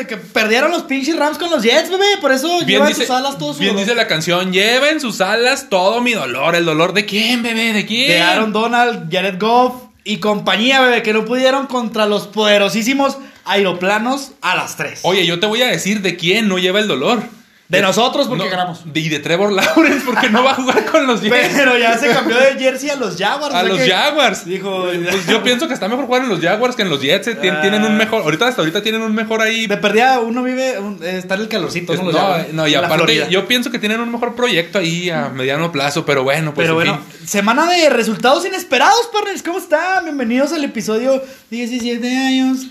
de 0.00 0.06
que 0.06 0.16
perdieron 0.16 0.70
los 0.70 0.82
pinches 0.82 1.16
Rams 1.16 1.38
con 1.38 1.50
los 1.50 1.62
Jets, 1.62 1.90
bebé. 1.90 2.04
Por 2.20 2.32
eso 2.32 2.48
Bien 2.58 2.66
llevan 2.66 2.88
dice, 2.88 3.02
sus 3.02 3.10
alas 3.10 3.38
todos 3.38 3.58
bien 3.58 3.72
dolor. 3.72 3.84
dice 3.86 3.94
la 3.96 4.08
canción, 4.08 4.52
lleva 4.52 4.90
en 4.90 5.00
sus 5.00 5.20
alas 5.20 5.68
todo 5.68 6.00
mi 6.00 6.12
dolor. 6.12 6.56
¿El 6.56 6.64
dolor 6.64 6.92
de 6.92 7.04
quién, 7.06 7.42
bebé? 7.42 7.72
¿De 7.72 7.86
quién? 7.86 8.08
De 8.08 8.20
Aaron 8.20 8.52
Donald, 8.52 9.12
Jared 9.12 9.38
Goff 9.38 9.74
y 10.04 10.16
compañía, 10.18 10.80
bebé, 10.80 11.02
que 11.02 11.12
no 11.12 11.24
pudieron 11.24 11.66
contra 11.66 12.06
los 12.06 12.26
poderosísimos 12.26 13.18
aeroplanos 13.44 14.32
a 14.40 14.56
las 14.56 14.76
3. 14.76 15.00
Oye, 15.02 15.26
yo 15.26 15.38
te 15.38 15.46
voy 15.46 15.62
a 15.62 15.66
decir 15.66 16.00
de 16.00 16.16
quién 16.16 16.48
no 16.48 16.58
lleva 16.58 16.80
el 16.80 16.88
dolor. 16.88 17.22
De 17.70 17.80
nosotros, 17.80 18.26
porque 18.26 18.44
No, 18.44 18.50
ganamos. 18.50 18.80
Y 18.92 19.08
de 19.08 19.20
Trevor 19.20 19.52
Lawrence, 19.52 20.02
porque 20.04 20.28
no 20.28 20.42
va 20.42 20.50
a 20.50 20.54
jugar 20.56 20.84
con 20.86 21.06
los 21.06 21.20
Jets. 21.22 21.50
Pero 21.54 21.78
ya 21.78 21.96
se 21.96 22.08
cambió 22.08 22.36
de 22.36 22.58
jersey 22.58 22.90
a 22.90 22.96
los 22.96 23.16
Jaguars. 23.16 23.54
A 23.54 23.58
o 23.60 23.64
sea 23.64 23.68
los 23.68 23.88
Jaguars. 23.88 24.44
Dijo, 24.44 24.86
Pues 25.10 25.26
yo 25.28 25.40
pienso 25.44 25.68
que 25.68 25.74
está 25.74 25.86
mejor 25.88 26.06
jugar 26.06 26.24
en 26.24 26.30
los 26.30 26.40
Jaguars 26.40 26.74
que 26.74 26.82
en 26.82 26.90
los 26.90 27.00
Jets. 27.00 27.28
eh. 27.28 27.38
Ah. 27.48 27.60
Tienen 27.60 27.84
un 27.84 27.96
mejor. 27.96 28.22
Ahorita 28.24 28.48
hasta 28.48 28.60
ahorita 28.62 28.82
tienen 28.82 29.02
un 29.02 29.14
mejor 29.14 29.40
ahí. 29.40 29.68
de 29.68 29.76
perdida 29.76 30.18
uno 30.18 30.42
vive, 30.42 30.80
un- 30.80 30.98
eh, 31.00 31.18
está 31.18 31.36
en 31.36 31.42
el 31.42 31.48
calorcito. 31.48 31.92
Es- 31.92 32.02
¿no? 32.02 32.10
Jaguars, 32.10 32.52
no, 32.52 32.66
y 32.66 32.74
aparte, 32.74 33.28
yo 33.30 33.46
pienso 33.46 33.70
que 33.70 33.78
tienen 33.78 34.00
un 34.00 34.10
mejor 34.10 34.34
proyecto 34.34 34.80
ahí 34.80 35.08
a 35.08 35.28
mediano 35.28 35.70
plazo, 35.70 36.04
pero 36.04 36.24
bueno, 36.24 36.52
pues. 36.52 36.64
Pero 36.66 36.80
en 36.82 36.88
bueno, 36.88 37.04
fin. 37.18 37.28
semana 37.28 37.66
de 37.70 37.88
resultados 37.88 38.44
inesperados, 38.44 39.08
partners. 39.12 39.44
¿Cómo 39.44 39.58
están? 39.58 40.02
Bienvenidos 40.02 40.52
al 40.52 40.64
episodio 40.64 41.22
17 41.50 42.08
años. 42.16 42.66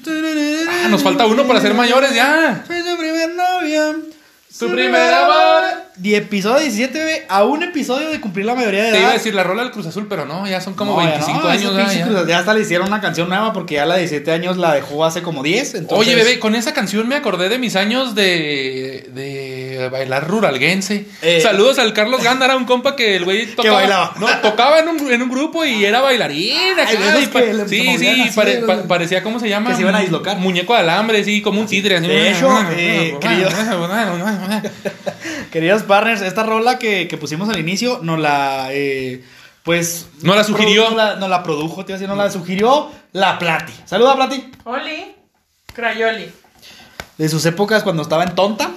Ah, 0.70 0.88
nos 0.90 1.02
falta 1.04 1.26
uno 1.26 1.44
para 1.48 1.62
ser 1.62 1.74
mayores 1.74 2.14
ya. 2.14 2.66
Fue 2.68 2.82
su 2.84 2.98
primer 2.98 3.30
novio. 3.34 4.19
Su 4.52 4.68
primer 4.72 5.14
amor. 5.14 5.64
Y 6.02 6.16
episodio 6.16 6.60
17, 6.60 6.98
bebé, 6.98 7.26
a 7.28 7.44
un 7.44 7.62
episodio 7.62 8.10
de 8.10 8.22
cumplir 8.22 8.46
la 8.46 8.56
mayoría 8.56 8.84
de 8.84 8.88
edad. 8.90 8.96
Te 8.96 9.02
iba 9.02 9.10
a 9.10 9.14
decir 9.14 9.36
la 9.36 9.44
rola 9.44 9.64
del 9.64 9.72
Cruz 9.74 9.86
Azul, 9.86 10.08
pero 10.10 10.26
no, 10.26 10.48
ya 10.48 10.62
son 10.62 10.74
como 10.74 10.96
No, 10.96 11.04
ya 11.04 11.10
25 11.18 11.42
no, 11.44 11.52
ese 11.52 11.60
años. 11.66 11.76
ya, 11.76 11.80
pinche 11.84 12.00
ya. 12.00 12.06
Cruz- 12.08 12.28
ya 12.28 12.40
hasta 12.40 12.54
le 12.54 12.62
hicieron 12.62 12.88
una 12.88 13.02
canción 13.02 13.28
nueva 13.28 13.52
porque 13.52 13.76
ya 13.76 13.86
la 13.86 13.96
de 13.96 14.02
17 14.02 14.32
años 14.32 14.56
la 14.56 14.74
dejó 14.74 15.04
hace 15.04 15.22
como 15.22 15.44
10. 15.44 15.76
Entonces... 15.76 15.98
Oye, 16.08 16.16
bebé, 16.16 16.40
con 16.40 16.56
esa 16.56 16.74
canción 16.74 17.06
me 17.10 17.16
acordé 17.16 17.50
de 17.50 17.60
mis 17.60 17.76
años 17.76 18.16
de, 18.16 19.10
de 19.14 19.90
bailar 19.92 20.26
ruralguense. 20.30 21.06
Eh. 21.22 21.42
Saludos 21.42 21.78
al 21.80 21.92
Carlos 21.94 22.24
Gándara, 22.24 22.56
un 22.56 22.64
compa 22.64 22.96
que 22.96 23.18
el 23.18 23.26
güey 23.26 23.46
tocaba. 23.56 23.76
bailaba. 23.76 24.14
No, 24.22 24.28
tocaba 24.42 24.80
en 24.80 24.88
un, 24.88 25.12
en 25.12 25.22
un 25.22 25.30
grupo 25.30 25.66
y 25.66 25.84
era 25.84 26.00
bailarín. 26.00 26.80
acá, 26.80 26.86
Ay, 26.92 26.98
de 26.98 27.10
esos 27.10 27.24
y 27.24 27.28
pa- 27.28 27.42
que 27.42 27.54
le- 27.54 27.64
se 27.68 27.76
sí, 27.76 27.84
movían 27.84 28.16
sí, 28.16 28.22
así, 28.22 28.36
pare- 28.40 28.62
los- 28.62 28.70
pa- 28.70 28.84
parecía, 28.88 29.22
¿cómo 29.22 29.38
se 29.42 29.50
llama? 29.50 29.72
que 29.72 29.76
se 29.76 29.82
iban 29.82 29.96
a 29.96 30.00
dislocar. 30.00 30.38
Muñeco 30.38 30.74
de 30.76 30.80
alambre, 30.80 31.26
sí, 31.26 31.42
como 31.42 31.60
un 31.60 31.68
tigre. 31.68 31.98
así. 31.98 32.08
De 32.08 32.32
hecho, 32.32 32.50
eh, 32.72 33.18
querido- 33.20 33.50
Queridos 35.52 35.84
partners, 35.84 36.22
esta 36.22 36.44
rola 36.44 36.80
que, 36.80 37.08
que 37.08 37.18
pusimos 37.18 37.50
al 37.50 37.60
inicio 37.60 38.00
nos 38.02 38.20
la. 38.20 38.70
eh, 38.72 39.24
pues. 39.64 40.08
¿No 40.22 40.36
la 40.36 40.44
sugirió? 40.44 40.90
No 40.90 40.96
la, 40.98 41.16
no 41.16 41.28
la 41.28 41.44
produjo, 41.44 41.86
te 41.86 41.92
iba 41.92 41.98
a 41.98 42.00
decir, 42.00 42.10
no 42.10 42.16
la 42.16 42.32
sugirió 42.32 42.90
la 43.12 43.38
Plati. 43.40 43.74
Saluda, 43.86 44.16
Plati. 44.16 44.52
Oli, 44.66 45.16
Crayoli. 45.74 46.32
De 47.18 47.30
sus 47.30 47.46
épocas 47.46 47.84
cuando 47.84 48.04
estaba 48.04 48.24
en 48.24 48.36
tonta. 48.36 48.72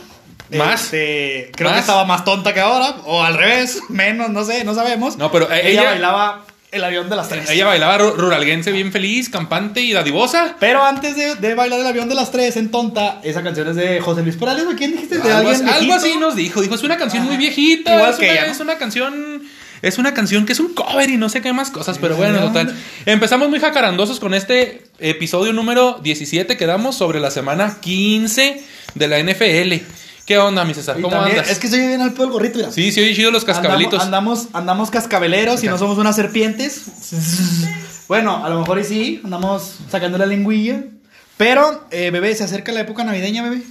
¿Más? 0.51 0.85
Este, 0.85 1.51
creo 1.55 1.71
¿Más? 1.71 1.77
que 1.77 1.81
estaba 1.81 2.05
más 2.05 2.25
tonta 2.25 2.53
que 2.53 2.61
ahora. 2.61 2.97
O 3.07 3.23
al 3.23 3.35
revés, 3.35 3.81
menos, 3.89 4.31
no 4.31 4.45
sé, 4.45 4.65
no 4.65 4.75
sabemos. 4.75 5.17
No, 5.17 5.31
pero 5.31 5.51
eh, 5.51 5.61
ella, 5.71 5.71
ella, 5.71 5.91
bailaba 5.91 6.45
el 6.73 6.83
avión 6.83 7.09
de 7.09 7.17
las 7.17 7.29
tres. 7.29 7.49
ella 7.51 7.67
bailaba 7.67 7.99
ru- 7.99 8.15
ruralguense 8.17 8.73
bien 8.73 8.91
feliz, 8.93 9.29
campante 9.29 9.81
y 9.83 9.93
dadivosa. 9.93 10.57
Pero 10.59 10.83
antes 10.83 11.15
de, 11.17 11.35
de 11.37 11.55
bailar 11.55 11.79
el 11.81 11.87
avión 11.87 12.09
de 12.09 12.15
las 12.15 12.31
tres 12.33 12.57
en 12.57 12.71
tonta, 12.71 13.21
esa 13.23 13.43
canción 13.43 13.69
es 13.69 13.77
de 13.77 14.01
José 14.01 14.23
Luis 14.23 14.37
Perales. 14.37 14.65
¿o 14.67 14.75
quién 14.77 14.93
dijiste? 14.93 15.19
¿De 15.19 15.33
Algo, 15.33 15.51
alguien 15.51 15.69
así- 15.69 15.79
algo 15.81 15.95
así 15.95 16.17
nos 16.19 16.35
dijo. 16.35 16.61
Dijo, 16.63 16.75
es 16.75 16.83
una 16.83 16.97
canción 16.97 17.25
muy 17.25 17.37
viejita. 17.37 17.95
Igual 17.95 18.11
es, 18.11 18.17
que 18.17 18.25
una, 18.25 18.33
ella, 18.35 18.47
¿no? 18.47 18.53
es 18.53 18.61
una 18.61 18.79
canción. 18.79 19.43
Es 19.83 19.99
una 19.99 20.15
canción 20.15 20.47
que 20.47 20.53
es 20.53 20.61
un 20.61 20.75
cover 20.75 21.11
y 21.11 21.17
no 21.17 21.29
sé 21.29 21.43
qué 21.43 21.53
más 21.53 21.71
cosas, 21.73 21.99
pero 21.99 22.15
bueno, 22.17 22.39
total. 22.39 22.73
Empezamos 23.05 23.49
muy 23.49 23.59
jacarandosos 23.59 24.21
con 24.21 24.33
este 24.33 24.85
episodio 25.01 25.53
número 25.53 25.99
17 26.05 26.57
que 26.57 26.67
damos 26.67 26.97
sobre 26.97 27.19
la 27.19 27.33
semana 27.33 27.79
15 27.81 28.63
de 28.95 29.09
la 29.09 29.19
NFL. 29.19 29.85
¿Qué 30.27 30.39
onda, 30.39 30.65
mi 30.65 30.73
César? 30.75 30.97
¿Cómo 30.97 31.09
también- 31.11 31.39
andas? 31.39 31.51
Es 31.51 31.59
que 31.59 31.69
soy 31.69 31.81
bien 31.81 32.01
al 32.01 32.13
pedo 32.13 32.25
el 32.27 32.31
gorrito, 32.31 32.59
mira. 32.59 32.71
Sí, 32.71 32.93
sí, 32.93 33.01
oye 33.01 33.15
chido 33.15 33.31
los 33.31 33.45
cascabelitos. 33.45 34.01
Andamos, 34.03 34.39
andamos, 34.47 34.55
andamos 34.55 34.91
cascabeleros 34.91 35.63
y 35.65 35.67
no 35.67 35.79
somos 35.79 35.99
unas 35.99 36.15
serpientes. 36.17 36.83
Bueno, 38.09 38.45
a 38.45 38.49
lo 38.51 38.61
mejor 38.61 38.79
y 38.79 38.85
sí, 38.85 39.21
andamos 39.25 39.77
sacando 39.91 40.19
la 40.19 40.27
lengüilla. 40.27 40.85
Pero, 41.37 41.87
eh, 41.91 42.11
bebé, 42.11 42.35
se 42.35 42.45
acerca 42.45 42.71
la 42.73 42.81
época 42.81 43.03
navideña, 43.05 43.43
bebé. 43.43 43.63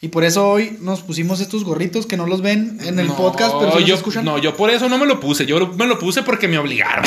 Y 0.00 0.08
por 0.08 0.22
eso 0.22 0.48
hoy 0.48 0.78
nos 0.80 1.00
pusimos 1.02 1.40
estos 1.40 1.64
gorritos 1.64 2.06
que 2.06 2.16
no 2.16 2.26
los 2.26 2.40
ven 2.40 2.78
en 2.84 3.00
el 3.00 3.08
No, 3.08 3.16
podcast, 3.16 3.54
pero 3.58 3.74
los 3.74 3.84
yo, 3.84 3.96
escuchan. 3.96 4.24
No, 4.24 4.38
yo 4.38 4.56
por 4.56 4.70
eso 4.70 4.88
no 4.88 4.96
me 4.96 5.06
lo 5.06 5.18
puse. 5.18 5.44
Yo 5.44 5.66
me 5.76 5.86
lo 5.86 5.98
puse 5.98 6.22
porque 6.22 6.46
me 6.46 6.56
obligaron. 6.56 7.04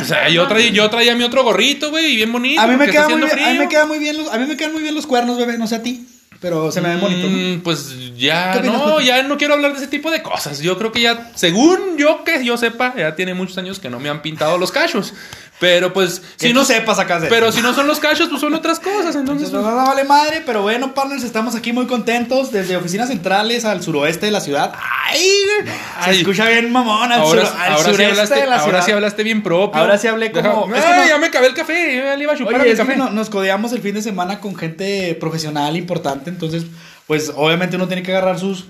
o 0.00 0.04
sea, 0.04 0.28
yo 0.28 0.46
traía, 0.46 0.70
yo 0.70 0.88
traía 0.90 1.16
mi 1.16 1.24
otro 1.24 1.42
gorrito, 1.42 1.88
güey, 1.90 2.12
y 2.12 2.16
bien 2.16 2.30
bonito. 2.30 2.60
a 2.60 2.66
mí 2.66 2.76
me 2.76 2.86
queda 2.88 3.02
está 3.04 3.08
muy 3.08 3.22
bien, 3.22 3.30
haciendo 3.30 3.46
a 3.48 3.52
mí 3.54 3.58
me 3.58 3.64
frío. 3.66 3.68
quedan 3.70 3.88
muy 3.88 3.98
bien 3.98 4.16
los, 4.18 4.28
a 4.32 4.38
mí 4.38 4.46
me 4.46 4.56
quedan 4.56 4.72
muy 4.72 4.82
bien 4.82 4.94
los 4.94 5.06
cuernos, 5.06 5.38
bebé, 5.38 5.56
no 5.56 5.66
sé 5.66 5.76
a 5.76 5.82
ti, 5.82 6.06
pero 6.46 6.70
se 6.70 6.80
me 6.80 6.90
ven 6.90 7.00
bonitos. 7.00 7.28
¿no? 7.28 7.36
Mm, 7.36 7.60
Pues 7.62 7.92
ya, 8.16 8.52
¿Qué 8.52 8.58
opinas, 8.60 8.78
no, 8.78 9.00
ya 9.00 9.20
no 9.24 9.36
quiero 9.36 9.54
hablar 9.54 9.72
de 9.72 9.78
ese 9.78 9.88
tipo 9.88 10.12
de 10.12 10.22
cosas. 10.22 10.60
Yo 10.60 10.78
creo 10.78 10.92
que 10.92 11.00
ya, 11.00 11.32
según 11.34 11.98
yo 11.98 12.22
que 12.22 12.44
yo 12.44 12.56
sepa, 12.56 12.94
ya 12.96 13.16
tiene 13.16 13.34
muchos 13.34 13.58
años 13.58 13.80
que 13.80 13.90
no 13.90 13.98
me 13.98 14.08
han 14.08 14.22
pintado 14.22 14.56
los 14.56 14.70
cachos. 14.70 15.12
Pero 15.58 15.92
pues, 15.94 16.20
Que 16.38 16.48
si 16.48 16.52
no 16.52 16.64
sepas 16.66 16.98
acá 16.98 17.18
de 17.18 17.28
Pero 17.28 17.50
si 17.50 17.62
no 17.62 17.72
son 17.72 17.86
los 17.86 17.98
cachos, 17.98 18.28
pues 18.28 18.42
son 18.42 18.52
otras 18.52 18.78
cosas. 18.78 19.16
Entonces, 19.16 19.48
Entonces, 19.48 19.52
no, 19.52 19.62
no 19.62 19.86
vale 19.86 20.04
madre, 20.04 20.42
pero 20.44 20.60
bueno, 20.60 20.92
partners, 20.92 21.24
estamos 21.24 21.54
aquí 21.54 21.72
muy 21.72 21.86
contentos 21.86 22.52
desde 22.52 22.76
oficinas 22.76 23.08
centrales 23.08 23.64
al 23.64 23.82
suroeste 23.82 24.26
de 24.26 24.32
la 24.32 24.40
ciudad. 24.40 24.74
¡Ay! 25.08 25.22
güey! 25.62 25.74
Se 26.04 26.10
Ay. 26.10 26.18
escucha 26.18 26.46
bien 26.48 26.70
mamón 26.70 27.10
al, 27.10 27.20
ahora, 27.20 27.46
sur- 27.46 27.56
al 27.58 27.72
ahora 27.72 27.94
sí 27.94 28.04
hablaste, 28.04 28.34
de 28.34 28.46
la 28.46 28.56
ahora 28.56 28.64
ciudad. 28.64 28.84
sí 28.84 28.92
hablaste 28.92 29.22
bien 29.22 29.42
propio. 29.42 29.80
Ahora 29.80 29.96
sí 29.96 30.06
hablé 30.08 30.30
como- 30.30 30.66
Deja- 30.66 30.78
es 30.78 30.84
que 30.84 30.90
Ay, 30.92 31.00
no- 31.00 31.08
ya 31.08 31.18
me 31.18 31.26
acabé 31.28 31.46
el 31.46 31.54
café. 31.54 31.96
Yo 31.96 32.02
ya 32.02 32.16
le 32.16 32.22
iba 32.24 32.32
a 32.34 32.36
chupar 32.36 32.54
a 32.54 32.56
Oye, 32.58 32.64
mi 32.64 32.70
es 32.72 32.78
que 32.80 32.84
café. 32.86 32.98
no- 32.98 33.10
nos 33.10 33.30
codeamos 33.30 33.72
el 33.72 33.80
fin 33.80 33.94
de 33.94 34.02
semana 34.02 34.40
con 34.40 34.56
gente 34.56 35.16
profesional 35.18 35.74
importante, 35.76 36.28
entonces, 36.28 36.64
pues 37.06 37.32
obviamente 37.34 37.76
uno 37.76 37.86
tiene 37.86 38.02
que 38.02 38.10
agarrar 38.14 38.38
sus. 38.38 38.66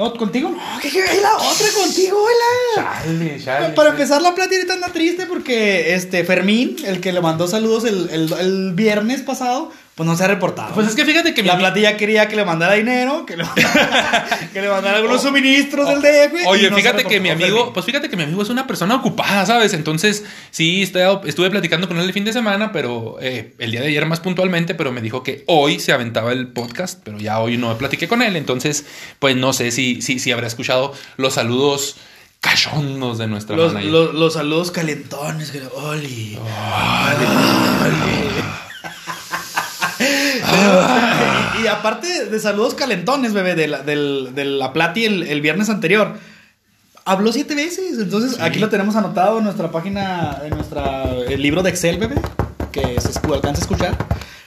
No, 0.00 0.14
contigo 0.14 0.48
no, 0.48 0.80
que 0.80 0.88
que 0.88 1.02
hay 1.02 1.20
la 1.20 1.36
otra 1.36 1.66
contigo, 1.78 2.16
hola. 2.24 3.02
Chale, 3.04 3.38
chale, 3.44 3.74
Para 3.74 3.90
empezar, 3.90 4.22
la 4.22 4.34
plata 4.34 4.54
ahorita 4.54 4.72
anda 4.72 4.88
triste 4.88 5.26
porque 5.26 5.92
este 5.94 6.24
Fermín, 6.24 6.76
el 6.86 7.02
que 7.02 7.12
le 7.12 7.20
mandó 7.20 7.46
saludos 7.46 7.84
el, 7.84 8.08
el- 8.10 8.32
el 8.32 8.72
viernes 8.72 9.20
pasado, 9.20 9.70
pues 10.00 10.08
no 10.08 10.16
se 10.16 10.24
ha 10.24 10.28
reportado. 10.28 10.72
Pues 10.72 10.88
es 10.88 10.94
que 10.94 11.04
fíjate 11.04 11.34
que 11.34 11.42
mi 11.42 11.48
la 11.48 11.56
ami- 11.56 11.58
platilla 11.58 11.98
quería 11.98 12.26
que 12.26 12.34
le 12.34 12.42
mandara 12.46 12.72
dinero, 12.72 13.26
que 13.26 13.36
le, 13.36 13.44
que 14.54 14.62
le 14.62 14.70
mandara 14.70 14.96
algunos 14.96 15.20
suministros 15.20 15.86
del 15.90 16.00
DF. 16.00 16.42
y 16.42 16.46
Oye, 16.46 16.70
no 16.70 16.76
fíjate 16.76 17.04
que 17.04 17.20
mi 17.20 17.28
amigo, 17.28 17.74
pues 17.74 17.84
fíjate 17.84 18.08
que 18.08 18.16
mi 18.16 18.22
amigo 18.22 18.40
es 18.42 18.48
una 18.48 18.66
persona 18.66 18.94
ocupada, 18.94 19.44
¿sabes? 19.44 19.74
Entonces, 19.74 20.24
sí, 20.50 20.80
estuve, 20.80 21.50
platicando 21.50 21.86
con 21.86 21.98
él 21.98 22.04
el 22.06 22.14
fin 22.14 22.24
de 22.24 22.32
semana, 22.32 22.72
pero 22.72 23.18
eh, 23.20 23.52
el 23.58 23.72
día 23.72 23.82
de 23.82 23.88
ayer 23.88 24.06
más 24.06 24.20
puntualmente, 24.20 24.74
pero 24.74 24.90
me 24.90 25.02
dijo 25.02 25.22
que 25.22 25.44
hoy 25.48 25.78
se 25.80 25.92
aventaba 25.92 26.32
el 26.32 26.48
podcast, 26.48 26.98
pero 27.04 27.18
ya 27.18 27.38
hoy 27.38 27.58
no 27.58 27.76
platiqué 27.76 28.08
con 28.08 28.22
él, 28.22 28.36
entonces, 28.36 28.86
pues 29.18 29.36
no 29.36 29.52
sé 29.52 29.70
si, 29.70 30.00
si, 30.00 30.18
si 30.18 30.32
habrá 30.32 30.46
escuchado 30.46 30.94
los 31.18 31.34
saludos 31.34 31.96
cachondos 32.40 33.18
de 33.18 33.26
nuestra 33.26 33.54
Los, 33.54 33.74
los- 33.84 34.14
los 34.14 34.32
saludos 34.32 34.70
calentones. 34.70 35.50
que- 35.50 35.60
Oli. 35.74 36.38
y, 41.60 41.64
y 41.64 41.66
aparte 41.66 42.26
de 42.26 42.40
saludos 42.40 42.74
calentones, 42.74 43.32
bebé, 43.32 43.54
de 43.54 43.68
la, 43.68 43.82
del, 43.82 44.30
de 44.34 44.44
la 44.44 44.72
Plati 44.72 45.04
el, 45.04 45.22
el 45.24 45.40
viernes 45.40 45.68
anterior. 45.68 46.14
Habló 47.04 47.32
siete 47.32 47.54
veces. 47.54 47.98
Entonces, 47.98 48.32
Sí. 48.36 48.42
aquí 48.42 48.58
lo 48.58 48.68
tenemos 48.68 48.96
anotado 48.96 49.38
en 49.38 49.44
nuestra 49.44 49.70
página, 49.70 50.38
en 50.44 50.50
nuestro 50.50 50.82
libro 51.36 51.62
de 51.62 51.70
Excel, 51.70 51.98
bebé. 51.98 52.16
Que 52.72 53.00
se 53.00 53.18
alcanza 53.32 53.60
a 53.60 53.64
escuchar. 53.64 53.96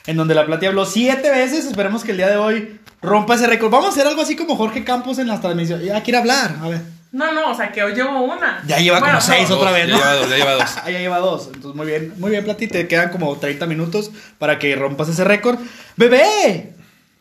En 0.06 0.18
donde 0.18 0.36
la 0.36 0.46
Plati 0.46 0.66
habló 0.66 0.86
siete 0.86 1.30
veces. 1.30 1.66
Esperemos 1.66 2.04
que 2.04 2.12
el 2.12 2.18
día 2.18 2.30
de 2.30 2.38
hoy 2.38 2.80
rompa 3.02 3.36
ese 3.36 3.48
récord. 3.48 3.72
Vamos 3.72 3.88
a 3.88 3.90
hacer 3.92 4.08
algo 4.08 4.22
así 4.22 4.36
como 4.36 4.56
Jorge 4.56 4.84
Campos 4.84 5.18
en 5.20 5.28
las 5.28 5.42
transmisiones. 5.42 5.86
Ya 5.86 6.02
quiere 6.04 6.20
hablar. 6.20 6.56
A 6.62 6.70
ver. 6.70 6.82
No, 7.14 7.32
no, 7.32 7.52
o 7.52 7.56
sea 7.56 7.72
que 7.72 7.84
hoy 7.84 7.94
llevo 7.94 8.22
una. 8.22 8.64
Ya 8.66 8.80
lleva 8.80 9.00
como 9.00 9.22
seis 9.22 9.48
no. 9.48 9.58
otra 9.58 9.72
vez, 9.72 9.88
ya 9.88 9.94
¿no? 9.94 10.00
lleva 10.00 10.14
dos, 10.16 10.30
ya 10.30 10.38
lleva 10.38 10.54
dos. 10.54 10.78
Ah, 10.84 10.90
ya 10.90 11.00
lleva 11.00 11.20
dos. 11.20 11.46
Entonces, 11.54 11.76
muy 11.76 11.86
bien. 11.86 12.14
Muy 12.18 12.32
bien, 12.32 12.44
Plati. 12.44 12.68
Te 12.68 12.88
quedan 12.88 13.12
como 13.12 13.38
30 13.38 13.68
minutos 13.68 14.12
para 14.40 14.58
que 14.58 14.76
rompas 14.76 15.10
ese 15.10 15.24
récord. 15.24 15.60
¡Bebé! 15.96 16.74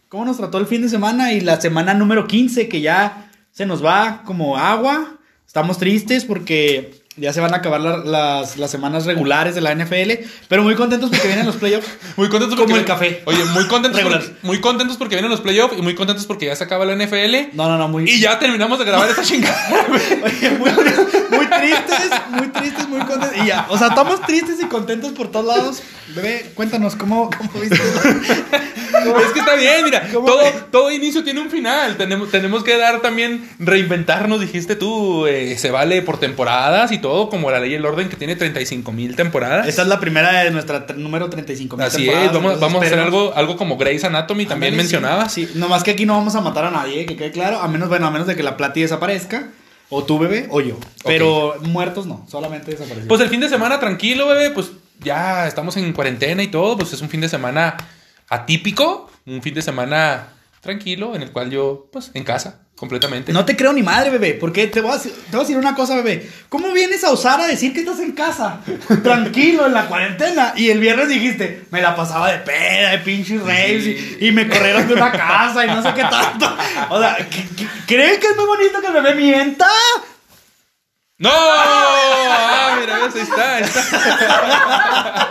¿Cómo 0.08 0.24
nos 0.24 0.38
trató 0.38 0.56
el 0.56 0.66
fin 0.66 0.80
de 0.80 0.88
semana 0.88 1.34
y 1.34 1.42
la 1.42 1.60
semana 1.60 1.92
número 1.92 2.26
15 2.26 2.70
que 2.70 2.80
ya 2.80 3.30
se 3.50 3.66
nos 3.66 3.84
va 3.84 4.22
como 4.24 4.56
agua? 4.56 5.18
Estamos 5.46 5.76
tristes 5.76 6.24
porque 6.24 7.01
ya 7.16 7.32
se 7.32 7.40
van 7.40 7.52
a 7.52 7.58
acabar 7.58 7.80
la- 7.80 7.98
las, 7.98 8.56
las 8.56 8.70
semanas 8.70 9.04
regulares 9.04 9.54
de 9.54 9.60
la 9.60 9.74
NFL, 9.74 10.12
pero 10.48 10.62
muy 10.62 10.74
contentos 10.74 11.10
porque 11.10 11.26
vienen 11.26 11.44
los 11.46 11.56
playoffs. 11.56 11.86
Muy 12.16 12.28
contentos 12.28 12.58
Como 12.58 12.76
el 12.76 12.84
café. 12.84 13.22
Oye, 13.24 13.42
muy 13.54 13.66
contentos, 13.68 14.02
muy 14.42 14.60
contentos 14.60 14.96
porque 14.98 15.14
vienen 15.16 15.30
los 15.30 15.40
playoffs 15.40 15.76
y 15.78 15.82
muy 15.82 15.94
contentos 15.94 16.26
porque 16.26 16.46
ya 16.46 16.56
se 16.56 16.64
acaba 16.64 16.84
la 16.84 16.94
NFL. 16.94 17.54
No, 17.54 17.68
no, 17.68 17.78
no, 17.78 17.88
muy... 17.88 18.04
Y 18.08 18.20
ya 18.20 18.38
terminamos 18.38 18.78
de 18.78 18.84
grabar 18.84 19.08
esta 19.08 19.22
chingada. 19.22 19.56
Oye, 20.24 20.50
muy, 20.50 20.70
muy 20.70 21.46
tristes, 21.46 22.10
muy 22.30 22.48
tristes, 22.48 22.88
muy 22.88 23.00
contentos. 23.00 23.38
Y 23.42 23.46
ya, 23.46 23.66
o 23.70 23.78
sea, 23.78 23.88
estamos 23.88 24.20
tristes 24.22 24.56
y 24.60 24.66
contentos 24.66 25.12
por 25.12 25.30
todos 25.30 25.46
lados. 25.46 25.82
Bebé, 26.14 26.50
cuéntanos, 26.54 26.94
¿cómo, 26.96 27.30
cómo 27.36 27.50
viste? 27.60 27.80
Es 29.02 29.32
que 29.32 29.40
está 29.40 29.54
bien, 29.56 29.84
mira, 29.84 30.08
¿Cómo 30.12 30.26
todo, 30.26 30.38
ves? 30.44 30.54
todo 30.70 30.90
inicio 30.92 31.24
tiene 31.24 31.40
un 31.40 31.50
final. 31.50 31.96
Tenemos, 31.96 32.30
tenemos 32.30 32.62
que 32.62 32.76
dar 32.76 33.00
también, 33.00 33.48
reinventarnos, 33.58 34.40
dijiste 34.40 34.76
tú, 34.76 35.26
eh, 35.26 35.56
se 35.58 35.70
vale 35.70 36.02
por 36.02 36.18
temporadas 36.20 36.92
y 36.92 36.98
todo, 37.02 37.28
como 37.28 37.50
la 37.50 37.60
ley 37.60 37.72
y 37.72 37.74
el 37.74 37.84
orden 37.84 38.08
que 38.08 38.16
tiene 38.16 38.34
35 38.36 38.90
mil 38.92 39.14
temporadas. 39.16 39.68
Esta 39.68 39.82
es 39.82 39.88
la 39.88 40.00
primera 40.00 40.42
de 40.44 40.50
nuestra 40.50 40.86
tr- 40.86 40.94
número 40.96 41.28
35 41.28 41.76
mil 41.76 41.84
Así 41.84 42.08
es, 42.08 42.32
vamos, 42.32 42.58
vamos 42.58 42.82
a 42.82 42.86
hacer 42.86 42.98
algo, 42.98 43.34
algo 43.36 43.56
como 43.58 43.76
Grey's 43.76 44.04
Anatomy, 44.04 44.46
también 44.46 44.72
Ándale, 44.80 45.28
sí. 45.28 45.50
nomás 45.56 45.82
que 45.82 45.90
aquí 45.90 46.06
no 46.06 46.14
vamos 46.14 46.34
a 46.34 46.40
matar 46.40 46.64
a 46.64 46.70
nadie, 46.70 47.04
que 47.04 47.16
quede 47.16 47.30
claro. 47.32 47.60
A 47.60 47.68
menos, 47.68 47.90
bueno, 47.90 48.06
a 48.06 48.10
menos 48.10 48.26
de 48.26 48.34
que 48.36 48.42
la 48.42 48.56
plati 48.56 48.80
desaparezca. 48.80 49.48
O 49.94 50.04
tú, 50.04 50.18
bebé, 50.18 50.46
o 50.48 50.62
yo. 50.62 50.78
Pero 51.04 51.56
muertos 51.60 52.06
no, 52.06 52.24
solamente 52.30 52.70
desapareció. 52.70 53.06
Pues 53.08 53.20
el 53.20 53.28
fin 53.28 53.40
de 53.40 53.50
semana 53.50 53.78
tranquilo, 53.78 54.26
bebé, 54.26 54.50
pues 54.50 54.70
ya 55.00 55.46
estamos 55.46 55.76
en 55.76 55.92
cuarentena 55.92 56.42
y 56.42 56.48
todo, 56.48 56.78
pues 56.78 56.94
es 56.94 57.02
un 57.02 57.10
fin 57.10 57.20
de 57.20 57.28
semana 57.28 57.76
atípico, 58.28 59.10
un 59.26 59.42
fin 59.42 59.52
de 59.54 59.60
semana 59.62 60.28
tranquilo 60.60 61.14
en 61.14 61.22
el 61.22 61.32
cual 61.32 61.50
yo, 61.50 61.88
pues 61.92 62.10
en 62.14 62.24
casa, 62.24 62.61
completamente. 62.76 63.32
No 63.32 63.44
te 63.44 63.56
creo 63.56 63.72
ni 63.72 63.82
madre, 63.82 64.10
bebé, 64.10 64.34
porque 64.34 64.66
te 64.66 64.80
voy, 64.80 64.90
a, 64.92 64.94
decir- 64.94 65.12
te 65.12 65.36
voy 65.36 65.40
a 65.40 65.46
decir 65.46 65.56
una 65.56 65.74
cosa, 65.74 65.94
bebé. 65.96 66.28
¿Cómo 66.48 66.72
vienes 66.72 67.04
a 67.04 67.10
osar 67.12 67.40
a 67.40 67.46
decir 67.46 67.72
que 67.72 67.80
estás 67.80 68.00
en 68.00 68.12
casa? 68.12 68.60
Tranquilo, 69.02 69.66
en 69.66 69.74
la 69.74 69.86
cuarentena. 69.86 70.52
Y 70.56 70.70
el 70.70 70.80
viernes 70.80 71.08
dijiste, 71.08 71.64
me 71.70 71.80
la 71.80 71.94
pasaba 71.94 72.32
de 72.32 72.38
peda, 72.38 72.90
de 72.90 72.98
pinches 72.98 73.40
raves, 73.40 73.86
y, 73.86 74.16
y 74.26 74.32
me 74.32 74.48
corrieron 74.48 74.88
de 74.88 74.94
una 74.94 75.12
casa 75.12 75.64
y 75.64 75.68
no 75.68 75.82
sé 75.82 75.90
qué 75.94 76.02
tanto. 76.02 76.56
O 76.90 76.98
sea, 77.00 77.16
¿qué- 77.30 77.46
qué- 77.56 77.66
¿creen 77.86 78.20
que 78.20 78.26
es 78.26 78.36
muy 78.36 78.46
bonito 78.46 78.80
que 78.80 78.86
el 78.88 78.92
bebé 78.94 79.14
mienta? 79.14 79.68
¡No! 81.18 81.30
Ah, 81.32 82.78
mira, 82.80 82.98
ves, 82.98 83.14
ahí 83.14 83.20
está, 83.22 83.56
ahí 83.56 83.62
está. 83.62 85.28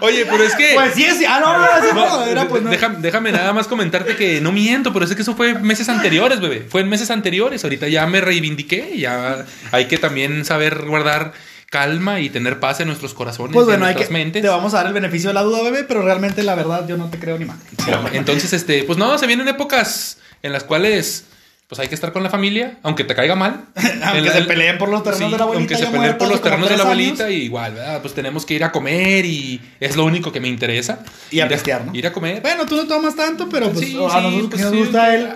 Oye, 0.00 0.26
pero 0.26 0.42
es 0.42 0.54
que... 0.54 0.72
Pues 0.74 0.94
sí, 0.94 1.06
sí. 1.18 1.24
Ah, 1.26 1.40
no, 1.40 1.58
no, 1.58 1.66
sí, 1.80 1.94
no, 1.94 2.24
era 2.24 2.48
pues 2.48 2.62
no. 2.62 2.70
déjame, 2.70 2.98
déjame 3.00 3.32
nada 3.32 3.52
más 3.52 3.66
comentarte 3.66 4.16
que 4.16 4.40
no 4.40 4.52
miento, 4.52 4.92
pero 4.92 5.04
es 5.04 5.14
que 5.14 5.22
eso 5.22 5.34
fue 5.36 5.54
meses 5.54 5.88
anteriores, 5.88 6.40
bebé. 6.40 6.66
Fue 6.68 6.80
en 6.80 6.88
meses 6.88 7.10
anteriores. 7.10 7.62
Ahorita 7.64 7.88
ya 7.88 8.06
me 8.06 8.20
reivindiqué. 8.20 8.96
Ya 8.96 9.44
hay 9.70 9.86
que 9.86 9.98
también 9.98 10.44
saber 10.44 10.86
guardar 10.86 11.32
calma 11.70 12.20
y 12.20 12.30
tener 12.30 12.60
paz 12.60 12.78
en 12.80 12.86
nuestros 12.86 13.14
corazones 13.14 13.52
Pues 13.52 13.66
y 13.66 13.70
en 13.70 13.72
bueno, 13.72 13.86
hay 13.86 13.94
que, 13.94 14.00
nuestras 14.00 14.12
mentes. 14.18 14.42
te 14.42 14.48
vamos 14.48 14.74
a 14.74 14.76
dar 14.78 14.86
el 14.86 14.92
beneficio 14.92 15.30
de 15.30 15.34
la 15.34 15.42
duda, 15.42 15.60
bebé, 15.62 15.82
pero 15.82 16.02
realmente 16.02 16.42
la 16.44 16.54
verdad 16.54 16.86
yo 16.86 16.96
no 16.96 17.10
te 17.10 17.18
creo 17.18 17.36
ni 17.36 17.46
más. 17.46 17.56
Entonces, 18.12 18.52
este, 18.52 18.84
pues 18.84 18.96
no, 18.96 19.18
se 19.18 19.26
vienen 19.26 19.48
épocas 19.48 20.18
en 20.42 20.52
las 20.52 20.62
cuales 20.62 21.24
pues 21.74 21.80
hay 21.80 21.88
que 21.88 21.96
estar 21.96 22.12
con 22.12 22.22
la 22.22 22.30
familia, 22.30 22.78
aunque 22.84 23.02
te 23.02 23.16
caiga 23.16 23.34
mal. 23.34 23.64
Aunque 24.04 24.30
se 24.30 24.42
peleen 24.42 24.78
por 24.78 24.88
los 24.88 25.02
terrenos 25.02 25.32
de 25.32 25.38
la 25.38 25.42
abuelita 25.42 25.74
Aunque 25.74 25.86
se 25.86 25.90
peleen 25.90 26.18
por 26.18 26.28
los 26.28 26.40
terrenos 26.40 26.68
de 26.68 26.76
la 26.76 26.82
abuelita, 26.84 27.30
y 27.30 27.34
igual, 27.42 27.74
¿verdad? 27.74 28.00
Pues 28.00 28.14
tenemos 28.14 28.46
que 28.46 28.54
ir 28.54 28.62
a 28.62 28.70
comer 28.70 29.24
y 29.24 29.60
es 29.80 29.96
lo 29.96 30.04
único 30.04 30.30
que 30.30 30.38
me 30.38 30.46
interesa. 30.46 31.00
Y 31.32 31.40
a 31.40 31.46
Ir 31.46 31.50
pistear, 31.50 31.84
¿no? 31.84 31.92
Ir 31.92 32.06
a 32.06 32.12
comer. 32.12 32.42
Bueno, 32.42 32.64
tú 32.64 32.76
no 32.76 32.86
tomas 32.86 33.16
tanto, 33.16 33.48
pero 33.48 33.70
pues 33.72 33.86
Sí, 33.86 33.96
a 33.96 34.08
sí, 34.08 34.16
nosotros 34.22 34.48
pues 34.50 34.62
nos 34.62 34.76
gusta 34.76 35.14
él. 35.16 35.28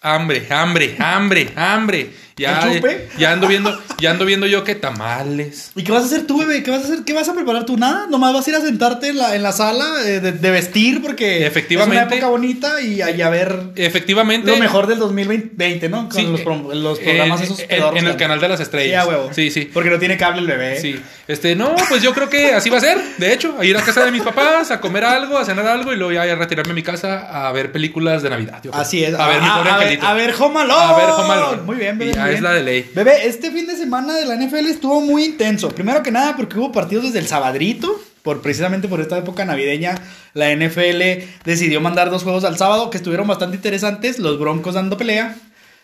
Hambre, 0.00 0.48
hambre, 0.50 0.96
hambre, 0.98 1.52
hambre. 1.54 2.10
Ya, 2.36 2.60
¿El 2.68 2.76
chupe? 2.76 3.08
ya 3.16 3.30
ando 3.32 3.46
viendo, 3.46 3.80
ya 3.98 4.10
ando 4.10 4.24
viendo 4.24 4.46
yo 4.46 4.64
que 4.64 4.74
tamales. 4.74 5.70
¿Y 5.76 5.84
qué 5.84 5.92
vas 5.92 6.02
a 6.02 6.06
hacer 6.06 6.26
tú, 6.26 6.38
bebé? 6.38 6.62
¿Qué 6.64 6.70
vas 6.72 6.80
a 6.82 6.84
hacer? 6.84 7.04
¿Qué 7.04 7.12
vas 7.12 7.28
a 7.28 7.34
preparar 7.34 7.64
tú? 7.64 7.76
Nada, 7.76 8.06
nomás 8.08 8.34
vas 8.34 8.46
a 8.46 8.50
ir 8.50 8.56
a 8.56 8.60
sentarte 8.60 9.08
en 9.10 9.18
la, 9.18 9.36
en 9.36 9.42
la 9.44 9.52
sala 9.52 9.84
eh, 10.04 10.18
de, 10.20 10.32
de 10.32 10.50
vestir 10.50 11.00
porque 11.00 11.46
Efectivamente. 11.46 11.96
es 12.00 12.06
una 12.06 12.16
época 12.16 12.28
bonita 12.30 12.80
y, 12.80 12.94
y 13.02 13.22
a 13.22 13.28
ver 13.30 13.56
Efectivamente. 13.76 14.50
lo 14.50 14.56
mejor 14.56 14.88
del 14.88 14.98
2020, 14.98 15.88
¿no? 15.88 16.08
Con 16.08 16.12
Sí, 16.20 16.26
los, 16.26 16.40
eh, 16.40 16.44
pro- 16.44 16.74
los 16.74 16.98
programas 16.98 17.38
en- 17.40 17.46
esos 17.46 17.60
en, 17.60 17.68
pedorros, 17.68 18.00
en 18.00 18.06
el 18.08 18.16
canal 18.16 18.40
de 18.40 18.48
las 18.48 18.58
estrellas. 18.60 19.04
Sí, 19.04 19.08
a 19.08 19.12
huevo. 19.12 19.30
Sí, 19.32 19.50
sí. 19.52 19.70
Porque 19.72 19.90
no 19.90 19.98
tiene 20.00 20.16
cable 20.16 20.40
el 20.40 20.46
bebé. 20.48 20.80
Sí, 20.80 21.00
este, 21.28 21.54
no, 21.54 21.74
pues 21.88 22.02
yo 22.02 22.12
creo 22.14 22.28
que 22.28 22.52
así 22.52 22.68
va 22.68 22.78
a 22.78 22.80
ser, 22.80 22.98
de 23.18 23.32
hecho, 23.32 23.56
a 23.60 23.64
ir 23.64 23.76
a 23.76 23.80
casa 23.82 24.04
de 24.04 24.10
mis 24.10 24.22
papás, 24.22 24.72
a 24.72 24.80
comer 24.80 25.04
algo, 25.04 25.38
a 25.38 25.44
cenar 25.44 25.66
algo 25.68 25.92
y 25.92 25.96
luego 25.96 26.12
ya 26.12 26.22
a 26.30 26.34
retirarme 26.36 26.72
a 26.72 26.74
mi 26.74 26.82
casa 26.82 27.46
a 27.48 27.52
ver 27.52 27.70
películas 27.70 28.22
de 28.24 28.30
Navidad. 28.30 28.60
Así 28.72 29.04
es. 29.04 29.14
A 29.14 29.28
ver 29.28 29.40
mi 29.40 29.48
pobre 29.48 29.70
a, 29.70 29.78
ver, 29.78 29.98
a 30.02 30.14
ver 30.14 30.34
Home 30.38 30.60
Alone. 30.62 30.82
A 30.84 30.96
ver 30.96 31.10
Home 31.10 31.32
Alone. 31.32 31.62
Muy 31.62 31.76
bien, 31.76 31.96
bebé. 31.96 32.12
Y 32.23 32.23
ya 32.24 32.30
muy 32.30 32.34
es 32.36 32.42
la 32.42 32.52
de 32.54 32.62
ley. 32.62 32.90
Bebé, 32.94 33.26
este 33.26 33.50
fin 33.50 33.66
de 33.66 33.76
semana 33.76 34.14
de 34.14 34.26
la 34.26 34.36
NFL 34.36 34.66
estuvo 34.66 35.00
muy 35.00 35.24
intenso. 35.24 35.68
Primero 35.70 36.02
que 36.02 36.10
nada 36.10 36.36
porque 36.36 36.58
hubo 36.58 36.72
partidos 36.72 37.04
desde 37.04 37.18
el 37.20 37.26
sabadrito. 37.26 38.00
Por, 38.22 38.40
precisamente 38.40 38.88
por 38.88 39.00
esta 39.02 39.18
época 39.18 39.44
navideña, 39.44 39.96
la 40.32 40.50
NFL 40.56 41.02
decidió 41.44 41.82
mandar 41.82 42.08
dos 42.10 42.22
juegos 42.22 42.44
al 42.44 42.56
sábado 42.56 42.88
que 42.88 42.96
estuvieron 42.96 43.26
bastante 43.26 43.56
interesantes. 43.56 44.18
Los 44.18 44.38
Broncos 44.38 44.74
dando 44.74 44.96
pelea. 44.96 45.36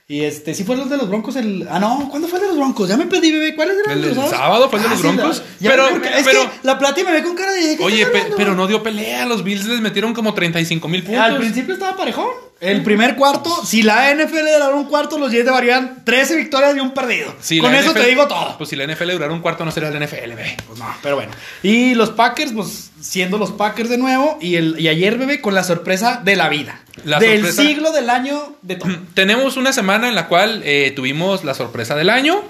Y 0.09 0.23
este, 0.23 0.55
sí 0.55 0.65
fue 0.65 0.77
los 0.77 0.91
de 0.91 0.97
los 0.97 1.09
Broncos 1.09 1.37
el. 1.37 1.69
Ah, 1.71 1.79
no, 1.79 2.09
¿cuándo 2.11 2.27
fue 2.27 2.39
el 2.39 2.43
de 2.45 2.49
los 2.49 2.57
Broncos? 2.57 2.89
Ya 2.89 2.97
me 2.97 3.07
perdí, 3.07 3.31
bebé. 3.31 3.55
¿Cuáles 3.55 3.77
eran 3.85 3.99
El 3.99 4.07
los 4.07 4.15
sábados? 4.15 4.31
sábado 4.37 4.69
fue 4.71 4.79
el 4.79 4.83
de 4.85 4.89
los 4.89 4.99
sí, 5.01 5.07
Broncos. 5.07 5.39
la- 5.39 5.45
ya 5.61 5.71
Pero- 5.71 5.97
me- 6.01 6.19
es 6.19 6.25
pero- 6.27 6.43
que 6.45 6.51
la 6.65 6.79
plata 6.79 7.05
me 7.05 7.13
ve 7.13 7.23
con 7.23 7.37
cara 7.37 7.53
de. 7.53 7.77
¿qué 7.77 7.85
Oye, 7.85 8.07
pe- 8.07 8.25
pero 8.37 8.55
no 8.57 8.67
dio 8.67 8.83
pelea, 8.83 9.25
los 9.27 9.45
Bills 9.45 9.67
les 9.67 9.81
metieron 9.81 10.13
como 10.15 10.35
35 10.35 10.89
mil 10.89 11.05
puntos. 11.05 11.23
Al 11.23 11.37
principio 11.37 11.75
estaba 11.75 11.97
parejón. 11.97 12.27
El 12.61 12.83
primer 12.83 13.17
cuarto, 13.17 13.65
si 13.65 13.83
la 13.83 14.15
NFL 14.15 14.45
daba 14.59 14.75
un 14.75 14.85
cuarto, 14.85 15.19
los 15.19 15.33
Jets 15.33 15.47
llevarían 15.47 16.05
13 16.05 16.37
victorias 16.37 16.77
y 16.77 16.81
un 16.81 16.93
perdido. 16.93 17.35
Si 17.41 17.59
Con 17.59 17.75
eso 17.75 17.93
NFL 17.93 18.01
te 18.01 18.07
digo 18.09 18.29
todo. 18.29 18.59
Pues 18.59 18.69
si 18.69 18.77
la 18.77 18.87
NFL 18.87 19.13
durara 19.13 19.33
un 19.33 19.41
cuarto 19.41 19.65
no 19.65 19.71
sería 19.71 19.91
la 19.91 19.99
NFL, 20.05 20.35
ve. 20.35 20.57
Pues 20.67 20.79
no, 20.79 20.87
pero 21.03 21.17
bueno. 21.17 21.33
Y 21.63 21.95
los 21.95 22.11
Packers, 22.11 22.53
pues 22.53 22.91
siendo 23.01 23.39
los 23.39 23.53
Packers 23.53 23.89
de 23.89 23.97
nuevo. 23.97 24.37
Y, 24.43 24.57
el, 24.57 24.79
y 24.79 24.89
ayer, 24.89 25.17
bebé, 25.17 25.41
con 25.41 25.55
la 25.55 25.65
sorpresa 25.65 26.21
de 26.23 26.37
la 26.37 26.51
vida. 26.51 26.81
La 27.05 27.19
del 27.19 27.41
sorpresa- 27.41 27.63
siglo, 27.63 27.93
del 27.93 28.11
año, 28.11 28.57
de 28.61 28.77
todo. 28.77 28.91
Tenemos 29.15 29.57
una 29.57 29.73
semana 29.73 30.09
en 30.09 30.15
la 30.15 30.29
cual 30.29 30.61
eh, 30.65 30.93
tuvimos 30.95 31.45
la 31.45 31.55
sorpresa 31.55 31.95
del 31.97 32.11
año. 32.11 32.43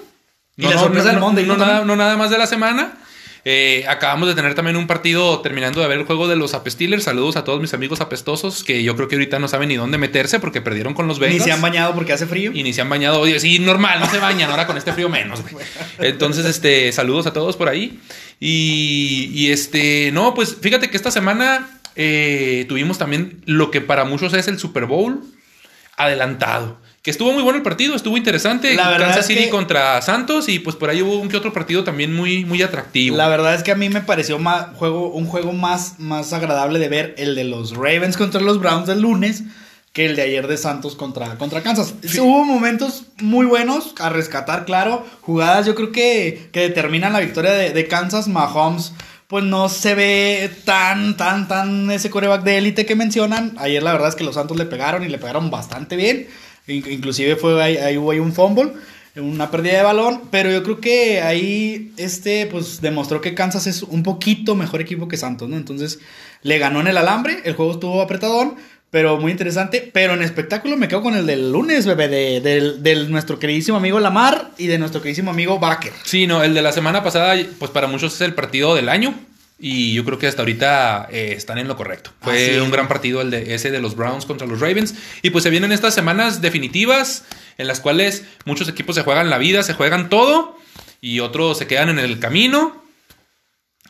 Y 0.56 0.62
la 0.66 0.76
sorpresa 0.76 1.10
del 1.10 1.20
Monday, 1.20 1.46
no, 1.46 1.56
¿no? 1.56 1.64
nada, 1.64 1.84
no 1.84 1.94
nada 1.96 2.16
más 2.16 2.30
de 2.30 2.36
la 2.36 2.46
semana. 2.46 2.98
Eh, 3.44 3.84
acabamos 3.88 4.28
de 4.28 4.34
tener 4.34 4.54
también 4.54 4.76
un 4.76 4.86
partido 4.86 5.40
terminando 5.40 5.80
de 5.80 5.88
ver 5.88 5.98
el 5.98 6.04
juego 6.04 6.28
de 6.28 6.36
los 6.36 6.54
Apesteelers. 6.54 7.04
Saludos 7.04 7.36
a 7.36 7.44
todos 7.44 7.60
mis 7.60 7.72
amigos 7.74 8.00
apestosos 8.00 8.64
que 8.64 8.82
yo 8.82 8.96
creo 8.96 9.08
que 9.08 9.16
ahorita 9.16 9.38
no 9.38 9.48
saben 9.48 9.68
ni 9.68 9.76
dónde 9.76 9.98
meterse 9.98 10.40
porque 10.40 10.60
perdieron 10.60 10.94
con 10.94 11.06
los 11.06 11.18
Ni 11.18 11.26
Bengals. 11.26 11.44
se 11.44 11.52
han 11.52 11.60
bañado 11.60 11.94
porque 11.94 12.12
hace 12.12 12.26
frío. 12.26 12.50
Y 12.54 12.62
ni 12.62 12.72
se 12.72 12.80
han 12.80 12.88
bañado. 12.88 13.20
Oye, 13.20 13.40
sí, 13.40 13.58
normal, 13.58 14.00
no 14.00 14.10
se 14.10 14.18
bañan. 14.18 14.50
Ahora 14.50 14.66
con 14.66 14.76
este 14.76 14.92
frío 14.92 15.08
menos, 15.08 15.42
güey. 15.50 15.64
Entonces, 15.98 16.44
este, 16.44 16.92
saludos 16.92 17.26
a 17.26 17.32
todos 17.32 17.56
por 17.56 17.68
ahí. 17.68 18.00
Y, 18.38 19.30
y 19.32 19.50
este, 19.50 20.10
no, 20.12 20.34
pues 20.34 20.56
fíjate 20.60 20.90
que 20.90 20.96
esta 20.96 21.10
semana 21.10 21.80
eh, 21.96 22.66
tuvimos 22.68 22.98
también 22.98 23.42
lo 23.46 23.70
que 23.70 23.80
para 23.80 24.04
muchos 24.04 24.32
es 24.34 24.48
el 24.48 24.58
Super 24.58 24.86
Bowl 24.86 25.20
adelantado. 25.96 26.80
Que 27.02 27.10
estuvo 27.10 27.32
muy 27.32 27.42
bueno 27.42 27.56
el 27.56 27.62
partido, 27.62 27.96
estuvo 27.96 28.18
interesante. 28.18 28.74
La 28.74 28.90
verdad 28.90 29.06
Kansas 29.06 29.20
es 29.22 29.26
City 29.28 29.44
que- 29.44 29.50
contra 29.50 30.02
Santos 30.02 30.50
y 30.50 30.58
pues 30.58 30.76
por 30.76 30.90
ahí 30.90 31.00
hubo 31.00 31.16
un 31.18 31.30
que 31.30 31.36
otro 31.38 31.52
partido 31.52 31.82
también 31.82 32.14
muy, 32.14 32.44
muy 32.44 32.60
atractivo. 32.62 33.16
La 33.16 33.28
verdad 33.28 33.54
es 33.54 33.62
que 33.62 33.70
a 33.72 33.74
mí 33.74 33.88
me 33.88 34.02
pareció 34.02 34.38
más, 34.38 34.66
juego, 34.76 35.08
un 35.10 35.24
juego 35.26 35.52
más, 35.52 35.98
más 35.98 36.34
agradable 36.34 36.78
de 36.78 36.88
ver 36.90 37.14
el 37.16 37.34
de 37.34 37.44
los 37.44 37.74
Ravens 37.74 38.18
contra 38.18 38.42
los 38.42 38.60
Browns 38.60 38.86
del 38.86 39.00
lunes 39.00 39.44
que 39.94 40.04
el 40.06 40.14
de 40.14 40.22
ayer 40.22 40.46
de 40.46 40.56
Santos 40.58 40.94
contra, 40.94 41.36
contra 41.36 41.62
Kansas. 41.62 41.94
Hubo 42.20 42.44
momentos 42.44 43.04
muy 43.18 43.46
buenos 43.46 43.94
a 43.98 44.10
rescatar, 44.10 44.66
claro. 44.66 45.04
Jugadas 45.22 45.64
yo 45.66 45.74
creo 45.74 45.92
que, 45.92 46.50
que 46.52 46.60
determinan 46.60 47.14
la 47.14 47.20
victoria 47.20 47.52
de, 47.52 47.70
de 47.70 47.88
Kansas. 47.88 48.28
Mahomes 48.28 48.92
pues 49.26 49.44
no 49.44 49.68
se 49.68 49.94
ve 49.94 50.50
tan, 50.64 51.16
tan, 51.16 51.48
tan 51.48 51.90
ese 51.90 52.10
coreback 52.10 52.42
de 52.42 52.58
élite 52.58 52.84
que 52.84 52.94
mencionan. 52.94 53.54
Ayer 53.58 53.82
la 53.82 53.92
verdad 53.92 54.08
es 54.10 54.16
que 54.16 54.24
los 54.24 54.34
Santos 54.34 54.56
le 54.58 54.66
pegaron 54.66 55.02
y 55.04 55.08
le 55.08 55.18
pegaron 55.18 55.50
bastante 55.50 55.96
bien. 55.96 56.28
In- 56.66 56.84
Inclusive 56.90 57.36
fue 57.36 57.62
ahí, 57.62 57.96
hubo 57.96 58.10
ahí 58.10 58.18
un 58.18 58.32
fumble, 58.32 58.72
una 59.16 59.50
pérdida 59.50 59.78
de 59.78 59.82
balón, 59.82 60.22
pero 60.30 60.50
yo 60.50 60.62
creo 60.62 60.80
que 60.80 61.20
ahí 61.20 61.92
este 61.96 62.46
pues 62.46 62.80
demostró 62.80 63.20
que 63.20 63.34
Kansas 63.34 63.66
es 63.66 63.82
un 63.82 64.02
poquito 64.02 64.54
mejor 64.54 64.80
equipo 64.80 65.08
que 65.08 65.16
Santos, 65.16 65.48
¿no? 65.48 65.56
Entonces 65.56 65.98
le 66.42 66.58
ganó 66.58 66.80
en 66.80 66.86
el 66.86 66.96
alambre, 66.96 67.38
el 67.44 67.54
juego 67.54 67.72
estuvo 67.72 68.00
apretadón, 68.00 68.54
pero 68.90 69.18
muy 69.18 69.30
interesante, 69.32 69.88
pero 69.92 70.14
en 70.14 70.22
espectáculo 70.22 70.76
me 70.76 70.88
quedo 70.88 71.02
con 71.02 71.14
el 71.14 71.26
del 71.26 71.52
lunes, 71.52 71.86
bebé, 71.86 72.08
de, 72.40 73.06
nuestro 73.08 73.38
queridísimo 73.38 73.76
amigo 73.76 74.00
Lamar 74.00 74.50
y 74.58 74.66
de 74.66 74.78
nuestro 74.78 75.00
queridísimo 75.00 75.30
amigo 75.30 75.58
Baker. 75.58 75.92
Sí, 76.04 76.26
no, 76.26 76.42
el 76.42 76.54
de 76.54 76.62
la 76.62 76.72
semana 76.72 77.02
pasada, 77.02 77.36
pues 77.58 77.70
para 77.70 77.86
muchos 77.88 78.14
es 78.14 78.20
el 78.22 78.34
partido 78.34 78.74
del 78.74 78.88
año. 78.88 79.14
Y 79.62 79.92
yo 79.92 80.06
creo 80.06 80.18
que 80.18 80.26
hasta 80.26 80.40
ahorita 80.40 81.08
eh, 81.10 81.34
están 81.36 81.58
en 81.58 81.68
lo 81.68 81.76
correcto. 81.76 82.12
Fue 82.22 82.62
un 82.62 82.70
gran 82.70 82.88
partido 82.88 83.20
el 83.20 83.30
de 83.30 83.54
ese 83.54 83.70
de 83.70 83.80
los 83.80 83.94
Browns 83.94 84.24
contra 84.24 84.46
los 84.46 84.60
Ravens. 84.60 84.94
Y 85.20 85.30
pues 85.30 85.44
se 85.44 85.50
vienen 85.50 85.70
estas 85.70 85.92
semanas 85.92 86.40
definitivas 86.40 87.24
en 87.58 87.66
las 87.66 87.80
cuales 87.80 88.24
muchos 88.46 88.68
equipos 88.68 88.94
se 88.96 89.02
juegan 89.02 89.28
la 89.28 89.36
vida, 89.36 89.62
se 89.62 89.74
juegan 89.74 90.08
todo. 90.08 90.56
Y 91.02 91.20
otros 91.20 91.58
se 91.58 91.66
quedan 91.66 91.90
en 91.90 91.98
el 91.98 92.18
camino. 92.18 92.82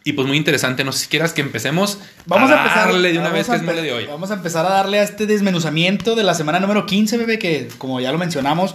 Y 0.03 0.15
pues 0.15 0.27
muy 0.27 0.37
interesante. 0.37 0.83
No 0.83 0.91
sé 0.91 1.05
si 1.05 1.07
quieras 1.07 1.33
que 1.33 1.41
empecemos. 1.41 1.99
Vamos 2.27 2.51
a, 2.51 2.63
empezar 2.63 2.89
darle 2.89 3.13
de 3.13 3.19
una 3.21 3.31
vez 3.31 3.49
a 3.49 3.61
que 3.61 3.71
es 3.71 3.83
de 3.83 3.93
hoy. 3.93 4.07
Vamos 4.07 4.33
a 4.33 4.35
empezar 4.35 4.67
a 4.67 4.71
darle 4.71 4.99
a 4.99 5.05
este 5.05 5.27
desmenuzamiento 5.27 6.17
de 6.17 6.25
la 6.25 6.35
semana 6.35 6.59
número 6.59 6.85
15, 6.85 7.17
bebé, 7.17 7.39
que 7.39 7.69
como 7.79 8.01
ya 8.01 8.11
lo 8.11 8.19
mencionamos, 8.19 8.75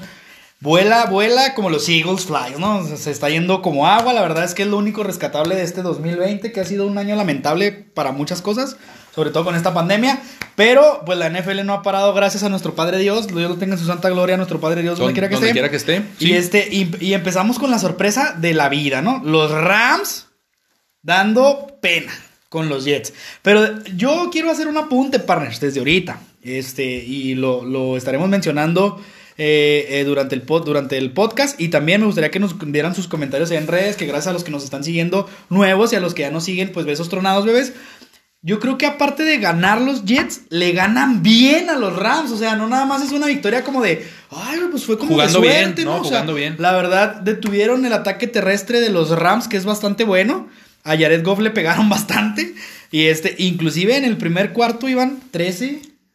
vuela, 0.60 1.06
vuela 1.06 1.54
como 1.54 1.70
los 1.70 1.88
Eagles 1.90 2.26
Fly, 2.26 2.60
¿no? 2.60 2.86
Se 2.86 3.12
está 3.12 3.30
yendo 3.30 3.62
como 3.62 3.88
agua, 3.88 4.14
la 4.14 4.22
verdad 4.22 4.44
es 4.44 4.54
que 4.54 4.64
es 4.64 4.70
lo 4.70 4.78
único 4.78 5.04
rescatable 5.04 5.56
de 5.56 5.64
este 5.64 5.82
2020, 5.82 6.52
que 6.52 6.60
ha 6.60 6.66
sido 6.66 6.88
un 6.88 6.98
año 6.98 7.16
lamentable 7.16 7.72
para 7.72 8.12
muchas 8.12 8.42
cosas, 8.42 8.78
sobre 9.14 9.30
todo 9.30 9.46
con 9.46 9.56
esta 9.56 9.74
pandemia, 9.74 10.20
pero 10.56 11.04
pues 11.06 11.18
la 11.18 11.30
NFL 11.30 11.66
no 11.66 11.74
ha 11.74 11.82
parado 11.84 12.14
gracias 12.14 12.44
a 12.44 12.50
nuestro 12.50 12.76
Padre 12.76 12.98
Dios, 12.98 13.28
Dios 13.28 13.50
lo 13.50 13.58
tenga 13.58 13.74
en 13.74 13.80
su 13.80 13.86
santa 13.86 14.10
gloria, 14.10 14.38
nuestro 14.38 14.60
Padre 14.60 14.82
Dios, 14.82 14.98
donde 14.98 15.14
quiera 15.14 15.30
que 15.30 15.36
Donde 15.36 15.48
esté. 15.48 15.54
quiera 15.54 15.70
que 15.70 15.78
esté. 15.78 16.04
Y, 16.20 16.26
sí. 16.28 16.34
este, 16.34 16.68
y, 16.72 16.96
y 17.00 17.14
empezamos 17.14 17.60
con 17.60 17.72
la 17.72 17.80
sorpresa 17.80 18.36
de 18.38 18.54
la 18.54 18.70
vida, 18.70 19.02
¿no? 19.02 19.22
Los 19.24 19.52
Rams 19.52 20.28
dando 21.02 21.78
pena 21.82 22.12
con 22.50 22.70
los 22.70 22.86
Jets. 22.86 23.14
Pero 23.42 23.84
yo 23.96 24.30
quiero 24.32 24.50
hacer 24.50 24.68
un 24.68 24.78
apunte, 24.78 25.20
partners, 25.20 25.60
desde 25.60 25.80
ahorita. 25.80 26.20
Este, 26.42 26.84
y 26.86 27.36
lo, 27.36 27.64
lo 27.66 27.98
estaremos 27.98 28.30
mencionando 28.30 29.02
eh, 29.38 29.86
eh, 29.90 30.04
durante, 30.06 30.36
el 30.36 30.46
pod- 30.46 30.64
durante 30.66 30.98
el 30.98 31.12
podcast. 31.12 31.60
Y 31.60 31.70
también 31.70 32.02
me 32.02 32.08
gustaría 32.08 32.32
que 32.32 32.40
nos 32.40 32.56
dieran 32.72 32.96
sus 32.96 33.08
comentarios 33.08 33.52
en 33.52 33.68
redes, 33.68 33.96
que 33.98 34.06
gracias 34.06 34.28
a 34.28 34.34
los 34.34 34.44
que 34.44 34.52
nos 34.52 34.64
están 34.64 34.84
siguiendo 34.84 35.30
nuevos 35.50 35.92
y 35.94 35.96
a 35.96 36.00
los 36.00 36.14
que 36.14 36.22
ya 36.24 36.32
nos 36.32 36.44
siguen, 36.46 36.72
pues 36.72 36.86
besos 36.86 37.10
tronados, 37.10 37.46
bebés. 37.46 37.74
Yo 38.42 38.60
creo 38.60 38.78
que 38.78 38.86
aparte 38.86 39.24
de 39.24 39.40
ganar 39.40 39.82
los 39.82 40.06
Jets, 40.06 40.42
le 40.50 40.72
ganan 40.72 41.24
bien 41.24 41.70
a 41.72 41.76
los 41.78 41.96
Rams. 41.96 42.30
O 42.32 42.38
sea, 42.38 42.56
no 42.56 42.68
nada 42.68 42.86
más 42.86 43.02
es 43.02 43.12
una 43.12 43.26
victoria 43.26 43.64
como 43.64 43.82
de, 43.82 44.06
ay, 44.30 44.60
pues 44.70 44.86
fue 44.86 45.00
como 45.00 45.14
Jugando 45.14 45.42
de 45.42 45.48
bien, 45.48 45.64
suerte, 45.64 45.84
¿no? 45.86 45.96
¿no? 45.96 46.02
O 46.02 46.06
sea, 46.06 46.22
bien. 46.22 46.56
La 46.60 46.72
verdad, 46.74 47.16
detuvieron 47.16 47.84
el 47.88 47.94
ataque 47.94 48.28
terrestre 48.28 48.82
de 48.82 48.90
los 48.90 49.10
Rams, 49.10 49.48
que 49.48 49.58
es 49.58 49.66
bastante 49.66 50.04
bueno. 50.04 50.48
A 50.84 50.92
Jared 50.92 51.24
Goff 51.26 51.40
le 51.40 51.50
pegaron 51.50 51.90
bastante. 51.90 52.54
Y 52.92 53.06
este, 53.08 53.34
inclusive 53.40 53.98
en 53.98 54.06
el 54.06 54.16
primer 54.18 54.54
cuarto 54.54 54.88
iban 54.88 55.20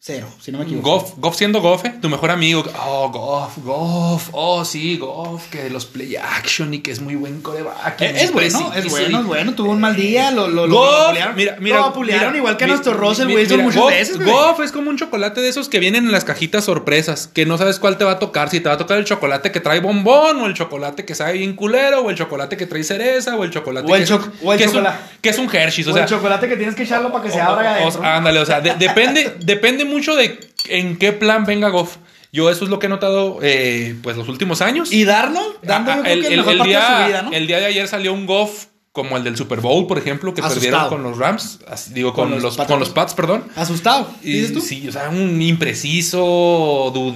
13-0, 0.03 0.25
si 0.41 0.51
no 0.51 0.57
me 0.57 0.63
equivoco. 0.63 0.89
Goff, 0.89 1.13
Goff 1.17 1.35
siendo 1.35 1.61
Goff, 1.61 1.85
¿eh? 1.85 1.93
tu 2.01 2.09
mejor 2.09 2.31
amigo. 2.31 2.63
Oh, 2.87 3.09
Goff, 3.11 3.59
Goff. 3.63 4.29
Oh, 4.31 4.65
sí, 4.65 4.97
Goff, 4.97 5.47
que 5.51 5.63
de 5.65 5.69
los 5.69 5.85
play 5.85 6.15
action 6.15 6.73
y 6.73 6.79
que 6.79 6.89
es 6.89 7.01
muy 7.01 7.13
buen 7.15 7.41
coreback. 7.41 7.99
muy 7.99 8.07
Es 8.09 8.31
bueno, 8.33 8.71
es 8.75 8.89
bueno, 8.89 9.19
es 9.19 9.25
bueno. 9.27 9.53
Tuvo 9.53 9.69
un 9.71 9.79
mal 9.79 9.95
día, 9.95 10.31
lo, 10.31 10.47
lo, 10.47 10.67
Goff, 10.67 11.11
mira, 11.13 11.33
mira, 11.35 11.55
Lo 11.81 11.93
mira, 12.01 12.31
igual 12.35 12.57
que 12.57 12.63
a 12.63 12.67
nuestro 12.67 12.93
Russell 12.93 13.27
mi- 13.27 13.35
Wilson 13.35 13.57
mira, 13.57 13.65
muchas 13.65 13.81
Goff, 13.83 13.91
veces. 13.91 14.25
Goff 14.25 14.59
es 14.61 14.71
como 14.71 14.89
un 14.89 14.97
chocolate 14.97 15.39
de 15.39 15.49
esos 15.49 15.69
que 15.69 15.77
vienen 15.77 16.05
en 16.05 16.11
las 16.11 16.23
cajitas 16.25 16.63
sorpresas, 16.65 17.27
que 17.27 17.45
no 17.45 17.59
sabes 17.59 17.77
cuál 17.77 17.99
te 17.99 18.03
va 18.03 18.13
a 18.13 18.19
tocar, 18.19 18.49
si 18.49 18.59
te 18.59 18.69
va 18.69 18.75
a 18.75 18.77
tocar 18.79 18.97
el 18.97 19.05
chocolate 19.05 19.51
que 19.51 19.59
trae 19.59 19.81
bombón, 19.81 20.37
o 20.41 20.47
el 20.47 20.55
chocolate 20.55 21.05
que 21.05 21.13
sabe 21.13 21.33
bien 21.33 21.55
culero, 21.55 22.01
o 22.01 22.09
el 22.09 22.15
chocolate 22.15 22.57
que 22.57 22.65
trae 22.65 22.83
cereza, 22.83 23.35
o 23.35 23.43
el 23.43 23.51
chocolate 23.51 23.91
O 23.91 23.95
el 23.95 23.99
que, 23.99 24.03
es- 24.05 24.09
choc- 24.19 24.31
o 24.41 24.51
el 24.53 24.57
que 24.57 24.63
es 24.65 24.71
un, 24.71 24.77
chocolate. 24.77 24.99
que 25.21 25.29
es 25.29 25.37
un 25.37 25.55
Hershey's, 25.55 25.87
o 25.87 25.91
O 25.91 25.93
sea, 25.93 26.03
el 26.03 26.09
chocolate 26.09 26.49
que 26.49 26.55
tienes 26.57 26.73
que 26.73 26.83
echarlo 26.83 27.11
para 27.11 27.23
que 27.23 27.29
se 27.29 27.39
abra 27.39 27.77
ándale, 28.17 28.39
o 28.39 28.45
sea, 28.47 28.61
de- 28.61 28.73
depende, 28.75 29.35
depende 29.41 29.85
mucho 29.91 30.15
de 30.15 30.39
en 30.69 30.97
qué 30.97 31.11
plan 31.13 31.45
venga 31.45 31.69
Goff. 31.69 31.97
Yo 32.33 32.49
eso 32.49 32.63
es 32.63 32.69
lo 32.71 32.79
que 32.79 32.85
he 32.85 32.89
notado 32.89 33.39
eh, 33.41 33.93
pues 34.01 34.15
los 34.17 34.29
últimos 34.29 34.61
años. 34.61 34.91
Y 34.91 35.03
Darnold, 35.03 35.55
dando 35.63 35.91
Ah, 35.91 35.95
el, 35.97 36.03
que 36.03 36.11
el, 36.13 36.25
el- 36.25 36.37
mejor 36.37 36.51
el 36.53 36.57
partido 36.59 36.79
de 36.79 36.85
día, 36.87 36.97
su 37.03 37.07
vida, 37.07 37.21
¿no? 37.23 37.31
el 37.33 37.47
día 37.47 37.59
de 37.59 37.65
ayer 37.65 37.87
salió 37.87 38.13
un 38.13 38.25
Goff 38.25 38.65
como 38.93 39.15
el 39.17 39.23
del 39.23 39.37
Super 39.37 39.59
Bowl, 39.61 39.85
por 39.87 39.97
ejemplo, 39.97 40.33
que 40.33 40.41
Asustado. 40.41 40.59
perdieron 40.61 40.89
con 40.89 41.03
los 41.03 41.17
Rams. 41.17 41.59
Digo, 41.93 42.13
con, 42.13 42.29
Con 42.31 42.41
los 42.41 42.57
con 42.57 42.79
los 42.79 42.89
Pats, 42.89 43.13
perdón. 43.13 43.43
Asustado, 43.55 44.09
dices 44.21 44.53
tú. 44.53 44.59
Sí, 44.61 44.87
o 44.87 44.91
sea, 44.91 45.09
un 45.09 45.41
impreciso, 45.41 46.91
du- 46.93 47.13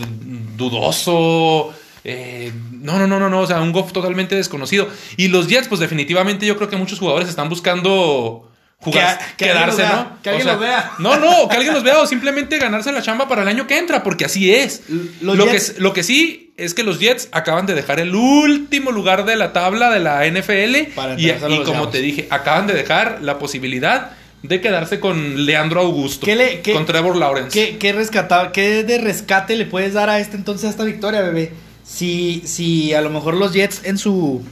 dudoso. 0.57 1.73
eh, 2.03 2.51
no, 2.71 2.99
no, 2.99 3.07
no, 3.07 3.19
no, 3.19 3.29
no, 3.29 3.39
o 3.41 3.47
sea, 3.47 3.61
un 3.61 3.71
Goff 3.71 3.91
totalmente 3.91 4.35
desconocido. 4.35 4.87
Y 5.17 5.27
los 5.29 5.47
Jets, 5.47 5.67
pues 5.67 5.79
definitivamente 5.81 6.45
yo 6.45 6.55
creo 6.55 6.69
que 6.69 6.75
muchos 6.77 6.99
jugadores 6.99 7.27
están 7.29 7.49
buscando 7.49 8.51
jugar, 8.85 9.19
Que- 9.35 9.45
quedarse, 9.45 9.81
vea, 9.81 9.91
¿no? 9.95 10.21
que 10.21 10.29
alguien 10.29 10.47
los 10.47 10.59
vea. 10.59 10.91
No, 10.99 11.17
no, 11.19 11.49
que 11.49 11.55
alguien 11.57 11.73
los 11.73 11.83
vea 11.83 11.99
o 11.99 12.07
simplemente 12.07 12.57
ganarse 12.57 12.91
la 12.91 13.01
chamba 13.01 13.27
para 13.27 13.41
el 13.41 13.47
año 13.47 13.67
que 13.67 13.77
entra, 13.77 14.01
porque 14.03 14.25
así 14.25 14.53
es. 14.53 14.83
Los 15.21 15.37
lo, 15.37 15.45
Jets- 15.47 15.73
que, 15.75 15.81
lo 15.81 15.91
que 15.93 16.03
sí 16.03 16.53
es 16.57 16.73
que 16.73 16.83
los 16.83 16.99
Jets 16.99 17.27
acaban 17.33 17.65
de 17.65 17.73
dejar 17.73 17.99
el 17.99 18.15
último 18.15 18.91
lugar 18.91 19.25
de 19.25 19.35
la 19.35 19.51
tabla 19.51 19.89
de 19.89 19.99
la 19.99 20.25
NFL 20.25 20.93
Para 20.95 21.19
y, 21.19 21.29
y 21.29 21.63
como 21.65 21.89
te 21.89 21.99
dije, 21.99 22.27
acaban 22.29 22.67
de 22.67 22.73
dejar 22.73 23.19
la 23.21 23.37
posibilidad 23.39 24.11
de 24.43 24.61
quedarse 24.61 24.99
con 24.99 25.45
Leandro 25.45 25.81
Augusto, 25.81 26.25
¿Qué 26.25 26.35
le- 26.35 26.61
qué- 26.61 26.73
con 26.73 26.85
Trevor 26.85 27.15
Lawrence. 27.15 27.49
¿Qué, 27.51 27.77
qué, 27.77 27.91
rescata- 27.93 28.51
qué 28.53 28.83
de 28.83 28.99
rescate 28.99 29.55
le 29.55 29.65
puedes 29.65 29.93
dar 29.93 30.09
a 30.09 30.19
este 30.19 30.37
entonces 30.37 30.67
a 30.67 30.69
esta 30.69 30.83
victoria, 30.83 31.21
bebé? 31.21 31.51
Si, 31.83 32.41
si 32.45 32.93
a 32.93 33.01
lo 33.01 33.09
mejor 33.09 33.33
los 33.35 33.53
Jets 33.53 33.81
en 33.83 33.97
su 33.97 34.43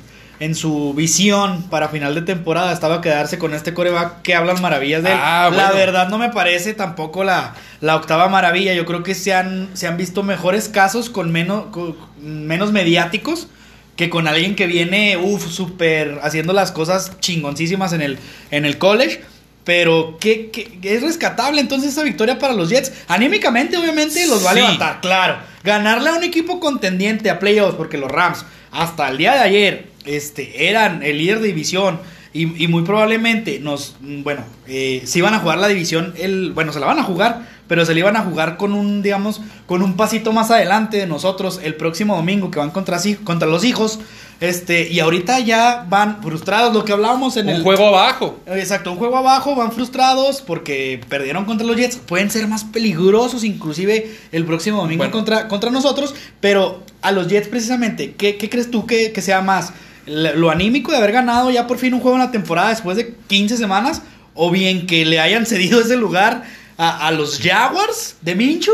en 0.43 0.55
su 0.55 0.93
visión 0.93 1.63
para 1.69 1.87
final 1.87 2.15
de 2.15 2.21
temporada 2.21 2.73
estaba 2.73 2.99
quedarse 2.99 3.37
con 3.37 3.53
este 3.53 3.73
coreback 3.73 4.21
que 4.23 4.35
hablan 4.35 4.61
maravillas 4.61 5.01
de 5.01 5.11
él. 5.11 5.17
Ah, 5.17 5.49
La 5.55 5.71
verdad 5.71 6.09
no 6.09 6.17
me 6.17 6.29
parece 6.29 6.73
tampoco 6.73 7.23
la, 7.23 7.53
la 7.79 7.95
octava 7.95 8.27
maravilla. 8.27 8.73
Yo 8.73 8.85
creo 8.85 9.03
que 9.03 9.15
se 9.15 9.33
han, 9.33 9.69
se 9.73 9.87
han 9.87 9.95
visto 9.95 10.21
mejores 10.21 10.67
casos 10.67 11.09
con 11.09 11.31
menos, 11.31 11.67
con 11.67 11.95
menos 12.21 12.73
mediáticos 12.73 13.47
que 13.95 14.09
con 14.09 14.27
alguien 14.27 14.55
que 14.55 14.67
viene, 14.67 15.15
uff, 15.15 15.49
súper 15.49 16.19
haciendo 16.23 16.51
las 16.51 16.71
cosas 16.73 17.17
chingoncísimas 17.21 17.93
en 17.93 18.01
el, 18.01 18.17
en 18.51 18.65
el 18.65 18.77
college. 18.77 19.21
Pero 19.63 20.17
que, 20.19 20.51
es 20.81 21.01
rescatable 21.03 21.61
entonces 21.61 21.91
esa 21.93 22.03
victoria 22.03 22.37
para 22.37 22.51
los 22.51 22.69
Jets. 22.69 22.91
Anímicamente, 23.07 23.77
obviamente, 23.77 24.27
los 24.27 24.45
va 24.45 24.49
a 24.49 24.53
Sí. 24.55 24.59
levantar, 24.59 24.99
claro. 24.99 25.37
Ganarle 25.63 26.09
a 26.09 26.13
un 26.15 26.23
equipo 26.25 26.59
contendiente 26.59 27.29
a 27.29 27.39
playoffs, 27.39 27.75
porque 27.75 27.97
los 27.97 28.11
Rams, 28.11 28.43
hasta 28.73 29.07
el 29.07 29.17
día 29.17 29.35
de 29.35 29.39
ayer, 29.39 29.92
este, 30.05 30.69
eran 30.69 31.03
el 31.03 31.17
líder 31.17 31.39
de 31.39 31.47
división. 31.47 31.99
Y, 32.35 32.63
y 32.63 32.67
muy 32.67 32.81
probablemente 32.81 33.59
nos, 33.59 33.95
bueno, 34.01 34.41
eh, 34.67 35.03
se 35.05 35.19
iban 35.19 35.35
a 35.35 35.39
jugar 35.39 35.59
la 35.59 35.67
división, 35.67 36.15
el, 36.17 36.51
bueno, 36.51 36.73
se 36.73 36.79
la 36.79 36.87
van 36.87 36.97
a 36.97 37.03
jugar, 37.03 37.47
pero 37.67 37.85
se 37.85 37.93
la 37.93 37.99
iban 37.99 38.15
a 38.17 38.21
jugar 38.23 38.57
con 38.57 38.73
un, 38.73 39.03
digamos, 39.03 39.39
con 39.67 39.83
un 39.83 39.95
pasito 39.95 40.33
más 40.33 40.49
adelante 40.49 40.97
de 40.97 41.05
nosotros 41.05 41.59
el 41.63 41.75
próximo 41.75 42.15
domingo 42.15 42.49
que 42.49 42.57
van 42.57 42.71
contra, 42.71 42.97
sí- 42.97 43.17
contra 43.23 43.47
los 43.47 43.63
hijos. 43.63 43.99
Este, 44.41 44.89
y 44.91 44.99
ahorita 44.99 45.41
ya 45.41 45.85
van 45.87 46.23
frustrados, 46.23 46.73
lo 46.73 46.83
que 46.83 46.91
hablábamos 46.91 47.37
en 47.37 47.49
un 47.49 47.53
el 47.57 47.61
juego 47.61 47.87
abajo. 47.89 48.39
Exacto, 48.47 48.91
un 48.91 48.97
juego 48.97 49.15
abajo, 49.17 49.53
van 49.55 49.71
frustrados 49.71 50.41
porque 50.41 51.01
perdieron 51.07 51.45
contra 51.45 51.67
los 51.67 51.77
Jets, 51.77 51.97
pueden 51.97 52.31
ser 52.31 52.47
más 52.47 52.63
peligrosos 52.63 53.43
inclusive 53.43 54.11
el 54.31 54.43
próximo 54.43 54.77
domingo 54.79 55.03
Bueno. 55.03 55.13
contra, 55.13 55.47
contra 55.47 55.69
nosotros, 55.69 56.15
pero 56.41 56.81
a 57.03 57.11
los 57.11 57.27
Jets 57.27 57.47
precisamente, 57.47 58.15
¿qué, 58.15 58.37
qué 58.37 58.49
crees 58.49 58.71
tú 58.71 58.87
que, 58.87 59.11
que 59.11 59.21
sea 59.21 59.41
más? 59.41 59.71
¿Lo 60.05 60.49
anímico 60.51 60.91
de 60.91 60.97
haber 60.97 61.11
ganado 61.13 61.49
ya 61.51 61.65
por 61.67 61.77
fin 61.77 61.93
un 61.93 61.99
juego 62.01 62.17
en 62.17 62.23
la 62.23 62.31
temporada 62.31 62.69
después 62.69 62.97
de 62.97 63.13
15 63.27 63.57
semanas? 63.57 64.01
¿O 64.35 64.49
bien 64.51 64.85
que 64.87 65.05
le 65.05 65.19
hayan 65.19 65.45
cedido 65.45 65.79
ese 65.81 65.95
lugar 65.95 66.43
a, 66.77 67.07
a 67.07 67.11
los 67.11 67.39
Jaguars 67.39 68.17
de 68.21 68.35
Minchu? 68.35 68.71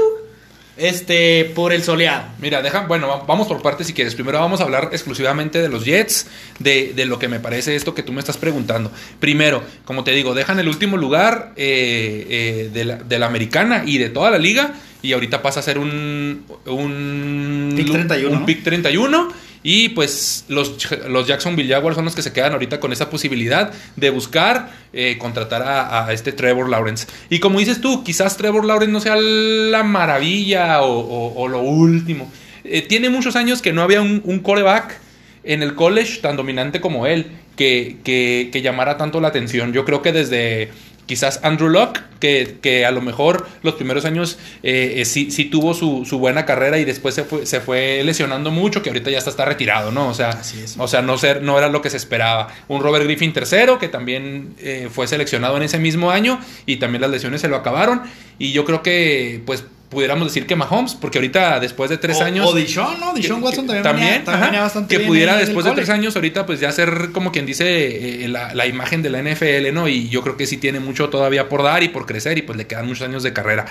Este, 0.78 1.52
por 1.56 1.74
el 1.74 1.84
soleado. 1.84 2.24
Mira, 2.40 2.62
deja, 2.62 2.86
bueno, 2.88 3.10
va- 3.10 3.24
vamos 3.28 3.48
por 3.50 3.62
partes 3.62 3.88
si 3.88 3.94
quieres. 3.94 4.16
Primero 4.16 4.40
vamos 4.40 4.62
a 4.62 4.64
hablar 4.64 4.88
exclusivamente 4.94 5.62
de 5.62 5.68
los 5.68 5.84
Jets, 5.84 6.28
de, 6.60 6.94
de 6.96 7.06
lo 7.06 7.20
que 7.20 7.28
me 7.28 7.42
parece 7.42 7.76
esto 7.76 7.94
que 7.94 8.02
tú 8.02 8.14
me 8.14 8.22
estás 8.22 8.38
preguntando. 8.38 8.90
Primero, 9.20 9.62
como 9.84 10.06
te 10.06 10.12
digo, 10.12 10.34
dejan 10.34 10.58
el 10.58 10.70
último 10.70 10.96
lugar 10.96 11.52
eh, 11.58 12.26
eh, 12.30 12.70
de, 12.74 12.86
la, 12.86 12.96
de 12.96 13.20
la 13.20 13.26
americana 13.26 13.84
y 13.86 13.98
de 13.98 14.10
toda 14.10 14.32
la 14.32 14.38
liga. 14.38 14.74
Y 15.02 15.12
ahorita 15.12 15.42
pasa 15.42 15.60
a 15.60 15.64
ser 15.64 15.80
un. 15.80 16.46
Un 16.66 17.74
Pick 17.76 17.92
31, 17.92 18.30
Un 18.34 18.40
¿no? 18.40 18.46
pick 18.46 18.64
31. 18.64 19.34
Y 19.62 19.90
pues 19.90 20.46
los, 20.48 20.90
los 21.10 21.28
Jacksonville 21.28 21.68
Jaguars 21.72 21.96
son 21.96 22.06
los 22.06 22.16
que 22.16 22.22
se 22.22 22.32
quedan 22.32 22.54
ahorita 22.54 22.80
con 22.80 22.94
esa 22.94 23.10
posibilidad 23.10 23.72
de 23.98 24.10
buscar 24.10 24.72
eh, 24.94 25.18
contratar 25.20 25.64
a, 25.64 26.12
este 26.14 26.32
Trevor 26.32 26.70
Lawrence. 26.70 27.08
Y 27.30 27.40
como 27.40 27.60
dices 27.60 27.82
tú, 27.82 28.04
quizás 28.04 28.38
Trevor 28.38 28.64
Lawrence 28.66 28.92
no 28.94 29.02
sea 29.02 29.16
la 29.18 29.84
maravilla 29.84 30.82
o, 30.82 31.00
o- 31.00 31.34
o 31.42 31.48
lo 31.48 31.60
último. 31.62 32.32
Eh, 32.64 32.82
tiene 32.84 33.10
muchos 33.10 33.36
años 33.36 33.62
que 33.62 33.74
no 33.74 33.82
había 33.82 34.02
un, 34.02 34.22
un 34.26 34.40
coreback 34.40 34.98
en 35.44 35.64
el 35.64 35.76
college 35.76 36.20
tan 36.22 36.38
dominante 36.38 36.80
como 36.82 37.06
él 37.08 37.28
que, 37.56 37.98
que, 38.04 38.50
que 38.54 38.62
llamara 38.62 38.96
tanto 38.98 39.20
la 39.20 39.28
atención. 39.30 39.74
Yo 39.74 39.84
creo 39.84 40.02
que 40.02 40.12
desde 40.14 40.70
quizás 41.10 41.40
Andrew 41.42 41.70
Luck, 41.70 41.98
que, 42.20 42.60
que 42.62 42.86
a 42.86 42.92
lo 42.92 43.02
mejor 43.02 43.48
los 43.64 43.74
primeros 43.74 44.06
años 44.06 44.38
eh, 44.62 44.98
eh, 44.98 45.06
sí, 45.06 45.32
sí 45.32 45.46
tuvo 45.46 45.74
su, 45.74 46.06
su 46.06 46.20
buena 46.20 46.46
carrera 46.46 46.78
y 46.78 46.86
después 46.86 47.16
se 47.16 47.24
fue, 47.24 47.48
se 47.48 47.62
fue 47.62 48.04
lesionando 48.04 48.52
mucho, 48.52 48.84
que 48.84 48.92
ahorita 48.92 49.10
ya 49.10 49.18
está, 49.18 49.32
está 49.32 49.46
retirado, 49.46 49.92
¿no? 49.92 50.08
O 50.08 50.14
sea, 50.14 50.30
Así 50.30 50.60
es. 50.62 50.76
o 50.78 50.88
sea 50.88 51.02
no, 51.02 51.18
ser, 51.18 51.42
no 51.42 51.58
era 51.58 51.68
lo 51.68 51.82
que 51.82 51.90
se 51.90 51.98
esperaba. 51.98 52.54
Un 52.68 52.84
Robert 52.84 53.06
Griffin 53.06 53.34
tercero, 53.34 53.80
que 53.80 53.88
también 53.88 54.54
eh, 54.60 54.88
fue 54.92 55.08
seleccionado 55.08 55.58
en 55.58 55.64
ese 55.64 55.80
mismo 55.80 56.12
año 56.12 56.40
y 56.68 56.76
también 56.78 57.02
las 57.02 57.10
lesiones 57.10 57.42
se 57.42 57.48
lo 57.48 57.56
acabaron. 57.56 58.04
Y 58.38 58.52
yo 58.52 58.64
creo 58.64 58.84
que, 58.84 59.42
pues, 59.48 59.64
pudiéramos 59.90 60.28
decir 60.28 60.46
que 60.46 60.56
Mahomes, 60.56 60.94
porque 60.94 61.18
ahorita 61.18 61.60
después 61.60 61.90
de 61.90 61.98
tres 61.98 62.18
O- 62.18 62.24
años... 62.24 62.46
O 62.48 62.54
Dishon, 62.54 63.00
¿no? 63.00 63.14
Dishon 63.14 63.42
Watson 63.42 63.66
también, 63.66 63.84
venía, 63.84 64.24
también 64.24 64.30
ajá, 64.30 64.46
venía 64.46 64.62
bastante 64.62 64.88
que 64.94 64.98
bien 65.00 65.08
pudiera 65.10 65.36
después 65.36 65.66
de 65.66 65.72
tres 65.72 65.90
años 65.90 66.16
ahorita 66.16 66.46
pues 66.46 66.60
ya 66.60 66.72
ser 66.72 67.10
como 67.12 67.32
quien 67.32 67.46
dice 67.48 68.24
eh, 68.24 68.28
la, 68.28 68.54
la 68.54 68.68
imagen 68.68 69.02
de 69.02 69.10
la 69.10 69.22
NFL, 69.22 69.74
¿no? 69.74 69.88
Y 69.88 70.08
yo 70.10 70.22
creo 70.22 70.38
que 70.38 70.46
sí 70.46 70.58
tiene 70.58 70.80
mucho 70.80 71.10
todavía 71.10 71.50
por 71.50 71.64
dar 71.64 71.82
y 71.84 71.90
por 71.90 72.06
crecer 72.06 72.38
y 72.38 72.44
pues 72.44 72.56
le 72.58 72.68
quedan 72.68 72.86
muchos 72.88 73.08
años 73.08 73.24
de 73.24 73.34
carrera. 73.34 73.66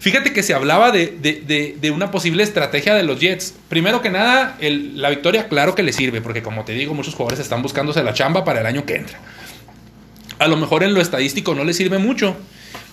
Fíjate 0.00 0.32
que 0.32 0.42
se 0.42 0.52
hablaba 0.52 0.90
de, 0.90 1.16
de- 1.22 1.42
de- 1.46 1.76
de 1.80 1.90
una 1.92 2.10
posible 2.10 2.42
estrategia 2.42 2.92
de 2.94 3.04
los 3.04 3.20
Jets. 3.20 3.54
Primero 3.68 4.02
que 4.02 4.10
nada, 4.10 4.56
el- 4.60 5.00
la 5.00 5.10
victoria 5.10 5.46
claro 5.46 5.76
que 5.76 5.84
le 5.84 5.92
sirve, 5.92 6.20
porque 6.20 6.42
como 6.42 6.64
te 6.64 6.72
digo, 6.72 6.92
muchos 6.92 7.14
jugadores 7.14 7.38
están 7.38 7.62
buscándose 7.62 8.02
la 8.02 8.12
chamba 8.12 8.44
para 8.44 8.62
el 8.62 8.66
año 8.66 8.84
que 8.84 8.96
entra. 8.96 9.20
A 10.40 10.48
lo 10.48 10.56
mejor 10.56 10.82
en 10.82 10.92
lo 10.92 11.00
estadístico 11.00 11.54
no 11.54 11.62
le 11.62 11.72
sirve 11.72 11.98
mucho, 11.98 12.36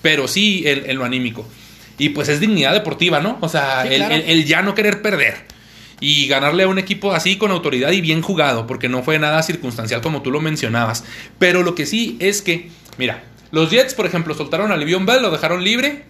pero 0.04 0.28
sí 0.28 0.62
en, 0.68 0.88
en 0.88 0.98
lo 1.00 1.04
anímico. 1.06 1.48
Y 2.00 2.10
pues 2.10 2.28
es 2.30 2.40
dignidad 2.40 2.74
deportiva, 2.74 3.20
¿no? 3.20 3.38
O 3.42 3.50
sea, 3.50 3.84
Sí, 3.84 3.90
el, 3.90 3.96
claro. 3.98 4.16
el- 4.16 4.22
el 4.30 4.46
ya 4.46 4.62
no 4.64 4.74
querer 4.74 5.02
perder. 5.04 5.36
Y 6.02 6.28
ganarle 6.28 6.64
a 6.64 6.68
un 6.70 6.80
equipo 6.80 7.12
así 7.14 7.38
con 7.38 7.52
autoridad 7.52 7.92
y 7.92 8.00
bien 8.02 8.22
jugado, 8.22 8.66
porque 8.66 8.88
no 8.90 9.04
fue 9.04 9.20
nada 9.20 9.44
circunstancial 9.44 10.00
como 10.02 10.22
tú 10.22 10.32
lo 10.32 10.40
mencionabas. 10.42 11.04
Pero 11.38 11.62
lo 11.62 11.76
que 11.76 11.86
sí 11.86 12.18
es 12.22 12.42
que, 12.42 12.72
mira, 12.98 13.24
los 13.52 13.70
Jets, 13.70 13.94
por 13.96 14.06
ejemplo, 14.06 14.34
soltaron 14.34 14.72
a 14.72 14.78
Le'Veon 14.78 15.06
Bell, 15.06 15.22
lo 15.22 15.30
dejaron 15.30 15.64
libre 15.64 16.06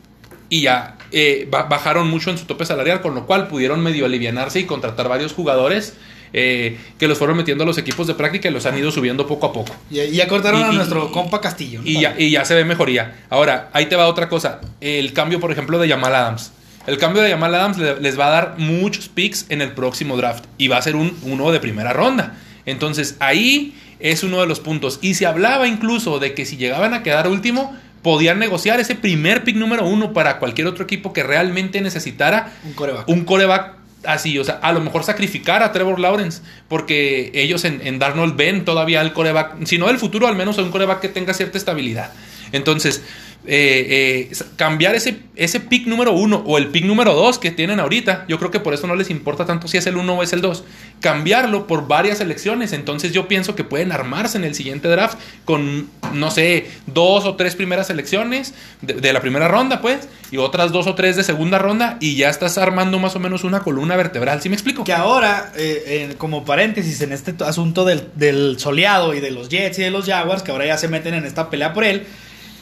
y 0.47 0.61
ya 0.61 0.95
eh, 1.11 1.47
ba- 1.49 1.63
bajaron 1.63 2.07
mucho 2.07 2.29
en 2.29 2.37
su 2.37 2.45
tope 2.45 2.65
salarial, 2.65 3.01
con 3.01 3.15
lo 3.15 3.25
cual 3.25 3.47
pudieron 3.47 3.81
medio 3.81 4.05
alivianarse 4.05 4.59
y 4.59 4.65
contratar 4.65 5.09
varios 5.09 5.33
jugadores 5.33 5.95
eh, 6.33 6.77
que 6.97 7.07
los 7.07 7.17
fueron 7.17 7.37
metiendo 7.37 7.63
a 7.63 7.67
los 7.67 7.77
equipos 7.77 8.07
de 8.07 8.13
práctica 8.15 8.49
y 8.49 8.51
los 8.51 8.65
han 8.65 8.77
ido 8.77 8.91
subiendo 8.91 9.25
poco 9.27 9.47
a 9.47 9.53
poco. 9.53 9.75
Y, 9.89 9.99
y 9.99 10.11
ya 10.11 10.27
cortaron 10.27 10.61
Y- 10.61 10.63
a 10.63 10.71
y- 10.71 10.75
nuestro 10.75 11.11
compa 11.11 11.41
Castillo. 11.41 11.81
¿no? 11.81 11.87
Y 11.89 12.01
ya, 12.01 12.15
y 12.17 12.29
ya 12.31 12.45
se 12.45 12.55
ve 12.55 12.65
mejoría. 12.65 13.19
Ahora, 13.29 13.69
ahí 13.73 13.87
te 13.87 13.95
va 13.95 14.07
otra 14.07 14.29
cosa. 14.29 14.61
El 14.81 15.13
cambio, 15.13 15.39
por 15.39 15.51
ejemplo, 15.51 15.79
de 15.79 15.89
Jamal 15.89 16.13
Adams. 16.15 16.51
El 16.87 16.97
cambio 16.97 17.21
de 17.21 17.29
Jamal 17.31 17.53
Adams 17.55 17.77
le- 17.77 17.99
les 17.99 18.19
va 18.19 18.27
a 18.27 18.29
dar 18.31 18.55
muchos 18.57 19.09
picks 19.09 19.45
en 19.49 19.61
el 19.61 19.73
próximo 19.73 20.17
draft 20.17 20.45
y 20.57 20.67
va 20.69 20.77
a 20.77 20.81
ser 20.81 20.95
un, 20.95 21.15
uno 21.23 21.51
de 21.51 21.59
primera 21.59 21.93
ronda. 21.93 22.37
Entonces 22.65 23.15
ahí 23.19 23.75
es 23.99 24.23
uno 24.23 24.39
de 24.41 24.47
los 24.47 24.59
puntos. 24.59 24.99
Y 25.01 25.15
se 25.15 25.25
hablaba 25.25 25.67
incluso 25.67 26.19
de 26.19 26.33
que 26.33 26.45
si 26.45 26.57
llegaban 26.57 26.93
a 26.93 27.03
quedar 27.03 27.27
último, 27.27 27.75
podían 28.01 28.39
negociar 28.39 28.79
ese 28.79 28.95
primer 28.95 29.43
pick 29.43 29.57
número 29.57 29.85
uno 29.85 30.13
para 30.13 30.39
cualquier 30.39 30.67
otro 30.67 30.83
equipo 30.85 31.11
que 31.11 31.21
realmente 31.21 31.81
necesitara 31.81 32.53
Un 32.63 32.73
coreback. 32.73 33.09
un 33.09 33.25
coreback 33.25 33.73
así, 34.05 34.37
o 34.39 34.43
sea, 34.43 34.55
a 34.55 34.71
lo 34.71 34.81
mejor 34.81 35.03
sacrificar 35.03 35.63
a 35.63 35.71
Trevor 35.71 35.99
Lawrence, 35.99 36.41
porque 36.67 37.31
ellos 37.33 37.65
en, 37.65 37.85
en 37.85 37.99
Darnold 37.99 38.35
ven 38.35 38.65
todavía 38.65 39.01
el 39.01 39.13
coreback, 39.13 39.65
si 39.65 39.77
no 39.77 39.87
del 39.87 39.99
futuro, 39.99 40.27
al 40.27 40.35
menos 40.35 40.57
un 40.57 40.71
coreback 40.71 41.01
que 41.01 41.09
tenga 41.09 41.33
cierta 41.33 41.57
estabilidad. 41.57 42.11
Entonces, 42.51 43.03
eh, 43.45 44.27
eh, 44.29 44.35
cambiar 44.57 44.95
ese, 44.95 45.17
ese 45.37 45.61
pick 45.61 45.87
número 45.87 46.11
uno 46.11 46.43
o 46.45 46.57
el 46.57 46.67
pick 46.67 46.83
número 46.83 47.13
dos 47.13 47.39
que 47.39 47.51
tienen 47.51 47.79
ahorita, 47.79 48.25
yo 48.27 48.37
creo 48.37 48.51
que 48.51 48.59
por 48.59 48.73
eso 48.73 48.85
no 48.85 48.95
les 48.95 49.09
importa 49.09 49.45
tanto 49.45 49.69
si 49.69 49.77
es 49.77 49.87
el 49.87 49.95
uno 49.95 50.15
o 50.15 50.23
es 50.23 50.33
el 50.33 50.41
dos, 50.41 50.65
cambiarlo 50.99 51.65
por 51.65 51.87
varias 51.87 52.19
elecciones. 52.19 52.73
Entonces, 52.73 53.13
yo 53.13 53.29
pienso 53.29 53.55
que 53.55 53.63
pueden 53.63 53.93
armarse 53.93 54.37
en 54.37 54.43
el 54.43 54.55
siguiente 54.55 54.89
draft 54.89 55.17
con, 55.45 55.89
no 56.13 56.31
sé, 56.31 56.69
dos 56.85 57.25
o 57.25 57.35
tres 57.37 57.55
primeras 57.55 57.89
elecciones 57.89 58.53
de, 58.81 59.13
la 59.13 59.21
primera 59.21 59.47
ronda, 59.47 59.79
pues, 59.79 60.09
y 60.31 60.37
otras 60.37 60.73
dos 60.73 60.87
o 60.87 60.95
tres 60.95 61.15
de 61.15 61.23
segunda 61.23 61.59
ronda, 61.59 61.97
y 62.01 62.15
ya 62.15 62.29
estás 62.29 62.57
armando 62.57 62.99
más 62.99 63.15
o 63.15 63.19
menos 63.19 63.45
una 63.45 63.61
columna 63.61 63.95
vertebral. 63.95 64.41
¿Sí 64.41 64.49
me 64.49 64.55
explico? 64.55 64.83
Que 64.83 64.93
ahora, 64.93 65.53
eh, 65.55 66.13
como 66.17 66.43
paréntesis 66.43 66.99
en 67.01 67.13
este 67.13 67.33
asunto 67.45 67.85
del, 67.85 68.09
del 68.15 68.59
soleado 68.59 69.13
y 69.13 69.21
de 69.21 69.31
los 69.31 69.47
Jets 69.47 69.79
y 69.79 69.83
de 69.83 69.91
los 69.91 70.05
Jaguars, 70.05 70.43
que 70.43 70.51
ahora 70.51 70.65
ya 70.65 70.77
se 70.77 70.89
meten 70.89 71.13
en 71.13 71.25
esta 71.25 71.49
pelea 71.49 71.73
por 71.73 71.85
él, 71.85 72.05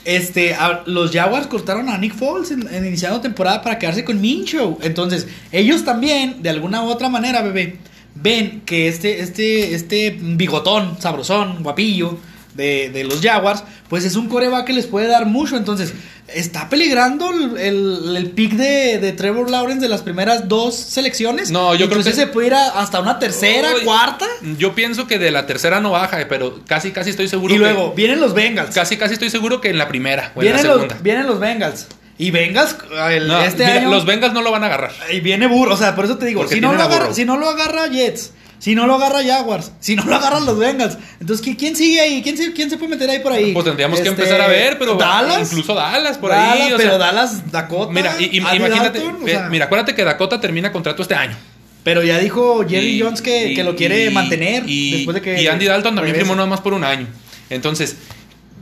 este, 0.07 0.55
los 0.85 1.11
Jaguars 1.11 1.47
cortaron 1.47 1.89
a 1.89 1.97
Nick 1.97 2.15
Foles 2.15 2.51
en, 2.51 2.67
en 2.73 2.85
iniciando 2.85 3.19
temporada 3.21 3.61
para 3.61 3.77
quedarse 3.77 4.05
con 4.05 4.19
Minshew. 4.21 4.79
Entonces, 4.81 5.27
ellos 5.51 5.83
también, 5.83 6.41
de 6.41 6.49
alguna 6.49 6.83
u 6.83 6.87
otra 6.87 7.09
manera, 7.09 7.41
bebé, 7.41 7.77
ven 8.15 8.61
que 8.65 8.87
este, 8.87 9.19
este, 9.19 9.75
este 9.75 10.17
bigotón, 10.19 10.99
sabrosón, 10.99 11.61
guapillo 11.61 12.17
de, 12.57 12.89
de 12.89 13.03
los 13.05 13.21
Jaguars, 13.21 13.63
pues 13.87 14.03
es 14.03 14.15
un 14.15 14.27
coreback 14.27 14.65
que 14.65 14.73
les 14.73 14.85
puede 14.87 15.07
dar 15.07 15.25
mucho. 15.25 15.55
Entonces, 15.55 15.93
está 16.27 16.67
peligrando 16.67 17.29
el, 17.31 17.57
el, 17.57 18.15
el 18.17 18.31
pick 18.31 18.53
de, 18.53 18.97
de 18.97 19.13
Trevor 19.13 19.49
Lawrence 19.49 19.79
de 19.81 19.87
las 19.87 20.01
primeras 20.01 20.49
dos 20.49 20.75
selecciones. 20.75 21.51
No, 21.51 21.73
yo 21.75 21.89
creo 21.89 22.03
que- 22.03 22.11
se 22.11 22.27
puede 22.27 22.47
ir 22.47 22.53
a- 22.55 22.81
hasta 22.81 22.99
una 22.99 23.19
tercera, 23.19 23.69
cuarta. 23.85 24.25
Yo 24.57 24.75
pienso 24.75 25.07
que 25.07 25.19
de 25.19 25.31
la 25.31 25.45
tercera 25.45 25.79
no 25.79 25.91
baja, 25.91 26.17
pero 26.27 26.59
casi 26.67 26.91
casi 26.91 27.11
estoy 27.11 27.29
seguro 27.29 27.53
Y 27.53 27.57
que- 27.57 27.63
luego 27.63 27.93
vienen 27.93 28.19
los 28.19 28.33
Bengals. 28.33 28.75
casi 28.75 28.97
casi 28.97 29.13
estoy 29.13 29.29
seguro 29.29 29.61
que 29.61 29.69
en 29.69 29.77
la 29.77 29.87
primera 29.87 30.33
o 30.35 30.41
en 30.41 30.47
la 30.47 30.51
Vienen 30.53 30.61
segunda. 30.61 30.93
los, 30.95 31.03
vienen 31.03 31.27
los 31.27 31.39
Bengals. 31.39 31.87
Y 32.19 32.31
Bengals, 32.31 32.75
el- 33.11 33.27
No, 33.27 33.39
este 33.43 33.63
mira, 33.63 33.77
año. 33.77 33.91
los 33.91 34.05
Bengals 34.05 34.33
no 34.33 34.41
lo 34.41 34.49
van 34.51 34.63
a 34.63 34.65
agarrar. 34.65 34.91
Y 35.13 35.19
viene 35.19 35.45
Burro. 35.45 35.75
O 35.75 35.77
sea, 35.77 35.95
por 35.95 36.03
eso 36.05 36.17
te 36.17 36.25
digo: 36.25 36.47
si 36.47 36.59
no, 36.59 36.73
lo 36.73 36.81
agarra, 36.81 37.13
si 37.13 37.23
no 37.25 37.37
lo 37.37 37.47
agarra 37.47 37.87
Jets, 37.87 38.31
si 38.59 38.75
no 38.75 38.87
lo 38.87 38.95
agarra 38.95 39.23
Jaguars, 39.23 39.71
si 39.79 39.95
no 39.95 40.03
lo 40.05 40.15
agarran 40.15 40.45
los 40.45 40.57
Bengals. 40.57 40.97
Entonces, 41.19 41.45
¿qui- 41.45 41.57
¿quién 41.57 41.75
sigue 41.75 41.99
ahí? 42.01 42.21
¿Quién 42.23 42.37
se, 42.37 42.51
quién 42.53 42.69
se 42.69 42.77
puede 42.77 42.89
meter 42.91 43.09
ahí 43.09 43.19
por 43.19 43.31
ahí? 43.31 43.53
Pues 43.53 43.65
tendríamos 43.65 43.99
que 43.99 44.07
Este, 44.07 44.21
empezar 44.21 44.41
a 44.41 44.47
ver, 44.47 44.77
pero 44.79 44.95
Dallas. 44.95 45.51
incluso 45.51 45.73
Dallas 45.75 46.17
por 46.17 46.31
Dallas, 46.31 46.53
ahí. 46.61 46.73
o 46.73 46.77
pero 46.77 46.89
sea, 46.89 46.97
Dallas, 46.97 47.51
Dakota. 47.51 47.91
Mira, 47.91 48.15
y- 48.19 48.37
imagínate, 48.37 48.99
Dalton, 48.99 49.23
o 49.23 49.27
eh, 49.27 49.31
sea, 49.31 49.49
mira, 49.49 49.65
acuérdate 49.65 49.93
que 49.95 50.03
Dakota 50.03 50.39
termina 50.41 50.71
contrato 50.71 51.01
este 51.01 51.15
año. 51.15 51.35
Pero 51.83 52.03
ya 52.03 52.17
dijo 52.19 52.65
Jerry 52.67 52.97
Y- 52.97 53.01
Jones 53.01 53.21
que, 53.21 53.51
y- 53.51 53.55
que 53.55 53.63
lo 53.63 53.75
quiere 53.75 54.09
mantener 54.09 54.63
y, 54.67 54.91
después 54.97 55.15
de 55.15 55.21
que. 55.21 55.41
y 55.41 55.47
Andy 55.47 55.65
Dalton 55.67 55.95
también 55.95 56.15
firmó 56.15 56.35
nada 56.35 56.47
más 56.47 56.59
por 56.61 56.73
un 56.73 56.83
año. 56.83 57.07
Entonces, 57.49 57.95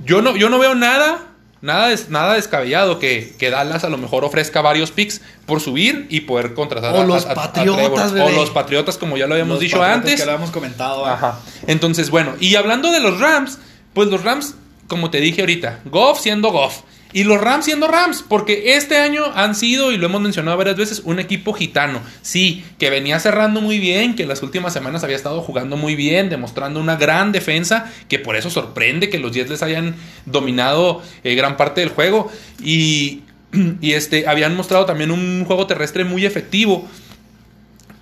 yo 0.05 0.21
no, 0.21 0.35
yo 0.37 0.49
no 0.49 0.59
veo 0.59 0.75
nada, 0.75 1.19
nada, 1.61 1.87
des- 1.89 2.09
nada 2.09 2.33
descabellado 2.35 2.99
que, 2.99 3.33
que 3.39 3.49
Dallas 3.49 3.83
a 3.83 3.89
lo 3.89 3.97
mejor 3.97 4.23
ofrezca 4.23 4.61
varios 4.61 4.91
picks 4.91 5.21
por 5.45 5.59
subir 5.61 6.07
y 6.09 6.21
poder 6.21 6.53
contratar 6.53 6.93
O 6.95 7.01
a, 7.01 7.05
los 7.05 7.25
a- 7.25 7.29
a- 7.29 7.31
a 7.31 7.35
Patriotas. 7.35 8.11
O 8.13 8.29
los 8.29 8.49
Patriotas, 8.51 8.97
como 8.97 9.17
ya 9.17 9.27
lo 9.27 9.33
habíamos 9.33 9.55
Los 9.55 9.59
dicho 9.61 9.81
antes. 9.83 10.19
Que 10.19 10.25
lo 10.25 10.31
habíamos 10.33 10.51
comentado. 10.51 11.05
¿eh? 11.07 11.11
Ajá. 11.11 11.39
Entonces, 11.67 12.09
bueno, 12.09 12.33
y 12.39 12.55
hablando 12.55 12.91
de 12.91 12.99
los 12.99 13.19
Rams, 13.19 13.59
pues 13.93 14.07
los 14.09 14.23
Rams, 14.23 14.55
como 14.87 15.09
te 15.09 15.19
dije 15.19 15.41
ahorita, 15.41 15.79
Goff 15.85 16.19
siendo 16.21 16.51
Goff. 16.51 16.81
Y 17.15 17.23
los 17.23 17.39
Rams 17.39 17.63
siendo 17.63 17.87
Rams, 17.87 18.25
porque 18.27 18.75
este 18.75 18.97
año 18.97 19.23
han 19.35 19.55
sido, 19.55 19.93
y 19.93 19.97
lo 19.97 20.07
hemos 20.07 20.19
mencionado 20.19 20.57
varias 20.57 20.75
veces, 20.75 21.01
un 21.05 21.17
equipo 21.17 21.53
gitano. 21.53 22.01
Sí, 22.21 22.65
que 22.77 22.89
venía 22.89 23.21
cerrando 23.21 23.61
muy 23.61 23.79
bien, 23.79 24.15
que 24.15 24.25
las 24.25 24.43
últimas 24.43 24.73
semanas 24.73 25.01
había 25.05 25.15
estado 25.15 25.39
jugando 25.39 25.77
muy 25.77 25.95
bien, 25.95 26.29
demostrando 26.29 26.77
una 26.81 26.97
gran 26.97 27.31
defensa, 27.31 27.89
que 28.09 28.19
por 28.19 28.35
eso 28.35 28.49
sorprende 28.49 29.07
que 29.07 29.17
los 29.17 29.31
Jets 29.31 29.49
les 29.49 29.63
hayan 29.63 29.95
dominado 30.25 31.01
eh, 31.23 31.35
gran 31.35 31.55
parte 31.55 31.79
del 31.79 31.89
juego. 31.91 32.29
Y, 32.61 33.21
y 33.79 33.93
este, 33.93 34.27
habían 34.27 34.53
mostrado 34.53 34.85
también 34.85 35.09
un 35.09 35.45
juego 35.45 35.67
terrestre 35.67 36.03
muy 36.03 36.25
efectivo 36.25 36.85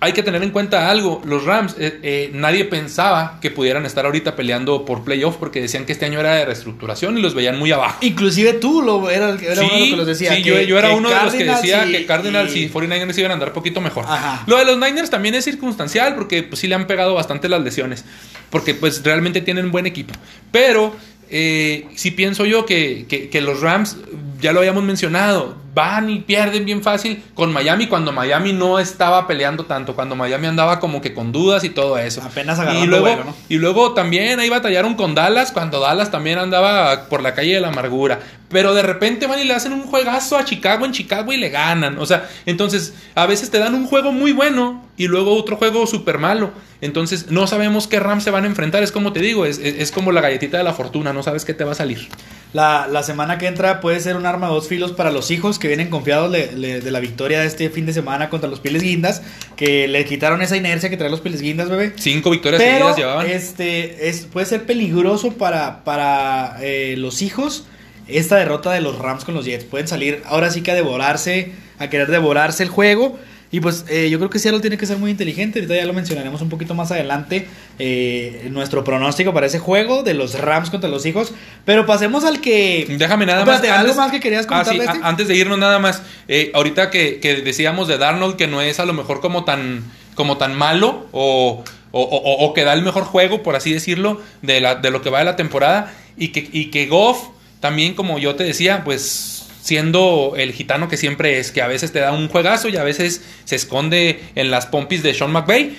hay 0.04 0.12
que 0.12 0.22
tener 0.22 0.42
en 0.42 0.50
cuenta 0.50 0.88
algo. 0.90 1.20
Los 1.24 1.44
Rams, 1.44 1.74
eh, 1.78 1.98
eh, 2.02 2.30
nadie 2.32 2.64
pensaba 2.64 3.38
que 3.40 3.50
pudieran 3.50 3.84
estar 3.86 4.04
ahorita 4.06 4.36
peleando 4.36 4.84
por 4.84 5.02
playoff 5.04 5.36
porque 5.36 5.60
decían 5.60 5.84
que 5.86 5.92
este 5.92 6.04
año 6.04 6.20
era 6.20 6.34
de 6.34 6.44
reestructuración 6.44 7.18
y 7.18 7.22
los 7.22 7.34
veían 7.34 7.58
muy 7.58 7.72
abajo. 7.72 7.98
Inclusive 8.02 8.54
tú 8.54 8.82
lo, 8.82 9.10
era, 9.10 9.30
el- 9.30 9.42
era 9.42 9.62
uno 9.62 9.72
de 9.74 9.80
los 9.80 9.88
que 9.90 9.96
los 9.96 10.06
decía. 10.06 10.34
sí, 10.36 10.42
que- 10.42 10.48
yo, 10.48 10.60
yo 10.60 10.78
era 10.78 10.94
uno 10.94 11.08
de 11.08 11.14
los 11.24 11.34
que 11.34 11.44
decía 11.44 11.86
y- 11.86 11.92
que 11.92 12.06
Cardinals 12.06 12.54
y, 12.54 12.64
y- 12.64 12.68
49ers 12.68 13.18
iban 13.18 13.30
a 13.30 13.34
andar 13.34 13.52
poquito 13.52 13.80
mejor. 13.80 14.04
Ajá. 14.06 14.44
Lo 14.46 14.56
de 14.58 14.64
los 14.64 14.78
Niners 14.78 15.10
también 15.10 15.34
es 15.34 15.44
circunstancial 15.44 16.14
porque 16.14 16.42
pues, 16.42 16.60
sí 16.60 16.68
le 16.68 16.74
han 16.74 16.86
pegado 16.86 17.14
bastante 17.14 17.48
las 17.48 17.62
lesiones. 17.62 18.04
Porque 18.50 18.74
pues 18.74 19.02
realmente 19.02 19.40
tienen 19.40 19.72
buen 19.72 19.86
equipo. 19.86 20.14
Pero 20.52 20.94
eh, 21.30 21.86
sí 21.96 22.10
pienso 22.12 22.44
yo 22.44 22.66
que, 22.66 23.06
que- 23.08 23.28
que 23.30 23.40
los 23.40 23.60
Rams, 23.60 23.96
ya 24.40 24.52
lo 24.52 24.60
habíamos 24.60 24.82
mencionado, 24.84 25.56
van 25.74 26.08
y 26.10 26.20
pierden 26.20 26.64
bien 26.64 26.82
fácil 26.82 27.22
con 27.34 27.52
Miami 27.52 27.86
cuando 27.88 28.12
Miami 28.12 28.52
no 28.52 28.78
estaba 28.78 29.26
peleando 29.26 29.64
tanto, 29.64 29.94
cuando 29.94 30.14
Miami 30.16 30.46
andaba 30.46 30.78
como 30.80 31.00
que 31.00 31.14
con 31.14 31.32
dudas 31.32 31.64
y 31.64 31.70
todo 31.70 31.98
eso. 31.98 32.22
Apenas 32.22 32.58
agarrando 32.58 32.84
y 32.84 32.88
luego, 32.88 33.04
vuelo, 33.06 33.24
¿no? 33.24 33.34
y 33.48 33.56
luego 33.56 33.92
también 33.94 34.38
ahí 34.40 34.48
batallaron 34.48 34.94
con 34.94 35.14
Dallas 35.14 35.50
cuando 35.52 35.80
Dallas 35.80 36.10
también 36.10 36.38
andaba 36.38 37.08
por 37.08 37.22
la 37.22 37.34
calle 37.34 37.54
de 37.54 37.60
la 37.60 37.68
amargura. 37.68 38.20
Pero 38.50 38.72
de 38.74 38.82
repente 38.82 39.26
van 39.26 39.40
y 39.40 39.44
le 39.44 39.54
hacen 39.54 39.72
un 39.72 39.82
juegazo 39.82 40.36
a 40.38 40.44
Chicago 40.44 40.84
en 40.84 40.92
Chicago 40.92 41.32
y 41.32 41.36
le 41.38 41.48
ganan. 41.50 41.98
O 41.98 42.06
sea, 42.06 42.28
entonces 42.46 42.94
a 43.16 43.26
veces 43.26 43.50
te 43.50 43.58
dan 43.58 43.74
un 43.74 43.86
juego 43.86 44.12
muy 44.12 44.30
bueno 44.32 44.84
y 44.96 45.08
luego 45.08 45.34
otro 45.36 45.56
juego 45.56 45.86
súper 45.88 46.18
malo. 46.18 46.52
Entonces 46.80 47.30
no 47.32 47.46
sabemos 47.48 47.88
qué 47.88 47.98
Rams 47.98 48.22
se 48.22 48.30
van 48.30 48.44
a 48.44 48.46
enfrentar. 48.46 48.82
Es 48.84 48.92
como 48.92 49.12
te 49.12 49.20
digo, 49.20 49.44
es, 49.44 49.58
es- 49.58 49.76
es 49.80 49.90
como 49.90 50.12
la 50.12 50.20
galletita 50.20 50.56
de 50.58 50.62
la 50.64 50.72
fortuna. 50.74 51.12
No 51.12 51.22
sabes 51.24 51.44
qué 51.44 51.54
te 51.54 51.64
va 51.64 51.72
a 51.72 51.74
salir. 51.74 52.08
La, 52.54 52.86
la 52.88 53.02
semana 53.02 53.36
que 53.36 53.48
entra 53.48 53.80
puede 53.80 53.98
ser 53.98 54.16
un 54.16 54.26
arma 54.26 54.46
de 54.46 54.54
dos 54.54 54.68
filos 54.68 54.92
para 54.92 55.10
los 55.10 55.32
hijos 55.32 55.58
que 55.58 55.66
vienen 55.66 55.90
confiados 55.90 56.30
de, 56.30 56.80
la 56.88 57.00
victoria 57.00 57.40
de 57.40 57.46
este 57.46 57.68
fin 57.68 57.84
de 57.84 57.92
semana 57.92 58.30
contra 58.30 58.48
los 58.48 58.60
Piles 58.60 58.80
Guindas, 58.80 59.22
que 59.56 59.88
le 59.88 60.04
quitaron 60.04 60.40
esa 60.40 60.56
inercia 60.56 60.88
que 60.88 60.96
trae 60.96 61.10
los 61.10 61.20
Piles 61.20 61.40
Guindas, 61.40 61.68
bebé. 61.68 61.94
Cinco 61.96 62.30
victorias 62.30 62.62
Pero 62.62 62.76
seguidas 62.76 62.96
llevaban. 62.96 63.26
este 63.26 64.08
es, 64.08 64.26
puede 64.26 64.46
ser 64.46 64.66
peligroso 64.66 65.32
para, 65.32 65.82
para 65.82 66.56
eh, 66.60 66.94
los 66.96 67.22
hijos 67.22 67.64
esta 68.06 68.36
derrota 68.36 68.70
de 68.70 68.80
los 68.80 68.98
Rams 68.98 69.24
con 69.24 69.34
los 69.34 69.44
Jets. 69.44 69.64
Pueden 69.64 69.88
salir 69.88 70.22
ahora 70.26 70.48
sí 70.50 70.62
que 70.62 70.70
a 70.70 70.74
devorarse, 70.74 71.50
a 71.78 71.90
querer 71.90 72.08
devorarse 72.08 72.62
el 72.62 72.68
juego. 72.68 73.18
Y 73.54 73.60
pues 73.60 73.84
eh, 73.88 74.08
yo 74.10 74.18
creo 74.18 74.30
que 74.30 74.40
Seattle 74.40 74.60
tiene 74.60 74.76
que 74.76 74.84
ser 74.86 74.98
muy 74.98 75.12
inteligente. 75.12 75.60
Ahorita 75.60 75.76
ya 75.76 75.84
lo 75.84 75.92
mencionaremos 75.92 76.42
un 76.42 76.48
poquito 76.48 76.74
más 76.74 76.90
adelante. 76.90 77.46
eh, 77.78 78.48
nuestro 78.50 78.82
pronóstico 78.82 79.32
para 79.32 79.46
ese 79.46 79.58
juego 79.60 80.02
de 80.02 80.14
los 80.14 80.38
Rams 80.40 80.70
contra 80.70 80.90
los 80.90 81.06
hijos. 81.06 81.32
Pero 81.64 81.86
pasemos 81.86 82.24
al 82.24 82.40
que. 82.40 82.86
Déjame 82.98 83.26
nada 83.26 83.44
más. 83.44 83.62
¿algo 83.62 83.94
más 83.94 84.10
que 84.10 84.18
querías 84.18 84.46
Ah, 84.50 84.64
sí, 84.64 84.78
este? 84.78 84.98
antes 85.02 85.28
de 85.28 85.36
irnos 85.36 85.58
nada 85.58 85.78
más. 85.78 86.02
eh, 86.26 86.50
ahorita 86.54 86.90
que, 86.90 87.20
que 87.20 87.42
decíamos 87.42 87.86
de 87.86 87.96
Darnold 87.98 88.34
que 88.36 88.46
no 88.48 88.60
es 88.60 88.80
a 88.80 88.86
lo 88.86 88.92
mejor 88.92 89.20
como 89.20 89.44
tan, 89.44 89.84
como 90.16 90.36
tan 90.36 90.56
malo 90.56 91.06
o, 91.12 91.62
o, 91.92 92.00
o- 92.02 92.44
o 92.46 92.54
que 92.54 92.64
da 92.64 92.72
el 92.72 92.82
mejor 92.82 93.04
juego, 93.04 93.44
por 93.44 93.54
así 93.54 93.72
decirlo, 93.72 94.20
de, 94.42 94.60
la, 94.60 94.74
de 94.74 94.90
lo 94.90 95.00
que 95.00 95.10
va 95.10 95.20
de 95.20 95.26
la 95.26 95.36
temporada. 95.36 95.94
Y 96.16 96.28
que, 96.28 96.48
y 96.52 96.66
que 96.72 96.86
Goff, 96.86 97.18
también 97.60 97.94
como 97.94 98.18
yo 98.18 98.34
te 98.34 98.42
decía, 98.44 98.82
pues 98.84 99.33
siendo 99.64 100.34
el 100.36 100.52
gitano 100.52 100.88
que 100.88 100.98
siempre 100.98 101.38
es, 101.38 101.50
que 101.50 101.62
a 101.62 101.66
veces 101.66 101.90
te 101.90 101.98
da 101.98 102.12
un 102.12 102.28
juegazo 102.28 102.68
y 102.68 102.76
a 102.76 102.84
veces 102.84 103.22
se 103.46 103.56
esconde 103.56 104.20
en 104.34 104.50
las 104.50 104.66
pompis 104.66 105.02
de 105.02 105.14
Sean 105.14 105.32
McVay. 105.32 105.74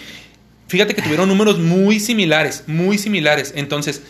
Fíjate 0.67 0.95
que 0.95 1.03
tuvieron 1.03 1.29
números 1.29 1.59
muy 1.59 1.99
similares, 1.99 2.63
muy 2.65 2.97
similares. 2.97 3.53
Entonces, 3.55 4.01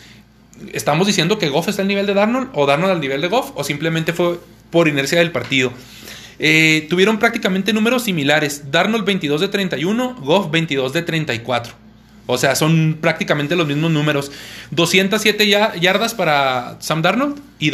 ¿estamos 0.72 1.06
diciendo 1.06 1.38
que 1.38 1.50
Goff 1.50 1.68
está 1.68 1.82
al 1.82 1.88
nivel 1.88 2.06
de 2.06 2.14
Darnold 2.14 2.48
o 2.54 2.64
Darnold 2.64 2.92
al 2.92 3.00
nivel 3.02 3.20
de 3.20 3.28
Goff 3.28 3.50
o 3.54 3.64
simplemente 3.64 4.14
fue 4.14 4.40
por 4.70 4.88
inercia 4.88 5.18
del 5.18 5.30
partido? 5.30 5.70
Eh, 6.38 6.86
tuvieron 6.88 7.18
prácticamente 7.18 7.74
números 7.74 8.04
similares. 8.04 8.70
Darnold 8.70 9.04
22 9.04 9.42
de 9.42 9.48
31, 9.48 10.14
Goff 10.22 10.50
22 10.50 10.94
de 10.94 11.02
34. 11.02 11.74
O 12.24 12.38
sea, 12.38 12.56
son 12.56 12.96
prácticamente 12.98 13.56
los 13.56 13.66
mismos 13.66 13.90
números. 13.90 14.32
207 14.70 15.46
ya- 15.46 15.74
yardas 15.76 16.14
para 16.14 16.78
Sam 16.80 17.02
Darnold 17.02 17.38
y 17.58 17.68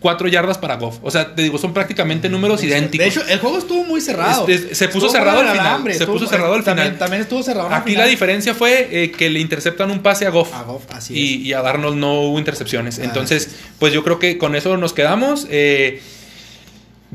204 0.00 0.28
yardas 0.28 0.58
para 0.58 0.76
Goff. 0.76 0.98
O 1.02 1.10
sea, 1.10 1.34
te 1.34 1.42
digo, 1.42 1.58
son 1.58 1.74
prácticamente 1.74 2.28
números 2.28 2.62
idénticos. 2.62 3.04
De 3.04 3.10
hecho, 3.10 3.22
el 3.28 3.38
juego 3.40 3.58
estuvo 3.58 3.84
muy 3.84 4.00
cerrado. 4.00 4.46
Este, 4.48 4.74
se 4.74 4.86
puso 4.88 5.06
Estuvo 5.06 5.10
cerrado 5.18 5.40
al 5.40 5.48
final, 5.50 5.66
alambre, 5.66 5.94
se 5.94 6.00
estuvo- 6.04 6.18
puso 6.18 6.28
cerrado 6.30 6.54
al 6.54 6.64
también, 6.64 6.86
final. 6.88 6.98
También 6.98 7.22
estuvo 7.22 7.42
cerrado. 7.42 7.68
Aquí 7.68 7.90
final. 7.90 8.04
la 8.04 8.10
diferencia 8.10 8.54
fue 8.54 8.88
eh, 8.90 9.10
que 9.10 9.28
le 9.28 9.40
interceptan 9.40 9.90
un 9.90 9.98
pase 10.00 10.26
a 10.26 10.30
Goff. 10.30 10.54
A 10.54 10.62
Goff, 10.62 10.84
así 10.92 11.14
y, 11.14 11.48
y 11.48 11.52
a 11.52 11.62
Darnold 11.62 11.96
no 11.96 12.20
hubo 12.22 12.38
intercepciones. 12.38 12.98
Ah, 12.98 13.04
Entonces, 13.04 13.50
pues 13.78 13.92
yo 13.92 14.04
creo 14.04 14.18
que 14.18 14.38
con 14.38 14.54
eso 14.54 14.76
nos 14.76 14.92
quedamos. 14.92 15.46
Eh, 15.50 16.00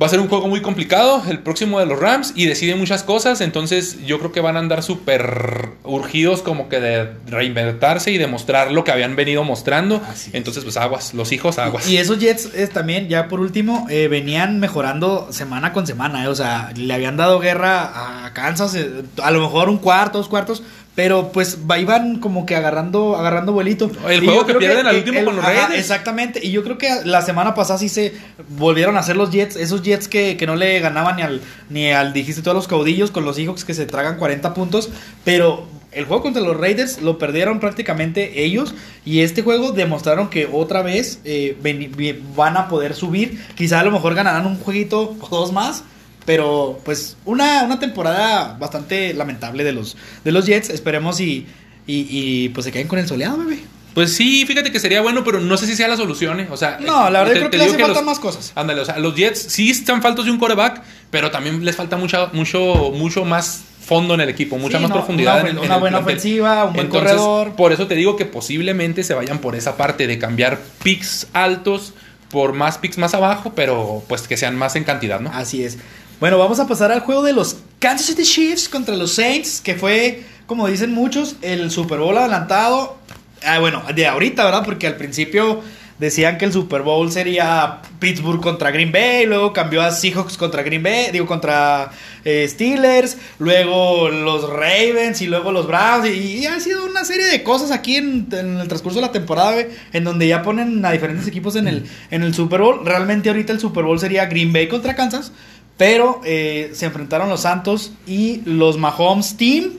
Va 0.04 0.08
a 0.08 0.10
ser 0.10 0.20
un 0.20 0.28
juego 0.28 0.50
muy 0.50 0.62
complicado, 0.62 1.24
el 1.30 1.39
próximo 1.39 1.80
de 1.80 1.86
los 1.86 1.98
Rams, 1.98 2.34
y 2.36 2.46
decide 2.46 2.76
muchas 2.76 3.04
cosas, 3.04 3.39
entonces 3.39 4.06
yo 4.06 4.20
creo 4.20 4.34
que 4.34 4.42
van 4.42 4.58
a 4.58 4.60
andar 4.60 4.84
súper 4.84 5.70
urgidos 5.86 6.42
como 6.42 6.68
que 6.68 6.82
de 6.82 7.10
reinventarse 7.28 8.12
y 8.12 8.18
demostrar 8.18 8.74
lo 8.74 8.84
que 8.84 8.92
habían 8.92 9.16
venido 9.16 9.46
mostrando. 9.46 10.02
Así 10.06 10.32
es. 10.32 10.36
Entonces, 10.36 10.66
pues 10.66 10.76
aguas, 10.76 11.13
los 11.13 11.32
hijos 11.32 11.58
aguas. 11.58 11.88
Y 11.88 12.00
esos 12.00 12.20
Jets 12.20 12.50
eh, 12.54 12.68
también, 12.68 13.08
ya 13.08 13.30
por 13.30 13.39
último, 13.39 13.88
eh, 13.89 14.10
venían 14.10 14.60
mejorando 14.60 15.32
semana 15.32 15.72
con 15.72 15.88
semana. 15.88 16.26
eh, 16.26 16.28
O 16.28 16.36
sea, 16.36 16.74
le 16.76 16.94
habían 16.94 17.16
dado 17.16 17.39
guerra 17.39 18.26
a 18.26 18.34
Kansas, 18.34 18.76
eh, 18.76 19.04
a 19.22 19.32
lo 19.32 19.39
mejor 19.39 19.70
un 19.70 19.78
cuarto, 19.78 20.18
dos 20.18 20.28
cuartos. 20.28 20.63
Pero 20.96 21.32
pues 21.32 21.58
va- 21.70 21.80
iban 21.80 22.20
como 22.20 22.46
que 22.46 22.56
agarrando, 22.56 23.16
agarrando 23.18 23.52
vuelito. 23.52 23.90
El 24.08 24.24
Y 24.24 24.28
juego 24.28 24.46
que 24.46 24.54
pierden 24.54 24.86
al 24.86 24.98
último 24.98 25.26
con 25.26 25.36
los 25.38 25.44
ajá, 25.44 25.54
Raiders. 25.54 25.80
Exactamente. 25.80 26.40
Y 26.46 26.52
yo 26.52 26.64
creo 26.64 26.78
que 26.78 26.88
la 27.04 27.24
semana 27.24 27.56
pasada 27.56 27.80
sí 27.80 27.90
se 27.90 28.14
volvieron 28.50 28.96
a 28.96 29.00
hacer 29.00 29.16
los 29.18 29.32
Jets. 29.32 29.56
Esos 29.56 29.82
Jets 29.82 30.08
que, 30.08 30.38
que 30.38 30.46
no 30.46 30.56
le 30.56 30.80
ganaban 30.82 31.16
ni 31.16 31.22
al, 31.24 31.42
ni 31.72 31.90
al, 31.92 32.14
dijiste 32.14 32.44
todos 32.44 32.54
los 32.56 32.68
caudillos, 32.68 33.10
con 33.10 33.26
los 33.26 33.38
Seahawks 33.38 33.66
que 33.66 33.74
se 33.74 33.88
tragan 33.88 34.18
40 34.18 34.54
puntos. 34.54 34.90
Pero 35.24 35.66
el 35.94 36.06
juego 36.06 36.22
contra 36.22 36.44
los 36.44 36.56
Raiders 36.58 37.02
lo 37.02 37.18
perdieron 37.18 37.60
prácticamente 37.60 38.44
ellos. 38.44 38.76
Y 39.04 39.22
este 39.22 39.42
juego 39.42 39.72
demostraron 39.72 40.30
que 40.30 40.48
otra 40.52 40.84
vez 40.84 41.20
eh, 41.26 41.58
ven- 41.64 41.92
van 42.36 42.56
a 42.56 42.68
poder 42.68 42.94
subir. 42.94 43.44
Quizá 43.56 43.80
a 43.80 43.84
lo 43.84 43.90
mejor 43.90 44.14
ganarán 44.14 44.46
un 44.46 44.60
jueguito 44.60 45.16
o 45.20 45.28
dos 45.28 45.52
más. 45.52 45.84
Pero 46.26 46.80
pues 46.86 47.18
una, 47.26 47.64
una 47.64 47.80
temporada 47.80 48.56
bastante 48.60 49.14
lamentable 49.14 49.64
de 49.64 49.74
los, 49.74 49.98
de 50.24 50.32
los 50.32 50.46
Jets. 50.46 50.70
Esperemos 50.70 51.20
y, 51.20 51.46
y, 51.86 52.08
y, 52.10 52.50
pues 52.50 52.66
se 52.66 52.72
queden 52.72 52.88
con 52.88 53.00
el 53.00 53.08
soleado, 53.08 53.38
bebé. 53.38 53.60
Pues 53.94 54.16
sí, 54.16 54.44
fíjate 54.48 54.72
que 54.72 54.80
sería 54.80 55.02
bueno, 55.02 55.24
pero 55.24 55.40
no 55.40 55.56
sé 55.56 55.68
si 55.68 55.76
sea 55.76 55.88
la 55.88 55.98
solución, 55.98 56.40
¿eh? 56.40 56.48
O 56.50 56.58
sea, 56.58 56.80
No, 56.82 57.10
la 57.12 57.20
verdad 57.20 57.34
te- 57.34 57.40
creo 57.40 57.52
que 57.52 57.58
le 57.58 57.64
hace 57.66 57.78
falta 57.78 57.94
los- 58.00 58.04
más 58.06 58.20
cosas. 58.20 58.52
Ándale, 58.56 58.82
o 58.82 58.86
sea, 58.86 58.98
los 58.98 59.16
Jets 59.16 59.40
sí 59.50 59.70
están 59.70 60.02
faltos 60.02 60.26
de 60.26 60.32
un 60.32 60.40
coreback, 60.40 60.82
pero 61.12 61.30
también 61.30 61.64
les 61.64 61.76
falta 61.76 61.96
mucha, 61.96 62.28
mucho, 62.34 62.92
mucho 62.96 63.24
más 63.24 63.62
fondo 63.86 64.16
en 64.16 64.22
el 64.22 64.30
equipo, 64.30 64.58
mucha 64.58 64.78
Sí, 64.78 64.82
más 64.82 64.90
no, 64.90 64.96
profundidad. 64.96 65.42
una 65.42 65.50
en 65.52 65.60
una 65.60 65.76
el 65.76 65.80
buena 65.82 66.00
ofensiva, 66.00 66.64
un 66.64 66.74
buen 66.74 66.86
Entonces, 66.88 67.12
corredor. 67.12 67.56
Por 67.56 67.72
eso 67.72 67.86
te 67.86 67.94
digo 67.94 68.16
que 68.16 68.26
posiblemente 68.26 69.04
se 69.04 69.14
vayan 69.14 69.38
por 69.40 69.56
esa 69.56 69.78
parte 69.78 70.08
de 70.08 70.18
cambiar 70.18 70.60
picks 70.84 71.28
altos 71.34 71.94
por 72.32 72.54
más 72.54 72.80
picks 72.80 72.98
más 72.98 73.14
abajo, 73.14 73.54
pero 73.56 74.02
pues 74.08 74.24
que 74.24 74.38
sean 74.38 74.56
más 74.56 74.76
en 74.76 74.86
cantidad, 74.86 75.20
¿no? 75.20 75.30
Así 75.32 75.64
es. 75.64 75.78
Bueno, 76.19 76.38
vamos 76.38 76.60
a 76.60 76.67
pasar 76.67 76.91
al 76.91 77.02
juego 77.02 77.23
de 77.23 77.34
los 77.34 77.58
Kansas 77.80 78.08
City 78.08 78.23
Chiefs 78.23 78.69
contra 78.69 78.95
los 78.95 79.13
Saints, 79.13 79.60
que 79.62 79.76
fue, 79.76 80.23
como 80.45 80.67
dicen 80.67 80.93
muchos, 80.93 81.36
el 81.41 81.69
Super 81.69 81.99
Bowl 81.99 82.17
adelantado. 82.17 82.97
Ah, 83.43 83.60
bueno, 83.60 83.84
de 83.93 84.08
ahorita, 84.08 84.45
¿verdad? 84.45 84.63
Porque 84.63 84.88
al 84.88 84.95
principio 84.95 85.62
decían 85.99 86.38
que 86.38 86.45
el 86.45 86.52
Super 86.52 86.82
Bowl 86.82 87.12
sería 87.12 87.82
Pittsburgh 87.99 88.41
contra 88.41 88.71
Green 88.71 88.91
Bay, 88.91 89.26
luego 89.26 89.54
cambió 89.54 89.82
a 89.82 89.91
Seahawks 89.91 90.38
contra 90.38 90.63
Green 90.63 90.84
Bay, 90.84 91.12
digo, 91.12 91.26
contra 91.26 91.91
eh, 92.26 92.47
Steelers, 92.47 93.17
luego 93.39 94.10
los 94.10 94.49
Ravens 94.49 95.21
y 95.21 95.28
luego 95.28 95.52
los 95.52 95.67
Browns. 95.67 96.08
Y, 96.08 96.45
ha 96.45 96.60
sido 96.60 96.86
una 96.86 97.06
serie 97.06 97.26
de 97.26 97.43
cosas 97.43 97.71
aquí 97.71 97.97
en, 97.97 98.28
el 98.32 98.67
transcurso 98.67 98.99
de 98.99 99.06
la 99.06 99.12
temporada, 99.12 99.56
en 99.93 100.04
donde 100.04 100.28
ya 100.28 100.41
ponen 100.41 100.84
a 100.86 100.91
diferentes 100.91 101.28
equipos 101.28 101.56
en 101.56 101.67
el, 101.67 101.86
en 102.12 102.23
el 102.23 102.34
Super 102.34 102.62
Bowl. 102.62 102.86
Realmente 102.86 103.30
ahorita 103.30 103.54
el 103.54 103.60
Super 103.60 103.84
Bowl 103.84 103.99
sería 103.99 104.26
Green 104.26 104.52
Bay 104.52 104.67
contra 104.67 104.95
Kansas. 104.95 105.32
Pero 105.78 106.22
eh, 106.24 106.72
se 106.74 106.86
enfrentaron 106.86 107.30
los 107.30 107.42
Santos 107.42 107.92
y 108.06 108.42
los 108.46 108.78
Mahomes 108.78 109.38
Team. 109.38 109.72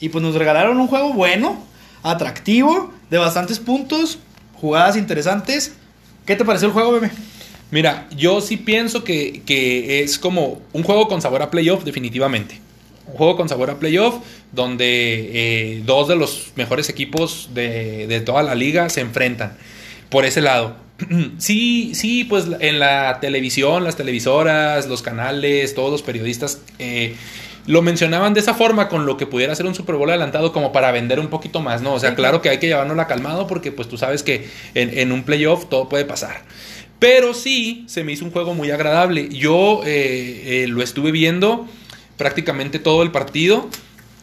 Y 0.00 0.08
pues 0.08 0.22
nos 0.22 0.34
regalaron 0.34 0.78
un 0.78 0.88
juego 0.88 1.12
bueno, 1.12 1.62
atractivo, 2.02 2.92
de 3.10 3.18
bastantes 3.18 3.58
puntos, 3.58 4.18
jugadas 4.54 4.96
interesantes. 4.96 5.74
¿Qué 6.24 6.36
te 6.36 6.44
pareció 6.44 6.68
el 6.68 6.74
juego, 6.74 6.92
bebé? 6.92 7.10
Mira, 7.70 8.08
yo 8.16 8.40
sí 8.40 8.56
pienso 8.56 9.04
que, 9.04 9.42
que 9.44 10.02
es 10.02 10.18
como 10.18 10.60
un 10.72 10.82
juego 10.82 11.08
con 11.08 11.20
sabor 11.20 11.42
a 11.42 11.50
playoff, 11.50 11.84
definitivamente. 11.84 12.60
Un 13.06 13.14
juego 13.14 13.36
con 13.36 13.48
sabor 13.48 13.70
a 13.70 13.78
playoff, 13.78 14.16
donde 14.52 15.30
eh, 15.32 15.82
dos 15.84 16.08
de 16.08 16.16
los 16.16 16.52
mejores 16.56 16.88
equipos 16.88 17.50
de, 17.54 18.06
de 18.06 18.20
toda 18.20 18.42
la 18.42 18.54
liga 18.54 18.88
se 18.88 19.00
enfrentan. 19.00 19.56
Por 20.10 20.24
ese 20.24 20.40
lado. 20.40 20.85
Sí, 21.38 21.92
sí, 21.94 22.24
pues 22.24 22.46
en 22.60 22.78
la 22.78 23.18
televisión, 23.20 23.84
las 23.84 23.96
televisoras, 23.96 24.86
los 24.88 25.02
canales, 25.02 25.74
todos 25.74 25.90
los 25.90 26.02
periodistas 26.02 26.60
eh, 26.78 27.14
lo 27.66 27.82
mencionaban 27.82 28.32
de 28.32 28.40
esa 28.40 28.54
forma, 28.54 28.88
con 28.88 29.06
lo 29.06 29.16
que 29.16 29.26
pudiera 29.26 29.54
ser 29.54 29.66
un 29.66 29.74
Super 29.74 29.96
Bowl 29.96 30.08
adelantado, 30.08 30.52
como 30.52 30.72
para 30.72 30.92
vender 30.92 31.18
un 31.20 31.28
poquito 31.28 31.60
más, 31.60 31.82
¿no? 31.82 31.94
O 31.94 32.00
sea, 32.00 32.14
claro 32.14 32.40
que 32.40 32.48
hay 32.48 32.58
que 32.58 32.68
llevárnosla 32.68 33.06
calmado, 33.08 33.46
porque 33.46 33.72
pues 33.72 33.88
tú 33.88 33.98
sabes 33.98 34.22
que 34.22 34.48
en, 34.74 34.96
en 34.98 35.12
un 35.12 35.24
playoff 35.24 35.66
todo 35.68 35.88
puede 35.88 36.04
pasar. 36.04 36.42
Pero 36.98 37.34
sí, 37.34 37.84
se 37.88 38.04
me 38.04 38.12
hizo 38.12 38.24
un 38.24 38.30
juego 38.30 38.54
muy 38.54 38.70
agradable. 38.70 39.28
Yo 39.28 39.82
eh, 39.84 40.62
eh, 40.64 40.66
lo 40.68 40.82
estuve 40.82 41.10
viendo 41.10 41.66
prácticamente 42.16 42.78
todo 42.78 43.02
el 43.02 43.10
partido 43.10 43.68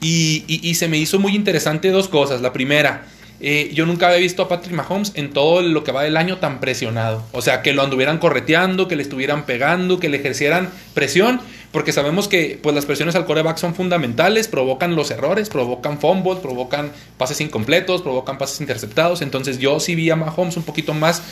y, 0.02 0.44
y- 0.48 0.68
y 0.68 0.76
se 0.76 0.88
me 0.88 0.98
hizo 0.98 1.20
muy 1.20 1.36
interesante 1.36 1.90
dos 1.92 2.08
cosas. 2.08 2.42
La 2.42 2.52
primera, 2.54 3.06
eh, 3.44 3.70
yo 3.74 3.86
nunca 3.86 4.08
había 4.08 4.20
visto 4.20 4.42
a 4.42 4.48
Patrick 4.48 4.74
Mahomes 4.74 5.12
en 5.16 5.32
todo 5.34 5.62
lo 5.62 5.84
que 5.84 5.92
va 5.92 6.02
del 6.04 6.18
año 6.18 6.38
tan 6.38 6.60
presionado. 6.60 7.24
O 7.34 7.42
sea, 7.42 7.62
que 7.62 7.74
lo 7.74 7.84
anduvieran 7.84 8.18
correteando, 8.18 8.88
que 8.88 8.96
le 8.96 9.04
estuvieran 9.04 9.46
pegando, 9.46 10.00
que 10.00 10.08
le 10.10 10.18
ejercieran 10.18 10.70
presión. 10.94 11.42
Porque 11.74 11.92
sabemos 11.92 12.28
que 12.28 12.60
pues, 12.62 12.76
las 12.76 12.86
presiones 12.86 13.16
al 13.16 13.26
coreback 13.26 13.58
son 13.58 13.74
fundamentales, 13.74 14.48
provocan 14.48 14.96
los 14.96 15.10
errores, 15.12 15.50
provocan 15.50 16.00
fumbles, 16.00 16.38
provocan 16.38 16.92
pases 17.18 17.42
incompletos, 17.42 18.02
provocan 18.04 18.38
pases 18.38 18.62
interceptados. 18.62 19.22
Entonces 19.24 19.58
yo 19.60 19.80
sí 19.80 19.96
vi 19.96 20.10
a 20.12 20.16
Mahomes 20.16 20.56
un 20.56 20.64
poquito 20.64 20.94
más 20.94 21.24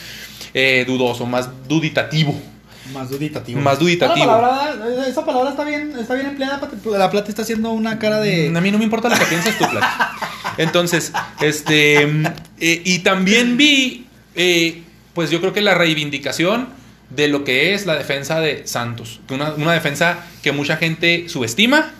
eh, 0.52 0.84
dudoso, 0.86 1.26
más 1.26 1.48
duditativo. 1.68 2.34
Más 2.92 3.08
duditativo. 3.08 3.60
Más 3.60 3.78
duditativo. 3.78 4.26
Palabra- 4.26 4.74
esa 5.06 5.24
palabra 5.24 5.50
está 5.50 5.62
bien, 5.64 5.92
está 5.98 6.14
bien 6.14 6.26
empleada. 6.26 6.60
La 6.86 7.08
plata 7.10 7.28
está 7.30 7.42
haciendo 7.42 7.70
una 7.70 7.98
cara 8.00 8.18
de. 8.20 8.50
Mm, 8.50 8.56
A 8.56 8.60
mí 8.60 8.70
no 8.72 8.78
me 8.78 8.84
importa 8.84 9.08
lo 9.08 9.14
que 9.16 9.24
piensas 9.26 9.56
tú, 9.56 9.64
Plat. 9.70 9.84
Entonces, 10.58 11.12
este. 11.40 12.02
eh, 12.02 12.82
y 12.84 12.98
también 13.00 13.56
vi, 13.56 14.06
eh, 14.34 14.82
pues 15.14 15.30
yo 15.30 15.40
creo 15.40 15.52
que 15.52 15.60
la 15.60 15.74
reivindicación 15.74 16.68
de 17.10 17.28
lo 17.28 17.44
que 17.44 17.74
es 17.74 17.84
la 17.86 17.94
defensa 17.96 18.40
de 18.40 18.66
Santos. 18.66 19.20
Una, 19.30 19.72
defensa 19.72 20.24
que 20.42 20.52
mucha 20.52 20.76
gente 20.76 21.28
subestima. 21.28 21.92